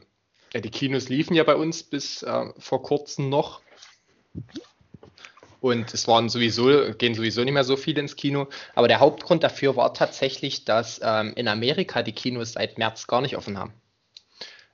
ja, 0.52 0.60
die 0.60 0.70
Kinos 0.70 1.08
liefen 1.08 1.34
ja 1.34 1.44
bei 1.44 1.54
uns 1.54 1.82
bis 1.82 2.22
äh, 2.22 2.46
vor 2.58 2.82
kurzem 2.82 3.28
noch. 3.28 3.60
Und 5.60 5.92
es 5.92 6.08
waren 6.08 6.28
sowieso, 6.28 6.92
gehen 6.94 7.14
sowieso 7.14 7.44
nicht 7.44 7.52
mehr 7.52 7.64
so 7.64 7.76
viele 7.76 8.00
ins 8.00 8.16
Kino. 8.16 8.48
Aber 8.74 8.88
der 8.88 9.00
Hauptgrund 9.00 9.42
dafür 9.42 9.76
war 9.76 9.92
tatsächlich, 9.92 10.64
dass 10.64 11.00
ähm, 11.02 11.34
in 11.36 11.48
Amerika 11.48 12.02
die 12.02 12.12
Kinos 12.12 12.52
seit 12.52 12.78
März 12.78 13.06
gar 13.06 13.20
nicht 13.20 13.36
offen 13.36 13.58
haben. 13.58 13.74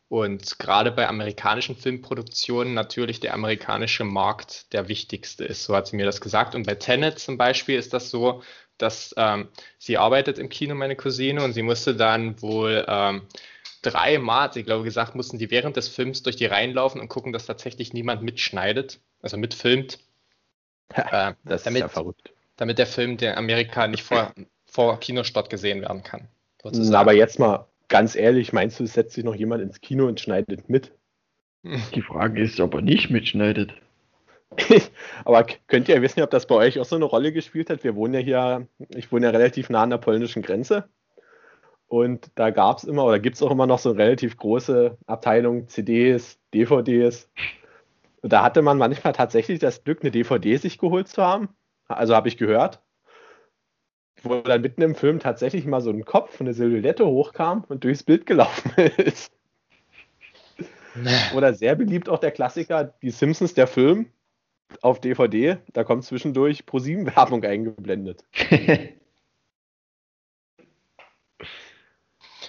Und 0.09 0.61
gerade 0.61 0.93
bei 0.93 1.09
amerikanischen 1.09 1.75
Filmproduktionen 1.75 2.75
natürlich 2.75 3.19
der 3.19 3.35
amerikanische 3.35 4.05
Markt 4.05 4.73
der 4.73 4.87
wichtigste 4.87 5.45
ist. 5.45 5.65
So 5.65 5.75
hat 5.75 5.89
sie 5.89 5.97
mir 5.97 6.07
das 6.07 6.21
gesagt. 6.21 6.55
Und 6.55 6.65
bei 6.65 6.77
Tenet 6.77 7.19
zum 7.19 7.37
Beispiel 7.37 7.77
ist 7.77 7.93
das 7.93 8.11
so, 8.11 8.43
dass 8.79 9.13
ähm, 9.17 9.49
sie 9.79 9.99
arbeitet 9.99 10.39
im 10.39 10.49
Kino, 10.49 10.77
meine 10.77 10.95
Cousine, 10.95 11.43
und 11.43 11.55
sie 11.55 11.63
musste 11.63 11.97
dann 11.97 12.41
wohl 12.41 12.85
ähm, 12.87 13.23
dreimal, 13.87 14.53
sie 14.53 14.65
glaube 14.65 14.85
gesagt, 14.85 15.15
mussten 15.15 15.39
die 15.39 15.51
während 15.51 15.77
des 15.77 15.89
Films 15.89 16.23
durch 16.23 16.37
die 16.37 16.47
Reihen 16.47 16.73
laufen 16.73 17.01
und 17.01 17.09
gucken, 17.09 17.33
dass 17.33 17.47
tatsächlich 17.47 17.93
niemand 17.93 18.23
mitschneidet, 18.23 19.01
also 19.23 19.37
mitfilmt, 19.37 19.99
äh, 20.95 21.33
das 21.45 21.63
damit, 21.65 21.79
ist 21.79 21.83
ja 21.83 21.89
verrückt. 21.89 22.33
Damit 22.57 22.79
der 22.79 22.87
Film 22.87 23.17
der 23.17 23.39
Amerika 23.39 23.87
nicht 23.87 24.03
vor, 24.03 24.33
vor 24.67 25.01
Kinostart 25.01 25.51
gesehen 25.51 25.81
werden 25.83 26.03
kann. 26.03 26.29
Na, 26.65 27.01
aber 27.01 27.13
jetzt 27.13 27.39
mal 27.39 27.67
ganz 27.89 28.17
ehrlich, 28.17 28.53
meinst 28.53 28.81
du, 28.81 28.85
es 28.85 28.95
setzt 28.95 29.15
sich 29.15 29.25
noch 29.25 29.35
jemand 29.35 29.63
ins 29.63 29.81
Kino 29.81 30.07
und 30.07 30.21
schneidet 30.21 30.69
mit? 30.69 30.93
Die 31.95 32.03
Frage 32.03 32.43
ist, 32.43 32.61
ob 32.61 32.75
er 32.75 32.83
nicht 32.83 33.11
mitschneidet. 33.11 33.75
aber 35.25 35.47
könnt 35.67 35.89
ihr 35.89 36.01
wissen, 36.03 36.23
ob 36.23 36.31
das 36.31 36.47
bei 36.47 36.55
euch 36.55 36.79
auch 36.79 36.85
so 36.85 36.97
eine 36.97 37.05
Rolle 37.05 37.33
gespielt 37.33 37.69
hat? 37.69 37.85
Wir 37.85 37.95
wohnen 37.95 38.15
ja 38.15 38.21
hier, 38.21 38.69
ich 38.95 39.11
wohne 39.13 39.27
ja 39.27 39.33
relativ 39.33 39.71
nah 39.71 39.83
an 39.83 39.91
der 39.91 39.99
polnischen 39.99 40.43
Grenze. 40.43 40.89
Und 41.89 42.31
da 42.35 42.51
gab 42.51 42.79
es 42.79 42.85
immer 42.85 43.05
oder 43.05 43.21
gibt 43.21 43.37
es 43.37 43.43
auch 43.43 43.51
immer 43.51 43.67
noch 43.67 43.79
so 43.79 43.91
eine 43.91 43.99
relativ 43.99 44.37
große 44.37 44.99
Abteilung 45.07 45.69
CDs, 45.69 46.39
DVDs 46.53 47.31
und 48.27 48.33
da 48.33 48.43
hatte 48.43 48.61
man 48.61 48.77
manchmal 48.77 49.13
tatsächlich 49.13 49.61
das 49.61 49.85
Glück, 49.85 50.01
eine 50.03 50.11
DVD 50.11 50.57
sich 50.57 50.79
geholt 50.79 51.07
zu 51.07 51.23
haben. 51.23 51.49
Also 51.87 52.17
habe 52.17 52.27
ich 52.27 52.37
gehört. 52.37 52.83
Wo 54.25 54.41
dann 54.41 54.63
mitten 54.63 54.83
im 54.83 54.97
Film 54.97 55.21
tatsächlich 55.21 55.65
mal 55.65 55.81
so 55.81 55.91
ein 55.91 56.05
Kopf, 56.05 56.41
eine 56.41 56.53
Silhouette 56.53 57.07
hochkam 57.07 57.63
und 57.69 57.85
durchs 57.85 58.03
Bild 58.03 58.27
gelaufen 58.27 58.73
ist. 58.97 59.31
Oder 61.37 61.55
sehr 61.55 61.77
beliebt 61.77 62.09
auch 62.09 62.19
der 62.19 62.33
Klassiker, 62.33 62.95
die 63.01 63.11
Simpsons, 63.11 63.55
der 63.55 63.69
Film 63.69 64.07
auf 64.83 65.01
DVD. 65.01 65.59
Da 65.73 65.85
kommt 65.85 66.03
zwischendurch 66.03 66.67
ProSieben-Werbung 66.67 67.45
eingeblendet. 67.45 68.25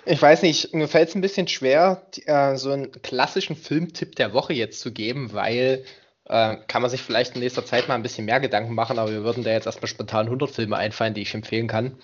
Ich 0.09 0.21
weiß 0.21 0.41
nicht, 0.43 0.73
mir 0.73 0.87
fällt 0.87 1.09
es 1.09 1.15
ein 1.15 1.21
bisschen 1.21 1.49
schwer, 1.49 2.01
äh, 2.25 2.55
so 2.55 2.71
einen 2.71 2.91
klassischen 3.01 3.57
Filmtipp 3.57 4.15
der 4.15 4.31
Woche 4.33 4.53
jetzt 4.53 4.79
zu 4.79 4.93
geben, 4.93 5.33
weil 5.33 5.83
äh, 6.25 6.55
kann 6.67 6.81
man 6.81 6.89
sich 6.89 7.01
vielleicht 7.01 7.35
in 7.35 7.41
nächster 7.41 7.65
Zeit 7.65 7.89
mal 7.89 7.95
ein 7.95 8.03
bisschen 8.03 8.25
mehr 8.25 8.39
Gedanken 8.39 8.73
machen, 8.73 8.99
aber 8.99 9.11
wir 9.11 9.23
würden 9.23 9.43
da 9.43 9.51
jetzt 9.51 9.65
erstmal 9.65 9.89
spontan 9.89 10.27
100 10.27 10.49
Filme 10.49 10.77
einfallen, 10.77 11.13
die 11.13 11.23
ich 11.23 11.33
empfehlen 11.33 11.67
kann. 11.67 11.97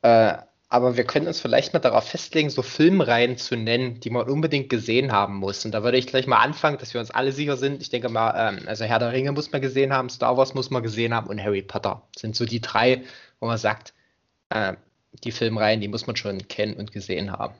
Äh, 0.00 0.38
aber 0.70 0.96
wir 0.96 1.04
können 1.04 1.26
uns 1.26 1.40
vielleicht 1.40 1.74
mal 1.74 1.80
darauf 1.80 2.08
festlegen, 2.08 2.48
so 2.48 2.62
Filmreihen 2.62 3.36
zu 3.36 3.56
nennen, 3.56 4.00
die 4.00 4.08
man 4.08 4.30
unbedingt 4.30 4.70
gesehen 4.70 5.12
haben 5.12 5.36
muss. 5.36 5.66
Und 5.66 5.72
da 5.72 5.82
würde 5.82 5.98
ich 5.98 6.06
gleich 6.06 6.26
mal 6.26 6.38
anfangen, 6.38 6.78
dass 6.78 6.94
wir 6.94 7.00
uns 7.02 7.10
alle 7.10 7.32
sicher 7.32 7.58
sind. 7.58 7.82
Ich 7.82 7.90
denke 7.90 8.08
mal, 8.08 8.34
ähm, 8.56 8.66
also 8.66 8.84
Herr 8.86 8.98
der 8.98 9.12
Ringe 9.12 9.32
muss 9.32 9.52
man 9.52 9.60
gesehen 9.60 9.92
haben, 9.92 10.08
Star 10.08 10.38
Wars 10.38 10.54
muss 10.54 10.70
man 10.70 10.82
gesehen 10.82 11.12
haben 11.12 11.28
und 11.28 11.42
Harry 11.42 11.60
Potter 11.60 12.02
sind 12.16 12.34
so 12.34 12.46
die 12.46 12.62
drei, 12.62 13.02
wo 13.40 13.46
man 13.46 13.58
sagt, 13.58 13.92
äh, 14.48 14.74
die 15.12 15.32
Filmreihen, 15.32 15.80
die 15.80 15.88
muss 15.88 16.06
man 16.06 16.16
schon 16.16 16.48
kennen 16.48 16.74
und 16.74 16.92
gesehen 16.92 17.32
haben. 17.32 17.54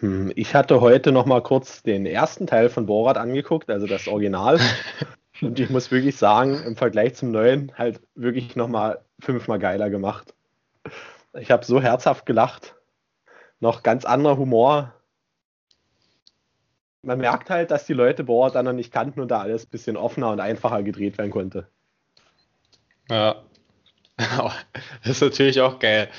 Hm, 0.00 0.32
ich 0.34 0.54
hatte 0.54 0.80
heute 0.80 1.12
noch 1.12 1.26
mal 1.26 1.42
kurz 1.42 1.82
den 1.82 2.06
ersten 2.06 2.46
Teil 2.46 2.68
von 2.68 2.86
Borat 2.86 3.16
angeguckt, 3.16 3.70
also 3.70 3.86
das 3.86 4.08
Original. 4.08 4.58
und 5.40 5.58
ich 5.58 5.70
muss 5.70 5.90
wirklich 5.90 6.16
sagen, 6.16 6.62
im 6.64 6.76
Vergleich 6.76 7.14
zum 7.14 7.30
neuen 7.30 7.72
halt 7.76 8.00
wirklich 8.14 8.56
noch 8.56 8.68
mal 8.68 9.00
fünfmal 9.20 9.58
geiler 9.58 9.90
gemacht. 9.90 10.34
Ich 11.38 11.50
habe 11.50 11.64
so 11.64 11.80
herzhaft 11.80 12.26
gelacht. 12.26 12.74
Noch 13.60 13.82
ganz 13.82 14.04
anderer 14.04 14.36
Humor. 14.36 14.94
Man 17.02 17.18
merkt 17.18 17.48
halt, 17.50 17.70
dass 17.70 17.86
die 17.86 17.94
Leute 17.94 18.24
Borat 18.24 18.54
dann 18.54 18.64
noch 18.64 18.72
nicht 18.72 18.92
kannten 18.92 19.20
und 19.20 19.30
da 19.30 19.40
alles 19.40 19.64
ein 19.64 19.70
bisschen 19.70 19.96
offener 19.96 20.30
und 20.30 20.40
einfacher 20.40 20.82
gedreht 20.82 21.16
werden 21.16 21.30
konnte. 21.30 21.68
Ja, 23.08 23.44
das 24.16 25.10
ist 25.10 25.20
natürlich 25.20 25.60
auch 25.60 25.78
geil. 25.78 26.10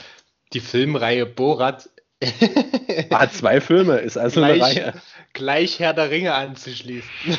Die 0.53 0.59
Filmreihe 0.59 1.25
Borat. 1.25 1.89
Ah, 3.11 3.29
zwei 3.29 3.61
Filme, 3.61 3.97
ist 3.97 4.17
also 4.17 4.39
gleich, 4.39 4.63
eine 4.63 4.85
Reihe. 4.85 5.01
Gleich 5.33 5.79
Herr 5.79 5.93
der 5.93 6.09
Ringe 6.09 6.33
anzuschließen. 6.33 7.09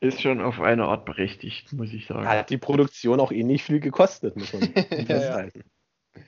Ist 0.00 0.22
schon 0.22 0.40
auf 0.40 0.58
eine 0.58 0.86
Art 0.86 1.04
berechtigt, 1.04 1.74
muss 1.74 1.92
ich 1.92 2.06
sagen. 2.06 2.26
Ah, 2.26 2.38
hat 2.38 2.48
die 2.48 2.56
Produktion 2.56 3.20
auch 3.20 3.30
ähnlich 3.30 3.60
eh 3.60 3.64
viel 3.64 3.80
gekostet, 3.80 4.36
muss 4.36 4.54
man 4.54 4.62
festhalten. 4.72 5.06
ja, 5.12 5.44
ja. 5.44 6.22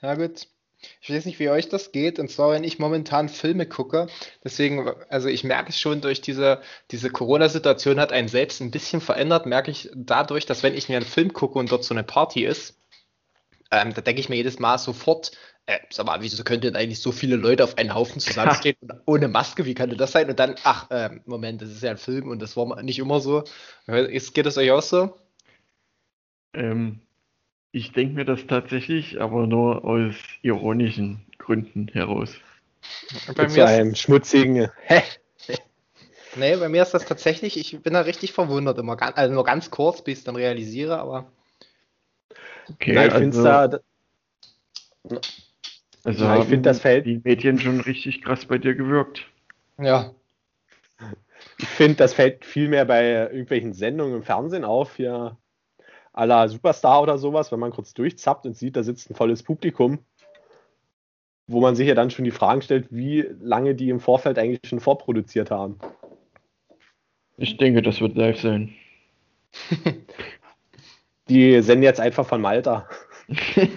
Na 0.00 0.14
gut. 0.14 0.48
Ich 1.00 1.10
weiß 1.10 1.24
nicht, 1.26 1.38
wie 1.38 1.50
euch 1.50 1.68
das 1.68 1.92
geht. 1.92 2.18
Und 2.18 2.30
zwar, 2.30 2.52
wenn 2.52 2.64
ich 2.64 2.78
momentan 2.78 3.28
Filme 3.28 3.66
gucke, 3.66 4.06
deswegen, 4.44 4.88
also 5.08 5.28
ich 5.28 5.44
merke 5.44 5.70
es 5.70 5.78
schon 5.80 6.00
durch 6.00 6.20
diese, 6.20 6.62
diese 6.90 7.10
Corona-Situation 7.10 7.98
hat 7.98 8.12
einen 8.12 8.28
selbst 8.28 8.60
ein 8.60 8.70
bisschen 8.70 9.00
verändert, 9.00 9.46
merke 9.46 9.70
ich 9.70 9.90
dadurch, 9.94 10.46
dass 10.46 10.62
wenn 10.62 10.74
ich 10.74 10.88
mir 10.88 10.96
einen 10.96 11.06
Film 11.06 11.32
gucke 11.32 11.58
und 11.58 11.72
dort 11.72 11.84
so 11.84 11.94
eine 11.94 12.04
Party 12.04 12.44
ist, 12.44 12.78
ähm, 13.70 13.92
da 13.92 14.00
denke 14.00 14.20
ich 14.20 14.28
mir 14.28 14.36
jedes 14.36 14.58
Mal 14.58 14.78
sofort, 14.78 15.32
äh, 15.66 15.80
sag 15.90 16.06
mal, 16.06 16.22
wieso 16.22 16.42
können 16.44 16.62
denn 16.62 16.76
eigentlich 16.76 17.00
so 17.00 17.12
viele 17.12 17.36
Leute 17.36 17.64
auf 17.64 17.76
einen 17.76 17.94
Haufen 17.94 18.20
zusammenstehen 18.20 18.76
ohne 19.06 19.28
Maske? 19.28 19.66
Wie 19.66 19.74
kann 19.74 19.90
denn 19.90 19.98
das 19.98 20.12
sein? 20.12 20.30
Und 20.30 20.38
dann, 20.38 20.54
ach, 20.64 20.90
äh, 20.90 21.20
Moment, 21.26 21.60
das 21.60 21.70
ist 21.70 21.82
ja 21.82 21.90
ein 21.90 21.98
Film 21.98 22.28
und 22.28 22.40
das 22.40 22.56
war 22.56 22.82
nicht 22.82 22.98
immer 22.98 23.20
so. 23.20 23.44
Geht 23.86 24.46
das 24.46 24.56
euch 24.56 24.70
auch 24.70 24.82
so? 24.82 25.14
Ähm, 26.54 27.02
ich 27.72 27.92
denke 27.92 28.14
mir 28.14 28.24
das 28.24 28.46
tatsächlich, 28.46 29.20
aber 29.20 29.46
nur 29.46 29.84
aus 29.84 30.14
ironischen 30.42 31.24
Gründen 31.38 31.88
heraus. 31.88 32.34
Bei 33.34 33.48
so 33.48 33.62
einem 33.62 33.94
schmutzigen 33.94 34.70
Hä? 34.82 35.02
Nee, 36.36 36.56
bei 36.56 36.68
mir 36.68 36.82
ist 36.82 36.92
das 36.92 37.06
tatsächlich, 37.06 37.58
ich 37.58 37.80
bin 37.82 37.94
da 37.94 38.02
richtig 38.02 38.32
verwundert 38.32 38.78
immer. 38.78 38.96
Also 39.16 39.34
nur 39.34 39.44
ganz 39.44 39.70
kurz, 39.70 40.02
bis 40.02 40.12
ich 40.12 40.18
es 40.18 40.24
dann 40.24 40.36
realisiere, 40.36 40.98
aber. 40.98 41.32
Okay, 42.70 42.92
Na, 42.94 43.06
ich 43.06 43.12
also, 43.12 43.20
finde 43.20 43.80
da. 45.10 45.20
Also 46.04 46.24
ja, 46.24 46.38
ich 46.38 46.44
finde 46.44 46.68
das 46.68 46.80
Feld. 46.80 47.06
Die 47.06 47.20
Medien 47.24 47.58
schon 47.58 47.80
richtig 47.80 48.22
krass 48.22 48.44
bei 48.44 48.58
dir 48.58 48.74
gewirkt. 48.74 49.26
Ja. 49.78 50.14
Ich 51.58 51.68
finde, 51.68 51.96
das 51.96 52.14
fällt 52.14 52.44
viel 52.44 52.68
mehr 52.68 52.84
bei 52.84 53.10
irgendwelchen 53.10 53.72
Sendungen 53.72 54.16
im 54.16 54.22
Fernsehen 54.22 54.64
auf. 54.64 54.96
Hier 54.96 55.36
à 56.18 56.26
la 56.26 56.48
Superstar 56.48 57.00
oder 57.00 57.16
sowas, 57.16 57.52
wenn 57.52 57.60
man 57.60 57.70
kurz 57.70 57.94
durchzappt 57.94 58.44
und 58.44 58.56
sieht, 58.56 58.74
da 58.74 58.82
sitzt 58.82 59.08
ein 59.08 59.14
volles 59.14 59.44
Publikum, 59.44 60.00
wo 61.46 61.60
man 61.60 61.76
sich 61.76 61.86
ja 61.86 61.94
dann 61.94 62.10
schon 62.10 62.24
die 62.24 62.32
Fragen 62.32 62.60
stellt, 62.60 62.88
wie 62.90 63.24
lange 63.40 63.76
die 63.76 63.88
im 63.88 64.00
Vorfeld 64.00 64.36
eigentlich 64.36 64.68
schon 64.68 64.80
vorproduziert 64.80 65.52
haben. 65.52 65.78
Ich 67.36 67.56
denke, 67.56 67.82
das 67.82 68.00
wird 68.00 68.16
live 68.16 68.40
sein. 68.40 68.74
die 71.28 71.62
senden 71.62 71.84
jetzt 71.84 72.00
einfach 72.00 72.26
von 72.26 72.40
Malta. 72.40 72.88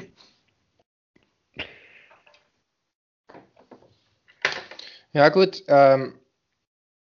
ja, 5.13 5.29
gut. 5.29 5.61
Ähm, 5.67 6.15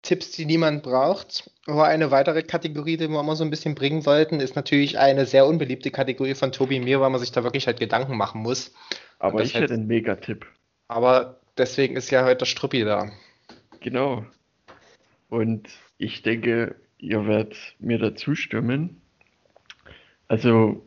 Tipps, 0.06 0.32
die 0.32 0.46
niemand 0.46 0.84
braucht. 0.84 1.52
Aber 1.68 1.86
eine 1.86 2.12
weitere 2.12 2.44
Kategorie, 2.44 2.98
die 2.98 3.10
wir 3.10 3.20
immer 3.20 3.36
so 3.36 3.44
ein 3.44 3.50
bisschen 3.50 3.76
bringen 3.76 4.06
wollten, 4.06 4.40
ist 4.40 4.56
natürlich 4.56 5.00
eine 5.00 5.26
sehr 5.26 5.46
unbeliebte 5.46 5.92
Kategorie 5.92 6.36
von 6.36 6.52
Tobi 6.52 6.80
mir, 6.80 7.02
weil 7.02 7.10
man 7.10 7.20
sich 7.20 7.32
da 7.32 7.44
wirklich 7.44 7.68
halt 7.68 7.80
Gedanken 7.80 8.16
machen 8.16 8.42
muss. 8.42 8.74
Aber 9.20 9.42
ich 9.42 9.56
hätte 9.56 9.74
einen 9.74 9.88
Megatipp. 9.88 10.46
Aber 10.88 11.40
deswegen 11.58 11.96
ist 11.96 12.12
ja 12.12 12.24
heute 12.24 12.38
der 12.38 12.46
Struppi 12.46 12.84
da. 12.84 13.12
Genau. 13.82 14.26
Und 15.30 15.68
ich 15.98 16.22
denke, 16.22 16.76
ihr 16.98 17.28
werdet 17.28 17.58
mir 17.80 17.98
da 17.98 18.16
zustimmen. 18.16 19.02
Also, 20.28 20.86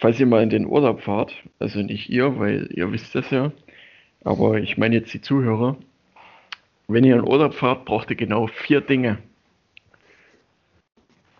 falls 0.00 0.20
ihr 0.20 0.26
mal 0.26 0.42
in 0.42 0.50
den 0.50 0.66
Urlaub 0.66 1.02
fahrt, 1.02 1.32
also 1.58 1.80
nicht 1.80 2.08
ihr, 2.10 2.38
weil 2.38 2.68
ihr 2.72 2.92
wisst 2.92 3.14
das 3.14 3.30
ja, 3.30 3.52
aber 4.22 4.58
ich 4.58 4.78
meine 4.78 4.96
jetzt 4.96 5.12
die 5.12 5.20
Zuhörer, 5.20 5.76
wenn 6.88 7.04
ihr 7.04 7.16
in 7.16 7.26
Urlaub 7.26 7.54
fahrt, 7.54 7.84
braucht 7.84 8.10
ihr 8.10 8.16
genau 8.16 8.46
vier 8.46 8.80
Dinge. 8.80 9.18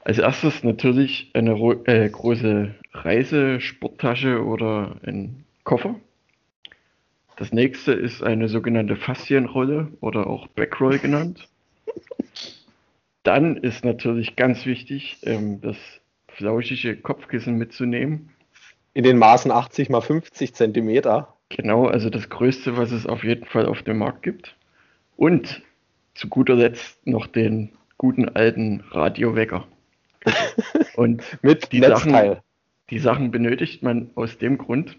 Als 0.03 0.18
erstes 0.18 0.62
natürlich 0.62 1.30
eine 1.32 1.53
äh, 1.86 2.09
große 2.09 2.74
Reisesporttasche 2.92 4.45
oder 4.45 4.97
ein 5.07 5.45
Koffer. 5.64 5.97
Das 7.36 7.53
nächste 7.53 7.92
ist 7.92 8.22
eine 8.22 8.49
sogenannte 8.49 8.97
Faszienrolle 8.97 9.88
oder 10.01 10.26
auch 10.26 10.47
Backroll 10.49 10.99
genannt. 10.99 11.49
Dann 13.22 13.57
ist 13.57 13.84
natürlich 13.84 14.36
ganz 14.36 14.66
wichtig, 14.66 15.18
ähm, 15.22 15.61
das 15.61 15.76
flauschige 16.28 16.97
Kopfkissen 16.97 17.57
mitzunehmen. 17.57 18.30
In 18.92 19.05
den 19.05 19.18
Maßen 19.18 19.51
80 19.51 19.88
mal 19.88 20.03
50 20.03 20.55
Zentimeter. 20.55 21.34
Genau, 21.49 21.86
also 21.86 22.11
das 22.11 22.28
größte, 22.28 22.76
was 22.76 22.92
es 22.92 23.07
auf 23.07 23.24
jeden 23.24 23.47
Fall 23.47 23.66
auf 23.66 23.82
dem 23.82 23.99
Markt 23.99 24.22
gibt. 24.22 24.55
Und 25.16 25.62
zu 26.14 26.28
guter 26.28 26.54
Letzt 26.54 27.06
noch 27.06 27.26
den 27.26 27.72
guten 27.98 28.28
alten 28.28 28.82
Radiowecker. 28.90 29.66
Und 30.96 31.22
mit 31.42 31.72
die 31.72 31.80
Sachen, 31.80 32.36
die 32.90 32.98
Sachen 32.98 33.30
benötigt 33.30 33.82
man 33.82 34.10
aus 34.14 34.38
dem 34.38 34.58
Grund, 34.58 34.96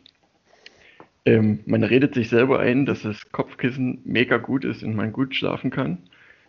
ähm, 1.25 1.61
man 1.65 1.83
redet 1.83 2.13
sich 2.13 2.29
selber 2.29 2.59
ein, 2.59 2.85
dass 2.85 3.01
das 3.01 3.31
Kopfkissen 3.31 4.01
mega 4.05 4.37
gut 4.37 4.63
ist 4.63 4.83
und 4.83 4.95
man 4.95 5.11
gut 5.11 5.35
schlafen 5.35 5.71
kann. 5.71 5.97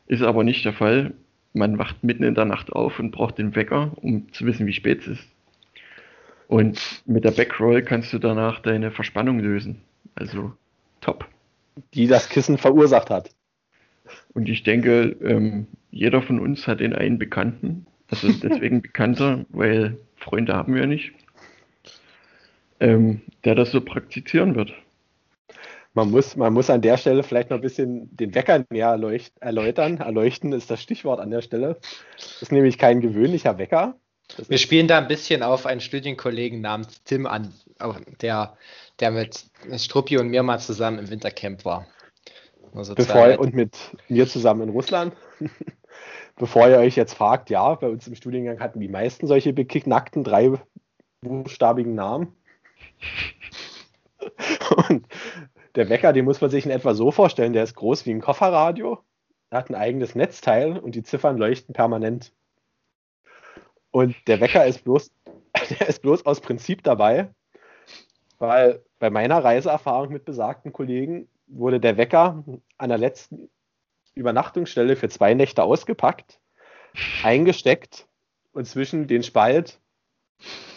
Ist 0.06 0.22
aber 0.22 0.44
nicht 0.44 0.64
der 0.64 0.74
Fall. 0.74 1.14
Man 1.54 1.78
wacht 1.78 2.04
mitten 2.04 2.22
in 2.22 2.34
der 2.34 2.44
Nacht 2.44 2.70
auf 2.72 2.98
und 2.98 3.10
braucht 3.10 3.38
den 3.38 3.56
Wecker, 3.56 3.92
um 3.96 4.30
zu 4.32 4.44
wissen, 4.44 4.66
wie 4.66 4.74
spät 4.74 5.00
es 5.00 5.06
ist. 5.06 5.28
Und 6.48 7.02
mit 7.06 7.24
der 7.24 7.30
Backroll 7.30 7.82
kannst 7.82 8.12
du 8.12 8.18
danach 8.18 8.60
deine 8.60 8.90
Verspannung 8.90 9.40
lösen. 9.40 9.80
Also 10.14 10.52
top. 11.00 11.26
Die 11.94 12.06
das 12.06 12.28
Kissen 12.28 12.58
verursacht 12.58 13.10
hat. 13.10 13.30
Und 14.34 14.48
ich 14.48 14.62
denke, 14.62 15.16
ähm, 15.22 15.66
jeder 15.90 16.22
von 16.22 16.40
uns 16.40 16.66
hat 16.66 16.80
den 16.80 16.92
einen 16.92 17.18
Bekannten, 17.18 17.86
also 18.10 18.28
deswegen 18.32 18.82
Bekannter, 18.82 19.44
weil 19.48 19.98
Freunde 20.16 20.54
haben 20.54 20.74
wir 20.74 20.86
nicht, 20.86 21.12
ähm, 22.80 23.22
der 23.44 23.54
das 23.54 23.70
so 23.70 23.80
praktizieren 23.80 24.54
wird. 24.54 24.72
Man 25.94 26.10
muss, 26.10 26.36
man 26.36 26.52
muss 26.52 26.68
an 26.68 26.82
der 26.82 26.98
Stelle 26.98 27.22
vielleicht 27.22 27.48
noch 27.48 27.56
ein 27.56 27.62
bisschen 27.62 28.14
den 28.14 28.34
Wecker 28.34 28.66
näher 28.68 29.00
erläutern. 29.40 29.96
Erleuchten 29.96 30.52
ist 30.52 30.70
das 30.70 30.82
Stichwort 30.82 31.20
an 31.20 31.30
der 31.30 31.40
Stelle. 31.40 31.78
Das 32.18 32.42
ist 32.42 32.52
nämlich 32.52 32.76
kein 32.76 33.00
gewöhnlicher 33.00 33.56
Wecker. 33.56 33.98
Das 34.36 34.50
wir 34.50 34.58
spielen 34.58 34.88
da 34.88 34.98
ein 34.98 35.08
bisschen 35.08 35.42
auf 35.42 35.64
einen 35.64 35.80
Studienkollegen 35.80 36.60
namens 36.60 37.02
Tim 37.04 37.26
an, 37.26 37.54
der, 38.20 38.58
der 39.00 39.10
mit 39.10 39.46
Struppi 39.76 40.18
und 40.18 40.28
mir 40.28 40.42
mal 40.42 40.58
zusammen 40.58 40.98
im 40.98 41.08
Wintercamp 41.08 41.64
war. 41.64 41.86
Also 42.76 42.94
Bevor, 42.94 43.38
und 43.38 43.54
mit 43.54 43.76
mir 44.08 44.28
zusammen 44.28 44.62
in 44.62 44.68
Russland. 44.68 45.14
Bevor 46.36 46.68
ihr 46.68 46.76
euch 46.76 46.94
jetzt 46.94 47.14
fragt, 47.14 47.48
ja, 47.48 47.74
bei 47.74 47.88
uns 47.88 48.06
im 48.06 48.14
Studiengang 48.14 48.60
hatten 48.60 48.80
die 48.80 48.88
meisten 48.88 49.26
solche 49.26 49.54
beknackten 49.54 50.22
dreibuchstabigen 50.22 51.94
Namen. 51.94 52.36
Und 54.88 55.06
der 55.74 55.88
Wecker, 55.88 56.12
den 56.12 56.26
muss 56.26 56.40
man 56.40 56.50
sich 56.50 56.66
in 56.66 56.70
etwa 56.70 56.94
so 56.94 57.10
vorstellen, 57.10 57.54
der 57.54 57.64
ist 57.64 57.74
groß 57.74 58.04
wie 58.04 58.10
ein 58.10 58.20
Kofferradio, 58.20 58.98
er 59.50 59.58
hat 59.58 59.70
ein 59.70 59.74
eigenes 59.74 60.14
Netzteil 60.14 60.78
und 60.78 60.94
die 60.94 61.02
Ziffern 61.02 61.38
leuchten 61.38 61.72
permanent. 61.72 62.32
Und 63.90 64.16
der 64.26 64.40
Wecker 64.40 64.66
ist 64.66 64.84
bloß, 64.84 65.10
der 65.70 65.88
ist 65.88 66.02
bloß 66.02 66.26
aus 66.26 66.40
Prinzip 66.40 66.82
dabei, 66.82 67.30
weil 68.38 68.82
bei 68.98 69.10
meiner 69.10 69.42
Reiseerfahrung 69.42 70.12
mit 70.12 70.24
besagten 70.24 70.72
Kollegen 70.72 71.28
wurde 71.46 71.80
der 71.80 71.96
Wecker 71.96 72.44
an 72.78 72.88
der 72.88 72.98
letzten 72.98 73.48
Übernachtungsstelle 74.14 74.96
für 74.96 75.08
zwei 75.08 75.34
Nächte 75.34 75.62
ausgepackt, 75.62 76.40
eingesteckt 77.22 78.06
und 78.52 78.66
zwischen 78.66 79.06
den 79.06 79.22
Spalt, 79.22 79.80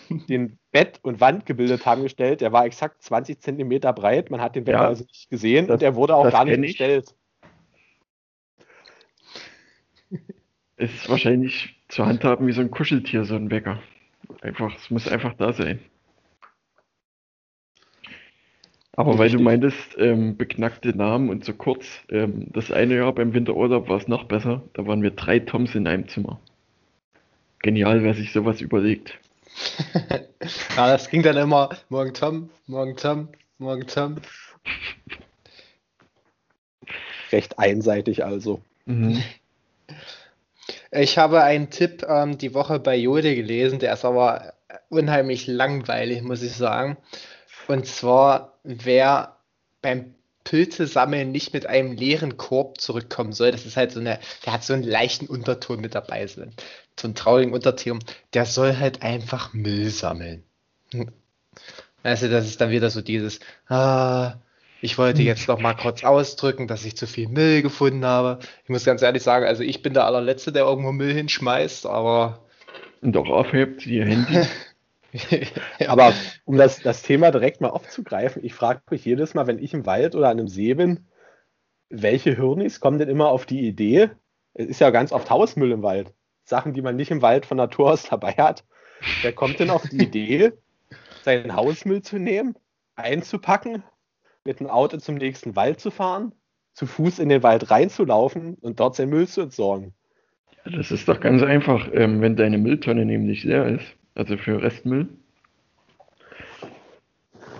den 0.09 0.59
Bett 0.72 0.99
und 1.01 1.22
Wand 1.22 1.45
gebildet 1.45 1.86
haben, 1.86 2.03
gestellt. 2.03 2.41
Der 2.41 2.51
war 2.51 2.65
exakt 2.65 3.01
20 3.03 3.39
Zentimeter 3.41 3.93
breit. 3.93 4.30
Man 4.30 4.41
hat 4.41 4.55
den 4.55 4.65
Wecker 4.67 4.80
ja, 4.80 4.88
also 4.88 5.03
nicht 5.05 5.30
gesehen 5.30 5.67
das, 5.67 5.76
und 5.76 5.84
er 5.84 5.95
wurde 5.95 6.15
auch 6.15 6.30
gar 6.30 6.45
nicht 6.45 6.61
gestellt. 6.61 7.15
Ist 10.78 11.09
wahrscheinlich 11.09 11.76
zu 11.89 12.05
handhaben 12.05 12.47
wie 12.47 12.53
so 12.53 12.61
ein 12.61 12.72
Kuscheltier, 12.72 13.26
so 13.26 13.36
ein 13.36 13.51
Wecker. 13.51 13.82
Einfach, 14.41 14.76
es 14.76 14.89
muss 14.89 15.07
einfach 15.07 15.34
da 15.34 15.51
sein. 15.53 15.80
Aber 18.99 19.17
weil 19.17 19.29
du 19.29 19.39
meintest, 19.39 19.95
ähm, 19.97 20.35
beknackte 20.35 20.89
Namen 20.89 21.29
und 21.29 21.45
so 21.45 21.53
kurz, 21.53 21.85
ähm, 22.09 22.47
das 22.51 22.69
eine 22.69 22.97
Jahr 22.97 23.13
beim 23.15 23.33
Winterurlaub 23.33 23.87
war 23.87 23.95
es 23.95 24.09
noch 24.09 24.25
besser. 24.25 24.61
Da 24.73 24.87
waren 24.87 25.01
wir 25.01 25.11
drei 25.11 25.39
Toms 25.39 25.73
in 25.73 25.87
einem 25.87 26.09
Zimmer. 26.09 26.37
Genial, 27.59 28.03
wer 28.03 28.13
sich 28.13 28.33
sowas 28.33 28.59
überlegt. 28.59 29.17
ja, 30.75 30.91
das 30.91 31.09
ging 31.09 31.23
dann 31.23 31.37
immer 31.37 31.69
morgen 31.87 32.13
Tom, 32.13 32.49
morgen 32.67 32.97
Tom, 32.97 33.29
morgen 33.57 33.87
Tom. 33.87 34.17
Recht 37.31 37.57
einseitig 37.57 38.25
also. 38.25 38.59
Mhm. 38.85 39.23
Ich 40.91 41.19
habe 41.19 41.43
einen 41.43 41.69
Tipp 41.69 42.03
ähm, 42.09 42.39
die 42.39 42.55
Woche 42.55 42.79
bei 42.79 42.95
Jode 42.95 43.35
gelesen, 43.35 43.77
der 43.77 43.93
ist 43.93 44.05
aber 44.05 44.53
unheimlich 44.89 45.45
langweilig, 45.45 46.23
muss 46.23 46.41
ich 46.41 46.53
sagen. 46.53 46.97
Und 47.70 47.86
zwar, 47.86 48.57
wer 48.63 49.38
beim 49.84 50.15
Pilze 50.43 50.88
sammeln 50.88 51.32
nicht 51.32 51.53
mit 51.53 51.67
einem 51.67 51.91
leeren 51.91 52.36
Korb 52.36 52.82
zurückkommen 52.82 53.32
soll, 53.32 53.51
das 53.51 53.67
ist 53.67 53.78
halt 53.78 53.91
so 53.91 53.99
eine, 53.99 54.20
der 54.43 54.53
hat 54.53 54.63
so 54.63 54.74
einen 54.74 54.82
leichten 54.82 55.28
Unterton 55.28 55.80
mit 55.80 55.93
dabei, 55.93 56.26
so, 56.26 56.41
so 56.99 57.07
einen 57.07 57.13
traurigen 57.13 57.53
Unterton, 57.53 57.99
der 58.34 58.47
soll 58.47 58.76
halt 58.76 59.03
einfach 59.03 59.53
Müll 59.53 59.89
sammeln. 59.91 60.43
Also 62.01 62.30
das 62.30 62.45
ist 62.45 62.61
dann 62.61 62.70
wieder 62.70 62.89
so 62.89 63.01
dieses, 63.01 63.41
ah, 63.67 64.36
ich 64.80 64.97
wollte 64.97 65.22
jetzt 65.22 65.49
noch 65.49 65.59
mal 65.59 65.74
kurz 65.74 66.05
ausdrücken, 66.05 66.65
dass 66.65 66.86
ich 66.86 66.95
zu 66.95 67.07
viel 67.07 67.28
Müll 67.28 67.61
gefunden 67.61 68.05
habe. 68.05 68.39
Ich 68.63 68.70
muss 68.70 68.86
ganz 68.86 69.01
ehrlich 69.01 69.22
sagen, 69.22 69.45
also 69.45 69.63
ich 69.63 69.82
bin 69.82 69.93
der 69.93 70.05
allerletzte, 70.05 70.53
der 70.53 70.63
irgendwo 70.63 70.93
Müll 70.93 71.13
hinschmeißt, 71.13 71.86
aber 71.86 72.47
Und 73.01 73.17
auch 73.17 73.28
aufhebt 73.28 73.86
ihr 73.86 74.05
Handy. 74.05 74.47
Aber 75.88 76.14
um 76.45 76.57
das, 76.57 76.82
das 76.82 77.01
Thema 77.01 77.32
direkt 77.32 77.62
mal 77.62 77.70
aufzugreifen, 77.70 78.43
ich 78.43 78.53
frage 78.53 78.82
mich 78.89 79.05
jedes 79.05 79.34
Mal, 79.34 79.47
wenn 79.47 79.60
ich 79.60 79.74
im 79.74 79.86
Wald 79.86 80.16
oder 80.16 80.30
an 80.30 80.39
einem 80.39 80.47
See 80.47 80.74
bin, 80.74 81.07
welche 81.89 82.36
Hirnis 82.36 82.80
kommen 82.80 82.99
denn 82.99 83.10
immer 83.10 83.30
auf 83.30 83.45
die 83.45 83.68
Idee? 83.68 84.12
Es 84.53 84.68
ist 84.68 84.82
ja 84.82 84.89
ganz 84.91 85.12
oft 85.12 85.30
Hausmüll 85.30 85.72
im 85.72 85.84
Wald. 85.84 86.14
Sachen, 86.43 86.74
die 86.74 86.82
man 86.82 86.95
nicht 86.95 87.12
im 87.12 87.22
Wald 87.22 87.45
von 87.45 87.57
Natur 87.57 87.91
aus 87.91 88.03
dabei 88.03 88.34
hat. 88.34 88.66
Wer 89.22 89.34
kommt 89.34 89.60
denn 89.60 89.70
auf 89.70 89.88
die 89.88 90.03
Idee, 90.03 90.51
seinen 91.24 91.55
Hausmüll 91.55 92.01
zu 92.01 92.18
nehmen, 92.18 92.55
einzupacken, 92.95 93.84
mit 94.43 94.60
dem 94.60 94.68
Auto 94.68 94.97
zum 94.97 95.16
nächsten 95.16 95.55
Wald 95.55 95.80
zu 95.80 95.91
fahren, 95.91 96.34
zu 96.74 96.86
Fuß 96.86 97.20
in 97.20 97.30
den 97.30 97.43
Wald 97.43 97.72
reinzulaufen 97.72 98.55
und 98.55 98.80
dort 98.80 98.95
seinen 98.95 99.10
Müll 99.10 99.28
zu 99.28 99.41
entsorgen? 99.41 99.93
Ja, 100.66 100.78
Das 100.78 100.91
ist 100.91 101.07
doch 101.07 101.20
ganz 101.20 101.43
einfach, 101.43 101.88
ähm, 101.93 102.22
wenn 102.22 102.36
deine 102.36 102.57
Mülltonne 102.57 103.05
nämlich 103.05 103.43
leer 103.43 103.68
ist, 103.68 103.98
also 104.20 104.38
für 104.38 104.61
Restmüll, 104.61 105.07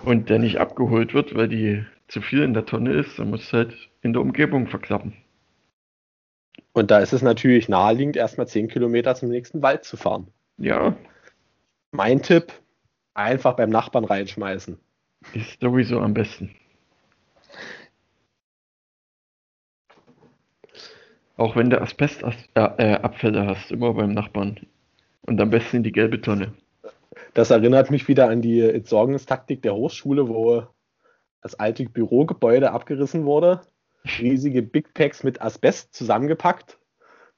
und 0.04 0.28
der 0.30 0.38
nicht 0.38 0.58
abgeholt 0.58 1.14
wird, 1.14 1.34
weil 1.34 1.48
die 1.48 1.84
zu 2.08 2.20
viel 2.22 2.42
in 2.42 2.54
der 2.54 2.66
Tonne 2.66 2.92
ist, 2.92 3.18
dann 3.18 3.30
musst 3.30 3.52
du 3.52 3.58
halt 3.58 3.74
in 4.02 4.12
der 4.12 4.22
Umgebung 4.22 4.66
verklappen. 4.66 5.14
Und 6.72 6.90
da 6.90 7.00
ist 7.00 7.12
es 7.12 7.22
natürlich 7.22 7.68
naheliegend, 7.68 8.16
erstmal 8.16 8.46
10 8.46 8.68
Kilometer 8.68 9.14
zum 9.14 9.28
nächsten 9.28 9.62
Wald 9.62 9.84
zu 9.84 9.96
fahren. 9.96 10.28
Ja, 10.58 10.96
Mein 11.92 12.22
Tipp, 12.22 12.52
einfach 13.14 13.56
beim 13.56 13.70
Nachbarn 13.70 14.04
reinschmeißen. 14.04 14.78
ist 15.34 15.60
sowieso 15.60 16.00
am 16.00 16.14
besten. 16.14 16.54
Auch 21.36 21.56
wenn 21.56 21.70
du 21.70 21.80
Asbestabfälle 21.80 23.38
äh, 23.38 23.46
hast, 23.46 23.70
immer 23.70 23.94
beim 23.94 24.12
Nachbarn. 24.12 24.60
Und 25.22 25.40
am 25.40 25.50
besten 25.50 25.78
in 25.78 25.82
die 25.82 25.92
gelbe 25.92 26.20
Tonne. 26.20 26.52
Das 27.34 27.50
erinnert 27.50 27.90
mich 27.90 28.08
wieder 28.08 28.28
an 28.28 28.42
die 28.42 28.60
Entsorgungstaktik 28.60 29.62
der 29.62 29.74
Hochschule, 29.74 30.28
wo 30.28 30.66
das 31.42 31.54
alte 31.54 31.84
Bürogebäude 31.84 32.72
abgerissen 32.72 33.24
wurde. 33.24 33.60
Riesige 34.18 34.62
Big 34.62 34.94
Packs 34.94 35.22
mit 35.22 35.40
Asbest 35.40 35.94
zusammengepackt. 35.94 36.78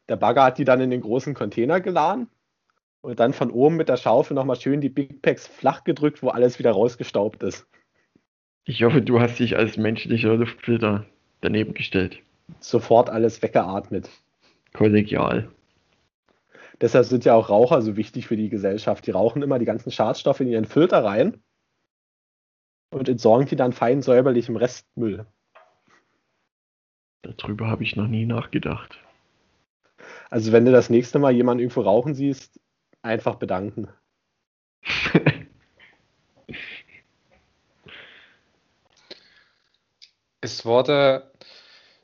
Der 0.09 0.17
Bagger 0.17 0.45
hat 0.45 0.59
die 0.59 0.65
dann 0.65 0.81
in 0.81 0.91
den 0.91 1.01
großen 1.01 1.35
Container 1.35 1.81
geladen 1.81 2.29
und 3.01 3.21
dann 3.21 3.33
von 3.33 3.51
oben 3.51 3.77
mit 3.77 3.89
der 3.89 3.97
Schaufel 3.97 4.35
nochmal 4.35 4.57
schön 4.57 4.81
die 4.81 4.89
Big 4.89 5.23
Packs 5.23 5.47
flach 5.47 5.85
gedrückt, 5.85 6.23
wo 6.23 6.29
alles 6.29 6.59
wieder 6.59 6.73
rausgestaubt 6.73 7.43
ist. 7.43 7.67
Ich 8.65 8.85
hoffe, 8.85 9.03
du 9.03 9.21
hast 9.21 9.39
dich 9.39 9.57
als 9.57 9.77
menschlicher 9.77 10.37
Luftfilter 10.37 11.05
daneben 11.41 11.75
gestellt. 11.75 12.19
Sofort 12.61 13.11
alles 13.11 13.43
weggeatmet. 13.43 14.09
Kollegial. 14.73 15.51
Deshalb 16.83 17.07
sind 17.07 17.25
ja 17.25 17.35
auch 17.35 17.49
Raucher 17.49 17.81
so 17.81 17.97
wichtig 17.97 18.27
für 18.27 18.37
die 18.37 18.49
Gesellschaft. 18.49 19.07
Die 19.07 19.13
rauchen 19.13 19.41
immer 19.41 19.61
die 19.61 19.65
ganzen 19.65 19.93
Schadstoffe 19.93 20.41
in 20.41 20.49
ihren 20.49 20.65
Filter 20.65 21.05
rein 21.05 21.41
und 22.91 23.09
entsorgen 23.09 23.47
die 23.47 23.55
dann 23.55 23.73
fein 23.73 24.03
säuberlich 24.03 24.49
im 24.49 24.57
Restmüll. 24.57 25.25
Darüber 27.23 27.69
habe 27.69 27.85
ich 27.85 27.95
noch 27.95 28.09
nie 28.09 28.27
nachgedacht. 28.27 28.99
Also 30.29 30.51
wenn 30.51 30.65
du 30.65 30.73
das 30.73 30.91
nächste 30.91 31.21
Mal 31.21 31.33
jemanden 31.33 31.61
irgendwo 31.61 31.83
rauchen 31.83 32.15
siehst, 32.15 32.61
einfach 33.01 33.37
bedanken. 33.37 33.89
Es 40.45 40.65
wurde 40.65 41.31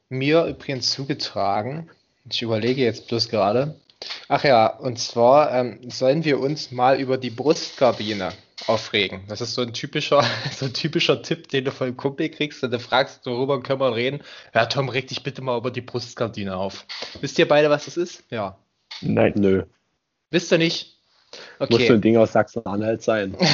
mir 0.08 0.44
übrigens 0.44 0.92
zugetragen, 0.92 1.90
ich 2.30 2.40
überlege 2.40 2.82
jetzt 2.82 3.08
bloß 3.08 3.30
gerade. 3.30 3.80
Ach 4.28 4.44
ja, 4.44 4.66
und 4.66 4.98
zwar 4.98 5.52
ähm, 5.54 5.90
sollen 5.90 6.24
wir 6.24 6.38
uns 6.38 6.70
mal 6.70 7.00
über 7.00 7.16
die 7.16 7.30
Brustgardine 7.30 8.32
aufregen. 8.66 9.22
Das 9.28 9.40
ist 9.40 9.54
so 9.54 9.62
ein 9.62 9.72
typischer, 9.72 10.22
so 10.52 10.66
ein 10.66 10.74
typischer 10.74 11.22
Tipp, 11.22 11.48
den 11.48 11.64
du 11.64 11.72
von 11.72 11.86
einem 11.86 11.96
Kumpel 11.96 12.28
kriegst 12.28 12.62
und 12.62 12.70
du 12.70 12.78
fragst, 12.78 13.24
worüber 13.24 13.62
können 13.62 13.80
wir 13.80 13.94
reden? 13.94 14.22
Ja, 14.54 14.66
Tom, 14.66 14.88
reg 14.90 15.08
dich 15.08 15.22
bitte 15.22 15.40
mal 15.40 15.56
über 15.56 15.70
die 15.70 15.80
Brustgardine 15.80 16.56
auf. 16.56 16.84
Wisst 17.20 17.38
ihr 17.38 17.48
beide, 17.48 17.70
was 17.70 17.86
das 17.86 17.96
ist? 17.96 18.24
Ja. 18.30 18.58
Nein, 19.00 19.32
Nö, 19.36 19.64
Wisst 20.30 20.52
ihr 20.52 20.58
nicht? 20.58 20.98
muss 21.58 21.68
so 21.70 21.74
Okay. 21.76 21.92
ein 21.92 22.00
Ding 22.00 22.16
aus 22.16 22.32
Sachsen-Anhalt 22.32 23.02
sein. 23.02 23.36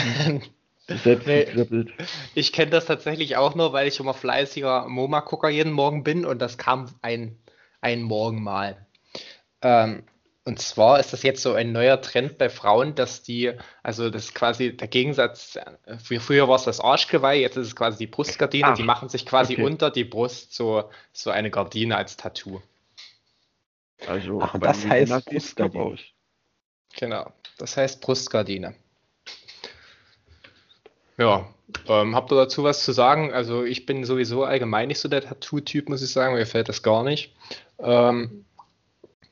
Nee. 0.86 1.46
Ich 2.34 2.52
kenne 2.52 2.70
das 2.70 2.84
tatsächlich 2.84 3.38
auch 3.38 3.54
nur, 3.54 3.72
weil 3.72 3.88
ich 3.88 4.00
immer 4.00 4.12
fleißiger 4.12 4.86
MoMA-Gucker 4.86 5.48
jeden 5.48 5.72
Morgen 5.72 6.04
bin 6.04 6.26
und 6.26 6.42
das 6.42 6.58
kam 6.58 6.90
ein, 7.00 7.38
ein 7.80 8.02
Morgen 8.02 8.42
mal. 8.42 8.86
Ähm, 9.62 10.02
und 10.44 10.60
zwar 10.60 11.00
ist 11.00 11.12
das 11.12 11.22
jetzt 11.22 11.42
so 11.42 11.54
ein 11.54 11.72
neuer 11.72 12.00
Trend 12.00 12.36
bei 12.36 12.50
Frauen, 12.50 12.94
dass 12.94 13.22
die, 13.22 13.52
also 13.82 14.10
das 14.10 14.26
ist 14.26 14.34
quasi 14.34 14.76
der 14.76 14.88
Gegensatz, 14.88 15.56
äh, 15.56 15.94
frü- 15.94 16.20
früher 16.20 16.48
war 16.48 16.56
es 16.56 16.64
das 16.64 16.80
Arschgeweih, 16.80 17.40
jetzt 17.40 17.56
ist 17.56 17.68
es 17.68 17.76
quasi 17.76 17.98
die 17.98 18.06
Brustgardine, 18.06 18.68
Ach, 18.68 18.76
die 18.76 18.82
machen 18.82 19.08
sich 19.08 19.24
quasi 19.24 19.54
okay. 19.54 19.62
unter 19.62 19.90
die 19.90 20.04
Brust 20.04 20.54
so, 20.54 20.90
so 21.12 21.30
eine 21.30 21.50
Gardine 21.50 21.96
als 21.96 22.16
Tattoo. 22.16 22.60
Also, 24.06 24.40
Ach, 24.42 24.58
das 24.58 24.84
heißt 24.86 25.24
Brustgardine. 25.24 25.98
Genau, 26.96 27.32
das 27.56 27.76
heißt 27.76 28.02
Brustgardine. 28.02 28.74
Ja, 31.16 31.48
ähm, 31.88 32.14
habt 32.14 32.32
ihr 32.32 32.36
dazu 32.36 32.64
was 32.64 32.84
zu 32.84 32.92
sagen? 32.92 33.32
Also 33.32 33.64
ich 33.64 33.86
bin 33.86 34.04
sowieso 34.04 34.44
allgemein 34.44 34.88
nicht 34.88 34.98
so 34.98 35.08
der 35.08 35.22
Tattoo-Typ, 35.22 35.88
muss 35.88 36.02
ich 36.02 36.10
sagen, 36.12 36.34
mir 36.34 36.40
gefällt 36.40 36.68
das 36.68 36.82
gar 36.82 37.02
nicht. 37.02 37.34
Ähm, 37.78 38.44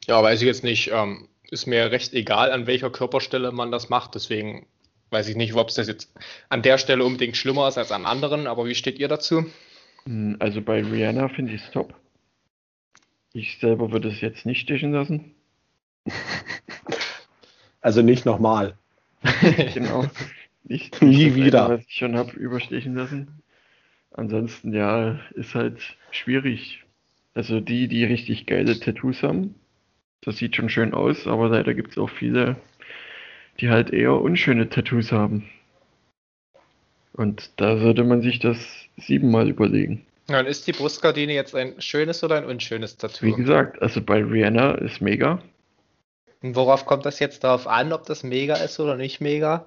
ja, 0.07 0.23
weiß 0.23 0.41
ich 0.43 0.47
jetzt 0.47 0.65
nicht, 0.65 0.91
ähm, 0.93 1.29
ist 1.51 1.67
mir 1.67 1.91
recht 1.91 2.13
egal, 2.15 2.51
an 2.53 2.67
welcher 2.67 2.91
Körperstelle 2.91 3.53
man 3.53 3.71
das 3.71 3.89
macht, 3.89 4.15
deswegen 4.15 4.67
weiß 5.11 5.29
ich 5.29 5.37
nicht, 5.37 5.55
ob 5.55 5.69
es 5.69 5.75
das 5.75 5.89
jetzt 5.89 6.13
an 6.49 6.63
der 6.63 6.79
Stelle 6.79 7.05
unbedingt 7.05 7.37
schlimmer 7.37 7.69
ist 7.69 7.79
als 7.79 7.93
an 7.93 8.07
anderen, 8.07 8.47
aber 8.47 8.67
wie 8.67 8.75
steht 8.75 8.99
ihr 8.99 9.09
dazu? 9.09 9.47
Hm, 10.05 10.37
Also 10.41 10.63
bei 10.63 10.83
Rihanna 10.83 11.29
finde 11.29 11.53
ich 11.55 11.63
es 11.63 11.71
top. 11.71 11.95
Ich 13.35 13.59
selber 13.59 13.93
würde 13.93 14.09
es 14.09 14.21
jetzt 14.21 14.47
nicht 14.47 14.61
stechen 14.61 14.93
lassen. 14.93 15.35
Also 17.81 18.03
nicht 18.03 18.25
nochmal. 18.25 18.77
Genau. 19.75 20.05
Nicht, 20.65 21.03
Nie 21.03 21.35
wieder. 21.35 21.67
Eine, 21.67 21.79
was 21.79 21.85
ich 21.87 21.95
schon 21.95 22.17
habe 22.17 22.31
überstechen 22.33 22.95
lassen. 22.95 23.43
Ansonsten, 24.13 24.73
ja, 24.73 25.19
ist 25.35 25.55
halt 25.55 25.81
schwierig. 26.13 26.85
Also 27.35 27.61
die, 27.61 27.89
die 27.89 28.05
richtig 28.05 28.47
geile 28.47 28.79
Tattoos 28.79 29.23
haben, 29.23 29.57
das 30.23 30.37
sieht 30.39 30.57
schon 30.57 30.69
schön 30.69 30.95
aus, 30.95 31.27
aber 31.27 31.49
leider 31.49 31.75
gibt 31.75 31.93
es 31.93 31.99
auch 31.99 32.11
viele, 32.11 32.57
die 33.61 33.71
halt 33.71 33.91
eher 33.91 34.15
unschöne 34.15 34.69
Tattoos 34.69 35.13
haben. 35.13 35.49
Und 37.13 37.51
da 37.57 37.77
sollte 37.77 38.05
man 38.05 38.23
sich 38.23 38.39
das 38.39 38.57
siebenmal 38.97 39.51
überlegen. 39.51 40.07
Dann 40.29 40.47
ist 40.47 40.67
die 40.67 40.73
Brustgardine 40.73 41.35
jetzt 41.35 41.55
ein 41.55 41.81
schönes 41.81 42.25
oder 42.25 42.37
ein 42.37 42.45
unschönes 42.45 42.97
Tattoo? 42.97 43.27
Wie 43.27 43.33
gesagt, 43.33 43.83
also 43.83 44.01
bei 44.01 44.23
Rihanna 44.25 44.77
ist 44.77 45.01
mega. 45.01 45.43
Und 46.43 46.57
worauf 46.57 46.87
kommt 46.87 47.05
das 47.05 47.19
jetzt 47.19 47.45
darauf 47.45 47.67
an, 47.67 47.93
ob 47.93 48.07
das 48.07 48.23
mega 48.23 48.55
ist 48.57 48.81
oder 48.81 48.97
nicht 48.97 49.21
mega? 49.21 49.67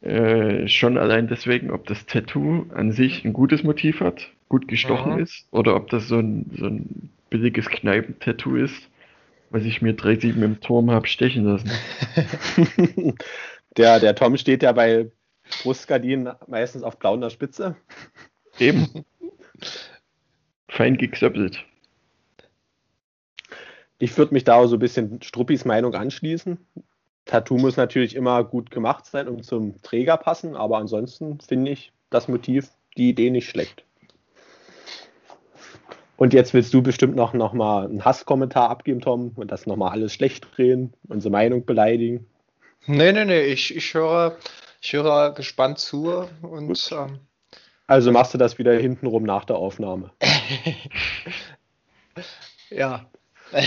Äh, 0.00 0.68
schon 0.68 0.98
allein 0.98 1.28
deswegen, 1.28 1.70
ob 1.70 1.86
das 1.86 2.06
Tattoo 2.06 2.66
an 2.74 2.92
sich 2.92 3.24
ein 3.24 3.32
gutes 3.32 3.64
Motiv 3.64 4.00
hat, 4.00 4.30
gut 4.48 4.68
gestochen 4.68 5.14
Mhm. 5.14 5.18
ist, 5.20 5.46
oder 5.50 5.74
ob 5.74 5.90
das 5.90 6.08
so 6.08 6.18
ein, 6.18 6.50
so 6.56 6.66
ein 6.66 7.10
billiges 7.30 7.68
Kneipentattoo 7.68 8.56
ist, 8.56 8.88
was 9.50 9.64
ich 9.64 9.82
mir 9.82 9.94
3,7 9.94 10.42
im 10.42 10.60
Turm 10.60 10.90
habe 10.90 11.06
stechen 11.06 11.44
lassen. 11.44 11.70
der, 13.76 14.00
der 14.00 14.14
Tom 14.14 14.36
steht 14.36 14.62
ja 14.62 14.72
bei 14.72 15.10
Brustgardinen 15.62 16.34
meistens 16.46 16.82
auf 16.82 16.98
blauer 16.98 17.30
Spitze. 17.30 17.76
Eben. 18.58 19.04
Fein 20.68 20.96
geklöppelt. 20.96 21.64
Ich 23.98 24.16
würde 24.18 24.34
mich 24.34 24.44
da 24.44 24.56
auch 24.56 24.66
so 24.66 24.76
ein 24.76 24.80
bisschen 24.80 25.22
Struppis 25.22 25.64
Meinung 25.64 25.94
anschließen. 25.94 26.58
Tattoo 27.24 27.56
muss 27.56 27.76
natürlich 27.76 28.14
immer 28.14 28.44
gut 28.44 28.70
gemacht 28.70 29.06
sein 29.06 29.26
und 29.26 29.44
zum 29.44 29.80
Träger 29.82 30.16
passen, 30.16 30.54
aber 30.54 30.78
ansonsten 30.78 31.40
finde 31.40 31.72
ich 31.72 31.92
das 32.10 32.28
Motiv, 32.28 32.70
die 32.96 33.08
Idee 33.08 33.30
nicht 33.30 33.48
schlecht. 33.48 33.85
Und 36.16 36.32
jetzt 36.32 36.54
willst 36.54 36.72
du 36.72 36.82
bestimmt 36.82 37.14
noch, 37.14 37.34
noch 37.34 37.52
mal 37.52 37.84
einen 37.84 38.04
Hasskommentar 38.04 38.70
abgeben, 38.70 39.00
Tom, 39.00 39.32
und 39.36 39.50
das 39.50 39.66
nochmal 39.66 39.92
alles 39.92 40.14
schlecht 40.14 40.46
drehen, 40.56 40.94
unsere 41.08 41.30
Meinung 41.30 41.66
beleidigen. 41.66 42.26
Nee, 42.86 43.12
nee, 43.12 43.24
nee, 43.24 43.42
ich, 43.42 43.76
ich 43.76 43.94
höre, 43.94 44.36
ich 44.80 44.92
höre 44.92 45.34
gespannt 45.34 45.78
zu 45.78 46.26
und 46.42 46.90
ähm, 46.92 47.20
Also 47.86 48.12
machst 48.12 48.32
du 48.32 48.38
das 48.38 48.58
wieder 48.58 48.74
hintenrum 48.74 49.24
nach 49.24 49.44
der 49.44 49.56
Aufnahme. 49.56 50.12
ja. 52.70 53.06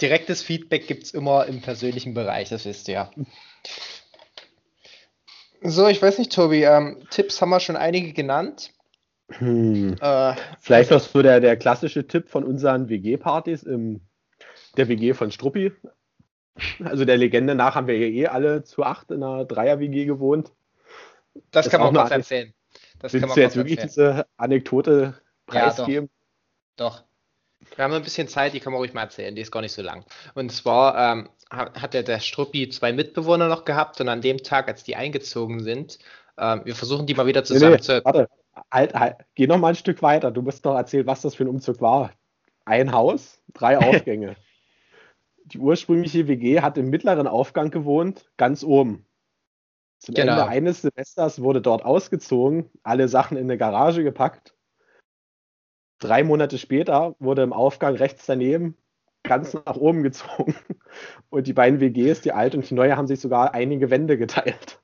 Direktes 0.00 0.42
Feedback 0.42 0.86
gibt 0.86 1.04
es 1.04 1.10
immer 1.10 1.46
im 1.46 1.60
persönlichen 1.60 2.14
Bereich, 2.14 2.50
das 2.50 2.64
wisst 2.64 2.88
ihr 2.88 2.94
ja. 2.94 3.10
So, 5.60 5.88
ich 5.88 6.00
weiß 6.00 6.18
nicht, 6.18 6.32
Tobi, 6.32 6.62
ähm, 6.62 7.04
Tipps 7.10 7.42
haben 7.42 7.50
wir 7.50 7.58
schon 7.58 7.76
einige 7.76 8.12
genannt. 8.12 8.70
Hm. 9.30 9.96
Äh, 10.00 10.34
Vielleicht 10.60 10.90
noch 10.90 11.00
so 11.00 11.22
der, 11.22 11.40
der 11.40 11.56
klassische 11.56 12.06
Tipp 12.06 12.28
von 12.28 12.44
unseren 12.44 12.88
WG-Partys 12.88 13.62
im 13.62 14.00
der 14.76 14.88
WG 14.88 15.14
von 15.14 15.30
Struppi. 15.30 15.72
Also 16.82 17.04
der 17.04 17.16
Legende 17.16 17.54
nach 17.54 17.74
haben 17.74 17.86
wir 17.86 17.96
hier 17.96 18.08
eh 18.08 18.26
alle 18.26 18.64
zu 18.64 18.82
acht 18.82 19.10
in 19.10 19.22
einer 19.22 19.44
Dreier-WG 19.44 20.06
gewohnt. 20.06 20.52
Das, 21.50 21.66
das 21.66 21.70
kann 21.70 21.80
man 21.80 21.96
auch 21.96 22.10
erzählen. 22.10 22.52
Das 22.98 23.12
Willst 23.12 23.36
du 23.36 23.40
jetzt 23.40 23.56
wirklich 23.56 23.78
erzählen. 23.78 24.16
diese 24.16 24.26
Anekdote 24.36 25.14
preisgeben? 25.46 26.08
Ja, 26.08 26.10
doch. 26.76 26.98
doch. 27.00 27.04
Wir 27.76 27.84
haben 27.84 27.92
ein 27.92 28.02
bisschen 28.02 28.28
Zeit, 28.28 28.54
die 28.54 28.60
können 28.60 28.74
wir 28.74 28.78
ruhig 28.78 28.94
mal 28.94 29.02
erzählen, 29.02 29.34
die 29.34 29.42
ist 29.42 29.50
gar 29.50 29.60
nicht 29.60 29.72
so 29.72 29.82
lang. 29.82 30.04
Und 30.34 30.50
zwar 30.50 31.12
ähm, 31.12 31.28
hat 31.50 31.94
der, 31.94 32.02
der 32.02 32.20
Struppi 32.20 32.68
zwei 32.70 32.92
Mitbewohner 32.92 33.48
noch 33.48 33.64
gehabt 33.64 34.00
und 34.00 34.08
an 34.08 34.20
dem 34.20 34.38
Tag, 34.38 34.68
als 34.68 34.84
die 34.84 34.96
eingezogen 34.96 35.62
sind, 35.62 35.98
ähm, 36.38 36.62
wir 36.64 36.74
versuchen 36.74 37.06
die 37.06 37.14
mal 37.14 37.26
wieder 37.26 37.44
zusammen 37.44 37.72
nee, 37.72 37.78
nee, 37.78 37.82
zu. 37.82 38.04
Warte, 38.04 38.28
halt, 38.72 38.94
halt, 38.94 39.16
geh 39.34 39.46
noch 39.46 39.58
mal 39.58 39.68
ein 39.68 39.74
Stück 39.74 40.02
weiter. 40.02 40.30
Du 40.30 40.42
musst 40.42 40.64
doch 40.64 40.76
erzählen, 40.76 41.06
was 41.06 41.22
das 41.22 41.34
für 41.34 41.44
ein 41.44 41.48
Umzug 41.48 41.80
war. 41.80 42.12
Ein 42.64 42.92
Haus, 42.92 43.42
drei 43.54 43.78
Aufgänge. 44.06 44.36
die 45.44 45.58
ursprüngliche 45.58 46.28
WG 46.28 46.60
hat 46.60 46.76
im 46.76 46.90
mittleren 46.90 47.26
Aufgang 47.26 47.70
gewohnt, 47.70 48.30
ganz 48.36 48.62
oben. 48.62 49.06
Zum 49.98 50.14
genau. 50.14 50.32
Ende 50.32 50.46
eines 50.46 50.82
Semesters 50.82 51.42
wurde 51.42 51.60
dort 51.60 51.84
ausgezogen, 51.84 52.70
alle 52.82 53.08
Sachen 53.08 53.36
in 53.36 53.44
eine 53.44 53.58
Garage 53.58 54.04
gepackt. 54.04 54.54
Drei 55.98 56.22
Monate 56.22 56.58
später 56.58 57.16
wurde 57.18 57.42
im 57.42 57.52
Aufgang 57.52 57.96
rechts 57.96 58.26
daneben 58.26 58.76
ganz 59.24 59.54
nach 59.54 59.76
oben 59.76 60.02
gezogen. 60.02 60.54
Und 61.30 61.46
die 61.46 61.52
beiden 61.52 61.80
WGs, 61.80 62.22
die 62.22 62.32
alte 62.32 62.56
und 62.56 62.68
die 62.68 62.74
neue, 62.74 62.96
haben 62.96 63.06
sich 63.06 63.20
sogar 63.20 63.54
einige 63.54 63.90
Wände 63.90 64.18
geteilt. 64.18 64.80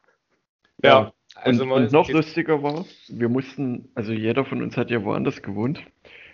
Ja, 0.83 1.13
also 1.45 1.65
und, 1.65 1.73
und 1.73 1.93
noch 1.93 2.09
lustiger 2.11 2.63
war, 2.63 2.85
wir 3.09 3.29
mussten, 3.29 3.89
also 3.95 4.13
jeder 4.13 4.45
von 4.45 4.63
uns 4.63 4.77
hat 4.77 4.91
ja 4.91 5.05
woanders 5.05 5.43
gewohnt. 5.43 5.81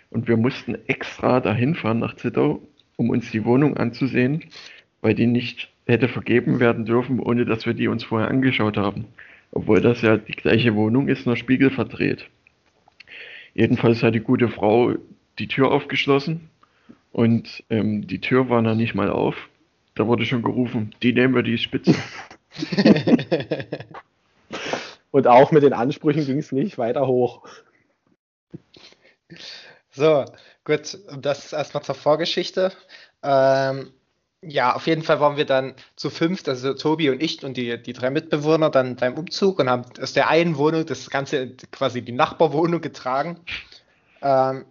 Und 0.09 0.27
wir 0.27 0.37
mussten 0.37 0.77
extra 0.87 1.39
dahin 1.39 1.73
fahren 1.73 1.99
nach 1.99 2.15
Zittau, 2.15 2.61
um 2.97 3.09
uns 3.09 3.31
die 3.31 3.45
Wohnung 3.45 3.77
anzusehen, 3.77 4.43
weil 5.01 5.15
die 5.15 5.27
nicht 5.27 5.69
hätte 5.85 6.09
vergeben 6.09 6.59
werden 6.59 6.85
dürfen, 6.85 7.19
ohne 7.19 7.45
dass 7.45 7.65
wir 7.65 7.73
die 7.73 7.87
uns 7.87 8.03
vorher 8.03 8.29
angeschaut 8.29 8.77
haben. 8.77 9.05
Obwohl 9.51 9.81
das 9.81 10.01
ja 10.01 10.17
die 10.17 10.33
gleiche 10.33 10.75
Wohnung 10.75 11.07
ist, 11.07 11.25
nur 11.25 11.35
Spiegel 11.35 11.71
verdreht. 11.71 12.29
Jedenfalls 13.53 14.03
hat 14.03 14.15
die 14.15 14.19
gute 14.19 14.49
Frau 14.49 14.95
die 15.39 15.47
Tür 15.47 15.71
aufgeschlossen 15.71 16.49
und 17.11 17.63
ähm, 17.69 18.07
die 18.07 18.19
Tür 18.19 18.49
war 18.49 18.61
noch 18.61 18.75
nicht 18.75 18.95
mal 18.95 19.09
auf. 19.09 19.35
Da 19.95 20.07
wurde 20.07 20.25
schon 20.25 20.41
gerufen, 20.41 20.95
die 21.03 21.13
nehmen 21.13 21.35
wir 21.35 21.43
die 21.43 21.57
Spitze. 21.57 21.95
und 25.11 25.27
auch 25.27 25.51
mit 25.51 25.63
den 25.63 25.73
Ansprüchen 25.73 26.25
ging 26.25 26.39
es 26.39 26.51
nicht 26.51 26.77
weiter 26.77 27.07
hoch. 27.07 27.47
So, 29.91 30.25
gut, 30.63 30.97
das 31.19 31.45
ist 31.45 31.53
erstmal 31.53 31.83
zur 31.83 31.95
Vorgeschichte. 31.95 32.71
Ähm, 33.23 33.93
ja, 34.41 34.73
auf 34.75 34.87
jeden 34.87 35.03
Fall 35.03 35.19
waren 35.19 35.37
wir 35.37 35.45
dann 35.45 35.75
zu 35.95 36.09
fünft, 36.09 36.49
also 36.49 36.73
Tobi 36.73 37.09
und 37.09 37.21
ich 37.21 37.43
und 37.43 37.55
die, 37.57 37.81
die 37.81 37.93
drei 37.93 38.09
Mitbewohner 38.09 38.71
dann 38.71 38.95
beim 38.95 39.13
Umzug 39.15 39.59
und 39.59 39.69
haben 39.69 39.85
aus 40.01 40.13
der 40.13 40.29
einen 40.29 40.57
Wohnung 40.57 40.85
das 40.85 41.09
Ganze 41.09 41.55
quasi 41.71 42.01
die 42.01 42.11
Nachbarwohnung 42.11 42.81
getragen. 42.81 43.39
Ähm, 44.21 44.65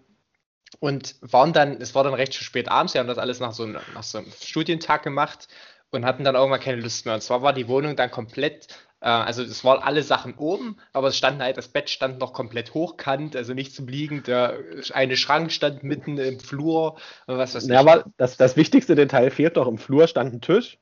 und 0.81 1.17
waren 1.21 1.53
dann, 1.53 1.81
es 1.81 1.95
war 1.95 2.05
dann 2.05 2.15
recht 2.15 2.35
spät 2.35 2.69
abends, 2.69 2.95
wir 2.95 3.01
haben 3.01 3.09
das 3.09 3.19
alles 3.19 3.41
nach 3.41 3.53
so, 3.53 3.67
nach 3.67 4.03
so 4.03 4.19
einem 4.19 4.33
Studientag 4.41 5.03
gemacht 5.03 5.49
und 5.91 6.05
hatten 6.05 6.25
dann 6.25 6.35
irgendwann 6.37 6.61
keine 6.61 6.81
Lust 6.81 7.05
mehr. 7.05 7.15
Und 7.15 7.21
zwar 7.23 7.43
war 7.43 7.53
die 7.53 7.69
Wohnung 7.69 7.97
dann 7.97 8.11
komplett 8.11 8.69
also 9.09 9.43
es 9.43 9.65
waren 9.65 9.83
alle 9.83 10.03
Sachen 10.03 10.35
oben, 10.35 10.77
aber 10.93 11.09
es 11.09 11.17
stand 11.17 11.41
halt, 11.41 11.57
das 11.57 11.69
Bett 11.69 11.89
stand 11.89 12.19
noch 12.19 12.35
komplett 12.35 12.75
hochkant, 12.75 13.35
also 13.35 13.55
nicht 13.55 13.75
zum 13.75 13.89
Liegen. 13.89 14.23
Der 14.25 14.59
eine 14.93 15.17
Schrank 15.17 15.53
stand 15.53 15.83
mitten 15.83 16.19
im 16.19 16.39
Flur. 16.39 16.99
Was 17.27 17.55
weiß 17.55 17.67
ja, 17.69 17.81
aber 17.81 18.05
das, 18.19 18.37
das 18.37 18.57
wichtigste 18.57 18.95
Detail 18.95 19.31
fehlt 19.31 19.57
doch. 19.57 19.67
Im 19.67 19.79
Flur 19.79 20.07
stand 20.07 20.35
ein 20.35 20.41
Tisch. 20.43 20.79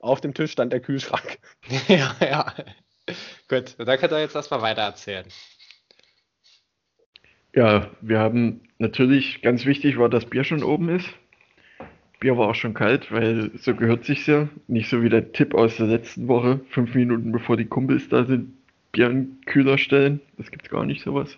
Auf 0.00 0.20
dem 0.20 0.34
Tisch 0.34 0.50
stand 0.50 0.72
der 0.72 0.80
Kühlschrank. 0.80 1.38
ja, 1.88 2.16
ja. 2.20 2.52
Gut, 3.48 3.76
da 3.78 3.96
könnt 3.96 4.12
ihr 4.12 4.20
jetzt 4.20 4.34
erstmal 4.34 4.62
weiter 4.62 4.82
erzählen. 4.82 5.26
Ja, 7.54 7.90
wir 8.00 8.18
haben 8.18 8.62
natürlich, 8.78 9.42
ganz 9.42 9.66
wichtig 9.66 9.98
war, 9.98 10.08
dass 10.08 10.24
Bier 10.24 10.42
schon 10.42 10.64
oben 10.64 10.88
ist. 10.88 11.08
Bier 12.22 12.38
war 12.38 12.50
auch 12.50 12.54
schon 12.54 12.72
kalt, 12.72 13.10
weil 13.10 13.50
so 13.58 13.74
gehört 13.74 14.04
sich 14.04 14.28
ja. 14.28 14.48
Nicht 14.68 14.88
so 14.88 15.02
wie 15.02 15.08
der 15.08 15.32
Tipp 15.32 15.54
aus 15.54 15.76
der 15.76 15.88
letzten 15.88 16.28
Woche, 16.28 16.60
fünf 16.70 16.94
Minuten 16.94 17.32
bevor 17.32 17.56
die 17.56 17.64
Kumpels 17.64 18.08
da 18.08 18.24
sind, 18.24 18.52
Bier 18.92 19.10
in 19.10 19.16
den 19.16 19.40
Kühler 19.44 19.76
stellen. 19.76 20.20
Das 20.38 20.52
gibt's 20.52 20.70
gar 20.70 20.86
nicht 20.86 21.02
sowas. 21.02 21.36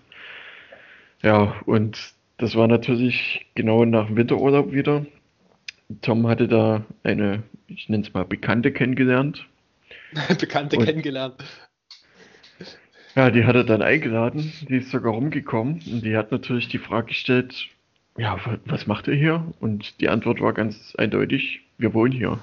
Ja, 1.22 1.55
und 1.64 2.12
das 2.37 2.55
war 2.55 2.68
natürlich 2.68 3.47
genau 3.55 3.87
nach 3.87 4.09
dem 4.09 4.16
Winterurlaub 4.16 4.72
wieder. 4.72 5.07
Tom 6.03 6.26
hatte 6.26 6.49
da 6.49 6.85
eine, 7.03 7.45
ich 7.66 7.89
nenne 7.89 8.03
es 8.03 8.12
mal, 8.12 8.26
Bekannte 8.26 8.70
kennengelernt. 8.70 9.47
Bekannte 10.39 10.76
und, 10.76 10.85
kennengelernt. 10.85 11.43
Ja, 13.14 13.30
die 13.30 13.47
hat 13.47 13.57
er 13.57 13.64
dann 13.64 13.80
eingeladen, 13.80 14.53
die 14.68 14.76
ist 14.76 14.91
sogar 14.91 15.14
rumgekommen 15.14 15.80
und 15.91 16.05
die 16.05 16.14
hat 16.14 16.30
natürlich 16.30 16.68
die 16.68 16.78
Frage 16.78 17.07
gestellt, 17.07 17.68
ja, 18.17 18.39
was 18.67 18.87
macht 18.87 19.09
ihr 19.09 19.15
hier? 19.15 19.53
Und 19.61 20.01
die 20.01 20.09
Antwort 20.09 20.41
war 20.41 20.53
ganz 20.53 20.95
eindeutig, 20.97 21.61
wir 21.79 21.95
wohnen 21.95 22.12
hier. 22.12 22.39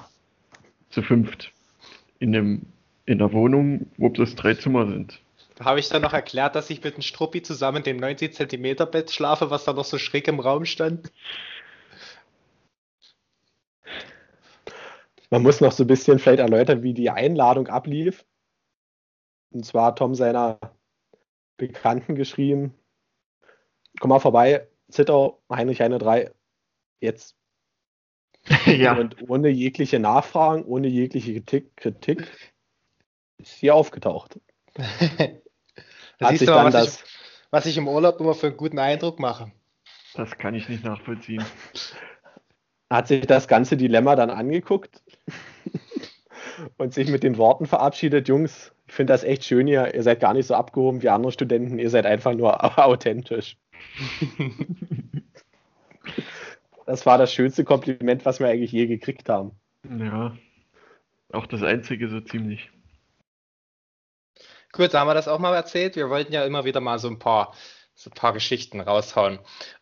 Zu 0.90 1.02
fünft. 1.02 1.54
In, 2.20 2.36
einem, 2.36 2.66
in 3.06 3.22
einer 3.22 3.32
Wohnung, 3.32 3.88
wo 3.98 4.10
bloß 4.10 4.36
drei 4.36 4.54
Zimmer 4.54 4.88
sind. 4.88 5.22
Da 5.56 5.66
habe 5.66 5.80
ich 5.80 5.90
dann 5.90 6.02
noch 6.02 6.14
erklärt, 6.14 6.56
dass 6.56 6.70
ich 6.70 6.84
mit 6.84 6.96
dem 6.96 7.02
Struppi 7.02 7.42
zusammen 7.42 7.78
in 7.78 7.84
dem 7.84 7.98
90 7.98 8.34
cm 8.34 8.76
Bett 8.92 9.12
schlafe, 9.12 9.50
was 9.50 9.64
da 9.64 9.74
noch 9.74 9.86
so 9.86 9.98
schräg 9.98 10.28
im 10.28 10.40
Raum 10.40 10.66
stand. 10.66 11.12
Man 15.30 15.44
muss 15.44 15.62
noch 15.62 15.72
so 15.72 15.86
ein 15.86 15.88
bisschen 15.88 16.20
vielleicht 16.20 16.42
erläutern, 16.42 16.84
wie 16.84 16.94
die 16.94 17.10
Einladung 17.10 17.68
ablief. 17.68 18.26
Und 19.52 19.66
zwar 19.66 19.88
hat 19.88 20.00
Tom 20.00 20.14
seiner 20.14 20.60
Bekannten 21.56 22.16
geschrieben, 22.16 22.74
komm 24.00 24.10
mal 24.10 24.20
vorbei, 24.20 24.68
Zittau, 24.92 25.42
Heinrich 25.52 25.82
Heine 25.82 25.98
3, 25.98 26.32
jetzt. 27.00 27.36
ja. 28.66 28.98
Und 28.98 29.30
ohne 29.30 29.50
jegliche 29.50 30.00
Nachfragen, 30.00 30.64
ohne 30.66 30.88
jegliche 30.88 31.34
Kritik, 31.34 31.76
Kritik 31.78 32.28
ist 33.38 33.54
hier 33.54 33.76
aufgetaucht. 33.76 34.40
da 36.20 36.30
siehst 36.30 36.48
du 36.48 36.52
mal, 36.52 36.72
was, 36.72 37.04
ich, 37.04 37.04
was 37.52 37.66
ich 37.66 37.78
im 37.78 37.88
Urlaub 37.88 38.20
immer 38.20 38.34
für 38.34 38.48
einen 38.48 38.58
guten 38.58 38.80
Eindruck 38.80 39.20
mache. 39.20 39.52
Das 40.14 40.38
kann 40.38 40.56
ich 40.56 40.70
nicht 40.70 40.84
nachvollziehen. 40.84 41.44
Hat 42.90 43.08
sich 43.08 43.26
das 43.26 43.48
ganze 43.48 43.78
Dilemma 43.78 44.16
dann 44.16 44.30
angeguckt 44.30 45.02
und 46.78 46.94
sich 46.94 47.10
mit 47.10 47.24
den 47.24 47.38
Worten 47.38 47.66
verabschiedet, 47.66 48.28
Jungs, 48.28 48.74
ich 48.88 48.94
finde 48.94 49.14
das 49.14 49.24
echt 49.24 49.46
schön 49.46 49.68
hier, 49.68 49.94
ihr 49.94 50.04
seid 50.04 50.20
gar 50.20 50.34
nicht 50.34 50.48
so 50.48 50.56
abgehoben 50.56 51.02
wie 51.02 51.08
andere 51.08 51.32
Studenten, 51.32 51.80
ihr 51.80 51.90
seid 51.90 52.06
einfach 52.06 52.34
nur 52.34 52.78
authentisch. 52.80 53.58
das 56.86 57.06
war 57.06 57.18
das 57.18 57.34
schönste 57.34 57.64
Kompliment, 57.64 58.26
was 58.26 58.40
wir 58.40 58.48
eigentlich 58.48 58.72
je 58.72 58.88
gekriegt 58.88 59.30
haben. 59.30 59.52
Ja, 59.90 60.36
auch 61.32 61.46
das 61.46 61.64
einzige 61.64 62.10
so 62.10 62.22
ziemlich. 62.22 62.70
Gut, 64.72 64.94
da 64.94 65.02
haben 65.02 65.08
wir 65.08 65.14
das 65.14 65.28
auch 65.28 65.40
mal 65.40 65.54
erzählt. 65.54 65.96
Wir 65.96 66.10
wollten 66.10 66.34
ja 66.34 66.46
immer 66.46 66.64
wieder 66.64 66.80
mal 66.80 66.98
so 66.98 67.10
ein 67.10 67.20
paar, 67.20 67.54
so 67.94 68.10
ein 68.10 68.14
paar 68.14 68.34
Geschichten 68.34 68.80
raushauen. 68.80 69.40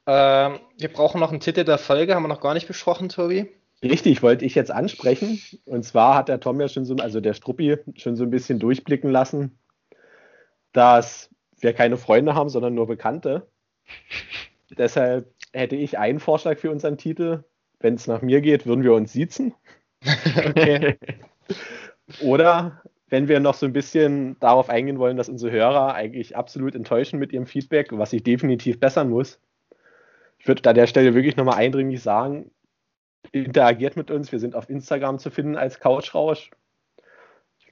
Ähm, 0.07 0.59
wir 0.77 0.91
brauchen 0.91 1.19
noch 1.19 1.31
einen 1.31 1.41
Titel 1.41 1.63
der 1.63 1.77
Folge, 1.77 2.15
haben 2.15 2.23
wir 2.23 2.27
noch 2.27 2.41
gar 2.41 2.53
nicht 2.55 2.67
besprochen, 2.67 3.09
Tobi. 3.09 3.47
Richtig, 3.83 4.23
wollte 4.23 4.45
ich 4.45 4.55
jetzt 4.55 4.71
ansprechen. 4.71 5.41
Und 5.65 5.83
zwar 5.83 6.15
hat 6.15 6.27
der 6.27 6.39
Tom 6.39 6.59
ja 6.59 6.67
schon 6.67 6.85
so, 6.85 6.95
also 6.95 7.21
der 7.21 7.33
Struppi, 7.33 7.77
schon 7.95 8.15
so 8.15 8.23
ein 8.23 8.31
bisschen 8.31 8.59
durchblicken 8.59 9.09
lassen, 9.09 9.59
dass 10.73 11.29
wir 11.59 11.73
keine 11.73 11.97
Freunde 11.97 12.35
haben, 12.35 12.49
sondern 12.49 12.73
nur 12.73 12.87
Bekannte. 12.87 13.47
Deshalb 14.77 15.31
hätte 15.53 15.75
ich 15.75 15.97
einen 15.97 16.19
Vorschlag 16.19 16.57
für 16.57 16.71
unseren 16.71 16.97
Titel. 16.97 17.43
Wenn 17.79 17.95
es 17.95 18.07
nach 18.07 18.21
mir 18.21 18.41
geht, 18.41 18.65
würden 18.65 18.83
wir 18.83 18.93
uns 18.93 19.13
siezen. 19.13 19.53
okay. 20.47 20.97
Oder 22.21 22.81
wenn 23.09 23.27
wir 23.27 23.39
noch 23.39 23.55
so 23.55 23.65
ein 23.65 23.73
bisschen 23.73 24.37
darauf 24.39 24.69
eingehen 24.69 24.99
wollen, 24.99 25.17
dass 25.17 25.29
unsere 25.29 25.51
Hörer 25.51 25.93
eigentlich 25.95 26.35
absolut 26.35 26.75
enttäuschen 26.75 27.19
mit 27.19 27.33
ihrem 27.33 27.47
Feedback, 27.47 27.89
was 27.91 28.13
ich 28.13 28.23
definitiv 28.23 28.79
bessern 28.79 29.09
muss. 29.09 29.39
Ich 30.37 30.47
würde 30.47 30.67
an 30.69 30.75
der 30.75 30.87
Stelle 30.87 31.15
wirklich 31.15 31.35
nochmal 31.35 31.57
eindringlich 31.57 32.01
sagen, 32.01 32.51
interagiert 33.31 33.95
mit 33.97 34.11
uns. 34.11 34.31
Wir 34.31 34.39
sind 34.39 34.55
auf 34.55 34.69
Instagram 34.69 35.19
zu 35.19 35.31
finden 35.31 35.55
als 35.55 35.79
Couchrausch. 35.79 36.51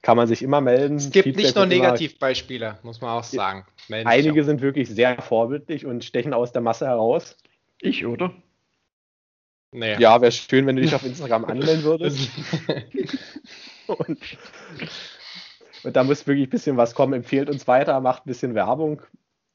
Kann 0.08 0.16
man 0.16 0.26
sich 0.26 0.40
immer 0.40 0.62
melden. 0.62 0.96
Es 0.96 1.10
gibt 1.10 1.24
Feedback 1.24 1.44
nicht 1.44 1.56
nur 1.56 1.66
Negativbeispiele, 1.66 2.78
muss 2.82 3.02
man 3.02 3.10
auch 3.10 3.24
sagen. 3.24 3.66
Melden 3.88 4.08
Einige 4.08 4.42
sind 4.42 4.62
wirklich 4.62 4.88
sehr 4.88 5.20
vorbildlich 5.20 5.84
und 5.84 6.02
stechen 6.02 6.32
aus 6.32 6.50
der 6.50 6.62
Masse 6.62 6.86
heraus. 6.86 7.36
Ich, 7.78 8.06
oder? 8.06 8.32
Naja. 9.70 9.98
Ja, 9.98 10.22
wäre 10.22 10.32
schön, 10.32 10.66
wenn 10.66 10.76
du 10.76 10.82
dich 10.82 10.94
auf 10.94 11.04
Instagram 11.04 11.44
anmelden 11.44 11.82
würdest. 11.82 12.30
und 13.86 14.18
Und 15.84 15.94
da 15.94 16.04
muss 16.04 16.26
wirklich 16.26 16.46
ein 16.46 16.50
bisschen 16.52 16.78
was 16.78 16.94
kommen. 16.94 17.12
Empfehlt 17.12 17.50
uns 17.50 17.68
weiter, 17.68 18.00
macht 18.00 18.24
ein 18.24 18.28
bisschen 18.30 18.54
Werbung. 18.54 19.02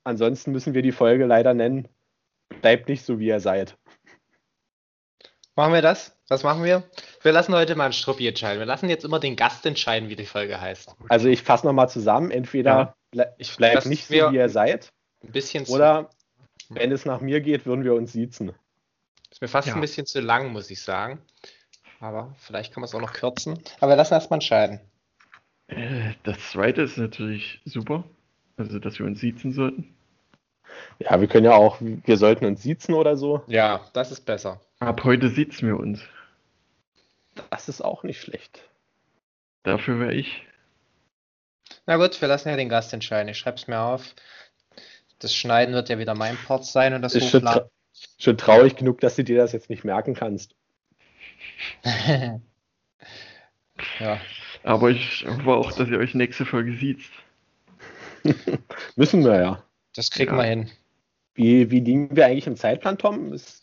Ansonsten 0.04 0.52
müssen 0.52 0.76
wir 0.76 0.84
die 0.84 0.92
Folge 0.92 1.26
leider 1.26 1.56
nennen. 1.56 1.88
Bleibt 2.62 2.90
nicht 2.90 3.04
so, 3.04 3.18
wie 3.18 3.30
ihr 3.30 3.40
seid. 3.40 3.76
Machen 5.56 5.74
wir 5.74 5.82
das? 5.82 6.13
Was 6.30 6.44
machen 6.44 6.64
wir? 6.64 6.84
Wir 7.22 7.32
lassen 7.32 7.54
heute 7.54 7.76
mal 7.76 7.86
einen 7.86 7.94
Struppi 7.94 8.28
entscheiden. 8.28 8.60
Wir 8.60 8.66
lassen 8.66 8.90
jetzt 8.90 9.04
immer 9.04 9.20
den 9.20 9.36
Gast 9.36 9.66
entscheiden, 9.66 10.10
wie 10.10 10.16
die 10.16 10.26
Folge 10.26 10.60
heißt. 10.60 10.96
Also 11.10 11.28
ich 11.28 11.44
fasse 11.44 11.66
nochmal 11.66 11.90
zusammen. 11.90 12.32
Entweder 12.32 12.96
ja, 13.14 13.26
ich 13.38 13.56
bleibt 13.56 13.86
nicht 13.86 14.08
so, 14.08 14.14
wie 14.14 14.36
ihr 14.36 14.50
seid. 14.50 14.90
Ein 15.22 15.32
bisschen 15.32 15.66
Oder 15.66 16.10
wenn 16.70 16.92
es 16.92 17.06
nach 17.06 17.22
mir 17.22 17.42
geht, 17.42 17.66
würden 17.66 17.84
wir 17.84 17.94
uns 17.94 18.14
siezen. 18.14 18.54
Ist 19.32 19.42
mir 19.42 19.48
fast 19.48 19.68
ja. 19.68 19.76
ein 19.76 19.82
bisschen 19.82 20.06
zu 20.06 20.22
lang, 20.22 20.52
muss 20.52 20.70
ich 20.70 20.82
sagen. 20.82 21.20
Aber 22.00 22.36
vielleicht 22.38 22.74
kann 22.74 22.82
man 22.82 22.88
es 22.88 22.96
auch 22.96 23.02
noch 23.02 23.14
kürzen. 23.14 23.60
Aber 23.80 23.92
wir 23.92 23.96
lassen 23.96 24.14
erstmal 24.14 24.38
entscheiden. 24.38 24.80
Äh, 25.68 26.14
das 26.24 26.38
zweite 26.52 26.82
ist 26.84 26.98
natürlich 26.98 27.62
super. 27.66 28.04
Also, 28.58 28.80
dass 28.80 29.00
wir 29.00 29.06
uns 29.06 29.20
siezen 29.20 29.54
sollten. 29.54 29.96
Ja, 31.00 31.20
wir 31.20 31.28
können 31.28 31.46
ja 31.46 31.54
auch, 31.54 31.78
wir 31.80 32.18
sollten 32.18 32.46
uns 32.46 32.62
siezen 32.62 32.94
oder 32.94 33.18
so. 33.18 33.44
Ja, 33.48 33.82
das 33.94 34.12
ist 34.12 34.22
besser. 34.22 34.62
Ab 34.88 35.06
heute 35.06 35.30
siezen 35.30 35.70
wir 35.70 35.80
uns. 35.80 36.02
Das 37.50 37.70
ist 37.70 37.82
auch 37.82 38.04
nicht 38.04 38.20
schlecht. 38.20 38.70
Dafür 39.64 40.00
wäre 40.00 40.14
ich. 40.14 40.44
Na 41.86 41.96
gut, 41.96 42.20
wir 42.20 42.28
lassen 42.28 42.50
ja 42.50 42.58
den 42.58 42.68
Gast 42.68 42.94
entscheiden. 42.94 43.30
Ich 43.30 43.38
schreibe 43.38 43.56
es 43.58 43.68
mir 43.68 43.80
auf. 43.80 44.14
Das 45.20 45.34
Schneiden 45.34 45.74
wird 45.74 45.88
ja 45.88 46.00
wieder 46.00 46.16
mein 46.16 46.36
Part 46.36 46.66
sein 46.66 46.94
und 46.94 47.02
das 47.02 47.16
ist 47.16 47.30
schon, 47.30 47.44
tra 47.44 47.70
schon 48.20 48.38
traurig 48.38 48.76
genug, 48.76 49.00
dass 49.00 49.16
du 49.16 49.24
dir 49.24 49.38
das 49.38 49.54
jetzt 49.54 49.70
nicht 49.70 49.86
merken 49.86 50.16
kannst. 50.16 50.54
ja. 54.00 54.20
Aber 54.64 54.90
ich 54.90 55.26
hoffe 55.26 55.50
auch, 55.50 55.72
dass 55.72 55.88
ihr 55.88 56.00
euch 56.00 56.14
nächste 56.14 56.46
Folge 56.46 56.74
sieht. 56.74 57.10
Müssen 58.98 59.24
wir 59.24 59.42
ja. 59.42 59.64
Das 59.96 60.12
kriegen 60.12 60.34
ja. 60.34 60.38
wir 60.38 60.44
hin. 60.44 60.70
Wie, 61.36 61.72
wie 61.72 61.80
liegen 61.80 62.14
wir 62.16 62.26
eigentlich 62.26 62.48
im 62.48 62.58
Zeitplan, 62.58 62.98
Tom? 62.98 63.32
Ist 63.32 63.63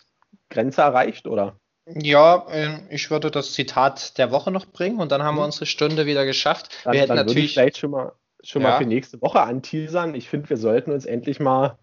Grenze 0.50 0.82
erreicht, 0.82 1.26
oder? 1.26 1.58
Ja, 1.86 2.46
ähm, 2.50 2.82
ich 2.90 3.10
würde 3.10 3.30
das 3.30 3.52
Zitat 3.52 4.18
der 4.18 4.30
Woche 4.30 4.50
noch 4.50 4.66
bringen 4.66 5.00
und 5.00 5.10
dann 5.10 5.22
haben 5.22 5.36
wir 5.36 5.40
mhm. 5.40 5.46
unsere 5.46 5.66
Stunde 5.66 6.06
wieder 6.06 6.24
geschafft. 6.24 6.70
Dann, 6.84 6.92
wir 6.92 7.00
hätten 7.00 7.16
dann 7.16 7.26
natürlich 7.26 7.54
vielleicht 7.54 7.78
schon 7.78 7.90
mal, 7.90 8.12
schon 8.42 8.62
ja. 8.62 8.70
mal 8.70 8.78
für 8.78 8.86
nächste 8.86 9.20
Woche 9.22 9.40
anteasern. 9.40 10.14
Ich 10.14 10.28
finde, 10.28 10.50
wir 10.50 10.56
sollten 10.56 10.92
uns 10.92 11.06
endlich 11.06 11.40
mal 11.40 11.78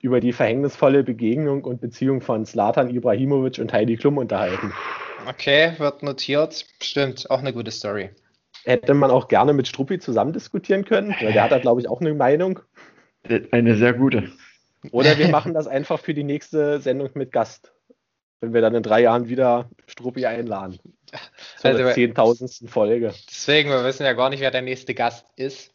über 0.00 0.20
die 0.20 0.32
verhängnisvolle 0.32 1.02
Begegnung 1.02 1.64
und 1.64 1.80
Beziehung 1.80 2.20
von 2.20 2.44
Slatan 2.44 2.90
Ibrahimovic 2.90 3.58
und 3.58 3.72
Heidi 3.72 3.96
Klum 3.96 4.18
unterhalten. 4.18 4.72
Okay, 5.26 5.72
wird 5.78 6.02
notiert. 6.02 6.66
Stimmt, 6.82 7.30
auch 7.30 7.38
eine 7.38 7.54
gute 7.54 7.70
Story. 7.70 8.10
Hätte 8.64 8.92
man 8.92 9.10
auch 9.10 9.28
gerne 9.28 9.54
mit 9.54 9.68
Struppi 9.68 9.98
zusammen 9.98 10.32
diskutieren 10.32 10.84
können, 10.84 11.14
weil 11.20 11.32
der 11.32 11.44
hat 11.44 11.52
da, 11.52 11.58
glaube 11.58 11.80
ich, 11.80 11.88
auch 11.88 12.00
eine 12.00 12.12
Meinung. 12.12 12.60
Eine 13.50 13.76
sehr 13.76 13.94
gute. 13.94 14.30
Oder 14.90 15.18
wir 15.18 15.28
machen 15.30 15.54
das 15.54 15.66
einfach 15.66 16.00
für 16.00 16.14
die 16.14 16.24
nächste 16.24 16.80
Sendung 16.80 17.10
mit 17.14 17.32
Gast. 17.32 17.72
Wenn 18.40 18.52
wir 18.52 18.60
dann 18.60 18.74
in 18.74 18.82
drei 18.82 19.00
Jahren 19.00 19.28
wieder 19.28 19.70
Struppi 19.86 20.26
einladen. 20.26 20.78
Zur 21.58 21.70
also, 21.70 21.90
zehntausendsten 21.92 22.68
Folge. 22.68 23.14
Deswegen, 23.30 23.70
wir 23.70 23.84
wissen 23.84 24.04
ja 24.04 24.12
gar 24.12 24.30
nicht, 24.30 24.40
wer 24.40 24.50
der 24.50 24.62
nächste 24.62 24.94
Gast 24.94 25.26
ist. 25.36 25.72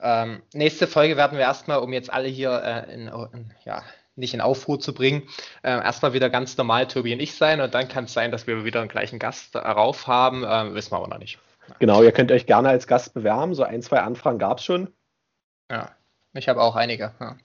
Ähm, 0.00 0.42
nächste 0.52 0.86
Folge 0.86 1.16
werden 1.16 1.38
wir 1.38 1.44
erstmal, 1.44 1.78
um 1.78 1.92
jetzt 1.92 2.12
alle 2.12 2.28
hier 2.28 2.60
äh, 2.64 2.92
in, 2.92 3.06
in, 3.06 3.54
ja, 3.64 3.84
nicht 4.16 4.34
in 4.34 4.40
Aufruhr 4.40 4.80
zu 4.80 4.92
bringen, 4.92 5.22
äh, 5.62 5.70
erstmal 5.70 6.12
wieder 6.12 6.28
ganz 6.28 6.56
normal 6.56 6.88
Tobi 6.88 7.14
und 7.14 7.20
ich 7.20 7.34
sein 7.34 7.60
und 7.60 7.72
dann 7.72 7.88
kann 7.88 8.04
es 8.04 8.12
sein, 8.12 8.32
dass 8.32 8.46
wir 8.46 8.64
wieder 8.64 8.80
einen 8.80 8.88
gleichen 8.88 9.18
Gast 9.18 9.54
darauf 9.54 10.06
haben. 10.06 10.44
Äh, 10.44 10.74
wissen 10.74 10.92
wir 10.92 10.96
aber 10.96 11.08
noch 11.08 11.18
nicht. 11.18 11.38
Genau, 11.78 12.02
ihr 12.02 12.12
könnt 12.12 12.32
euch 12.32 12.46
gerne 12.46 12.68
als 12.68 12.86
Gast 12.86 13.14
bewerben. 13.14 13.54
So 13.54 13.62
ein, 13.62 13.82
zwei 13.82 14.00
Anfragen 14.00 14.38
gab 14.38 14.58
es 14.58 14.64
schon. 14.64 14.92
Ja, 15.70 15.90
ich 16.34 16.48
habe 16.48 16.60
auch 16.60 16.76
einige. 16.76 17.14
Ja. 17.20 17.36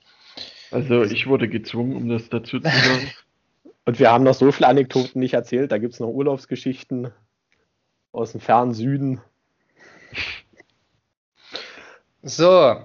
Also 0.72 1.04
ich 1.04 1.28
wurde 1.28 1.48
gezwungen, 1.48 1.96
um 1.96 2.10
das 2.10 2.30
dazu 2.30 2.60
zu 2.60 2.70
sagen. 2.70 3.12
Und 3.86 4.00
wir 4.00 4.12
haben 4.12 4.24
noch 4.24 4.34
so 4.34 4.52
viele 4.52 4.68
Anekdoten 4.68 5.20
nicht 5.20 5.34
erzählt. 5.34 5.72
Da 5.72 5.78
gibt 5.78 5.94
es 5.94 6.00
noch 6.00 6.10
Urlaubsgeschichten 6.10 7.12
aus 8.12 8.34
dem 8.34 8.42
fernen 8.42 8.74
Süden. 8.74 9.22
So, 12.22 12.76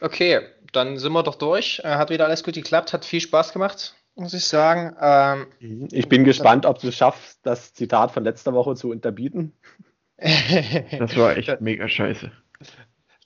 okay, 0.00 0.40
dann 0.72 0.96
sind 0.98 1.12
wir 1.12 1.22
doch 1.22 1.34
durch. 1.34 1.80
Äh, 1.84 1.96
hat 1.96 2.10
wieder 2.10 2.26
alles 2.26 2.44
gut 2.44 2.54
geklappt, 2.54 2.92
hat 2.92 3.04
viel 3.04 3.20
Spaß 3.20 3.52
gemacht, 3.52 3.94
muss 4.14 4.32
ich 4.32 4.46
sagen. 4.46 4.96
Ähm, 5.00 5.88
ich 5.90 6.08
bin 6.08 6.24
gespannt, 6.24 6.64
ob 6.64 6.78
du 6.80 6.88
es 6.88 6.96
schaffst, 6.96 7.40
das 7.42 7.74
Zitat 7.74 8.12
von 8.12 8.24
letzter 8.24 8.54
Woche 8.54 8.74
zu 8.74 8.90
unterbieten. 8.90 9.52
das 10.16 11.16
war 11.16 11.36
echt 11.36 11.60
mega 11.60 11.88
scheiße. 11.88 12.30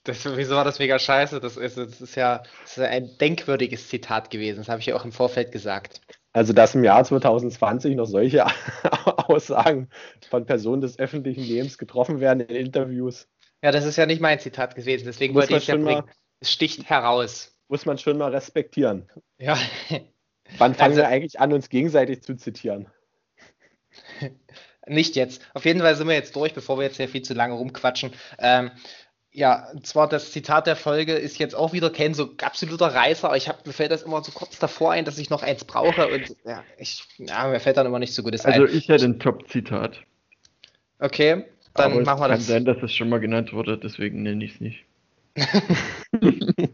Das, 0.03 0.25
wieso 0.35 0.55
war 0.55 0.65
das 0.65 0.79
mega 0.79 0.99
scheiße? 0.99 1.39
Das 1.39 1.55
ist, 1.55 1.77
das 1.77 2.01
ist 2.01 2.15
ja 2.15 2.43
das 2.63 2.77
ist 2.77 2.83
ein 2.83 3.17
denkwürdiges 3.19 3.87
Zitat 3.87 4.29
gewesen. 4.29 4.57
Das 4.57 4.69
habe 4.69 4.81
ich 4.81 4.87
ja 4.87 4.95
auch 4.95 5.05
im 5.05 5.13
Vorfeld 5.13 5.51
gesagt. 5.51 6.01
Also, 6.33 6.51
dass 6.51 6.75
im 6.75 6.83
Jahr 6.83 7.03
2020 7.03 7.95
noch 7.95 8.05
solche 8.05 8.45
Aussagen 9.29 9.89
von 10.29 10.45
Personen 10.45 10.81
des 10.81 10.97
öffentlichen 10.99 11.43
Lebens 11.43 11.77
getroffen 11.77 12.19
werden 12.19 12.41
in 12.41 12.55
Interviews. 12.55 13.27
Ja, 13.61 13.71
das 13.71 13.85
ist 13.85 13.97
ja 13.97 14.05
nicht 14.05 14.19
mein 14.19 14.39
Zitat 14.39 14.75
gewesen, 14.75 15.05
deswegen 15.05 15.35
wollte 15.35 15.53
ich 15.53 15.59
es 15.59 15.67
ja 15.67 15.77
bringen. 15.77 16.03
Es 16.41 16.51
sticht 16.51 16.89
heraus. 16.89 17.55
Muss 17.69 17.85
man 17.85 17.97
schon 17.97 18.17
mal 18.17 18.31
respektieren. 18.31 19.07
Ja. 19.37 19.57
Wann 20.57 20.73
fangen 20.73 20.91
also, 20.91 20.97
wir 20.97 21.07
eigentlich 21.07 21.39
an, 21.39 21.53
uns 21.53 21.69
gegenseitig 21.69 22.23
zu 22.23 22.35
zitieren? 22.35 22.87
Nicht 24.85 25.15
jetzt. 25.15 25.41
Auf 25.53 25.63
jeden 25.65 25.79
Fall 25.79 25.95
sind 25.95 26.07
wir 26.07 26.15
jetzt 26.15 26.35
durch, 26.35 26.53
bevor 26.53 26.77
wir 26.77 26.83
jetzt 26.83 26.97
hier 26.97 27.07
viel 27.07 27.21
zu 27.21 27.33
lange 27.33 27.53
rumquatschen. 27.53 28.11
Ähm, 28.39 28.71
ja, 29.33 29.67
und 29.73 29.85
zwar 29.87 30.07
das 30.07 30.31
Zitat 30.31 30.67
der 30.67 30.75
Folge 30.75 31.13
ist 31.13 31.39
jetzt 31.39 31.55
auch 31.55 31.73
wieder 31.73 31.89
kein 31.89 32.13
so 32.13 32.29
absoluter 32.41 32.87
Reißer, 32.87 33.27
aber 33.27 33.37
ich 33.37 33.49
hab, 33.49 33.65
mir 33.65 33.73
fällt 33.73 33.91
das 33.91 34.03
immer 34.03 34.23
so 34.23 34.31
kurz 34.31 34.59
davor 34.59 34.91
ein, 34.91 35.05
dass 35.05 35.17
ich 35.17 35.31
noch 35.31 35.41
eins 35.41 35.65
brauche 35.65 36.07
und 36.07 36.35
ja, 36.45 36.63
ich, 36.77 37.03
ja 37.17 37.47
mir 37.47 37.59
fällt 37.59 37.77
dann 37.77 37.87
immer 37.87 37.99
nicht 37.99 38.13
so 38.13 38.21
gutes 38.21 38.45
also 38.45 38.61
ein. 38.61 38.67
Also 38.67 38.77
ich 38.77 38.87
hätte 38.87 39.05
ein 39.05 39.19
Top-Zitat. 39.19 39.99
Okay, 40.99 41.45
dann 41.73 41.91
aber 41.91 42.01
machen 42.03 42.21
wir 42.21 42.27
das. 42.27 42.37
Kann 42.37 42.45
sein, 42.45 42.65
dass 42.65 42.81
es 42.83 42.93
schon 42.93 43.09
mal 43.09 43.19
genannt 43.19 43.53
wurde, 43.53 43.77
deswegen 43.77 44.21
nenne 44.21 44.45
ich 44.45 44.53
es 44.53 44.61
nicht. 44.61 44.85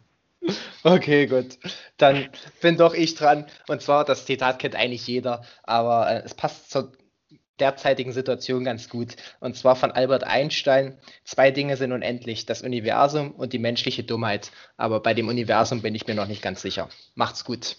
okay, 0.83 1.27
gut. 1.27 1.57
Dann 1.97 2.29
bin 2.61 2.77
doch 2.77 2.93
ich 2.93 3.15
dran. 3.15 3.45
Und 3.67 3.81
zwar, 3.81 4.05
das 4.05 4.25
Zitat 4.25 4.59
kennt 4.59 4.75
eigentlich 4.75 5.07
jeder, 5.07 5.43
aber 5.63 6.09
äh, 6.09 6.21
es 6.25 6.33
passt 6.33 6.71
zur 6.71 6.91
derzeitigen 7.59 8.11
Situation 8.11 8.63
ganz 8.63 8.89
gut. 8.89 9.15
Und 9.39 9.55
zwar 9.55 9.75
von 9.75 9.91
Albert 9.91 10.23
Einstein. 10.23 10.97
Zwei 11.23 11.51
Dinge 11.51 11.77
sind 11.77 11.91
unendlich, 11.91 12.45
das 12.45 12.61
Universum 12.61 13.31
und 13.31 13.53
die 13.53 13.59
menschliche 13.59 14.03
Dummheit. 14.03 14.51
Aber 14.77 15.01
bei 15.01 15.13
dem 15.13 15.27
Universum 15.27 15.81
bin 15.81 15.95
ich 15.95 16.07
mir 16.07 16.15
noch 16.15 16.27
nicht 16.27 16.41
ganz 16.41 16.61
sicher. 16.61 16.89
Macht's 17.15 17.45
gut. 17.45 17.77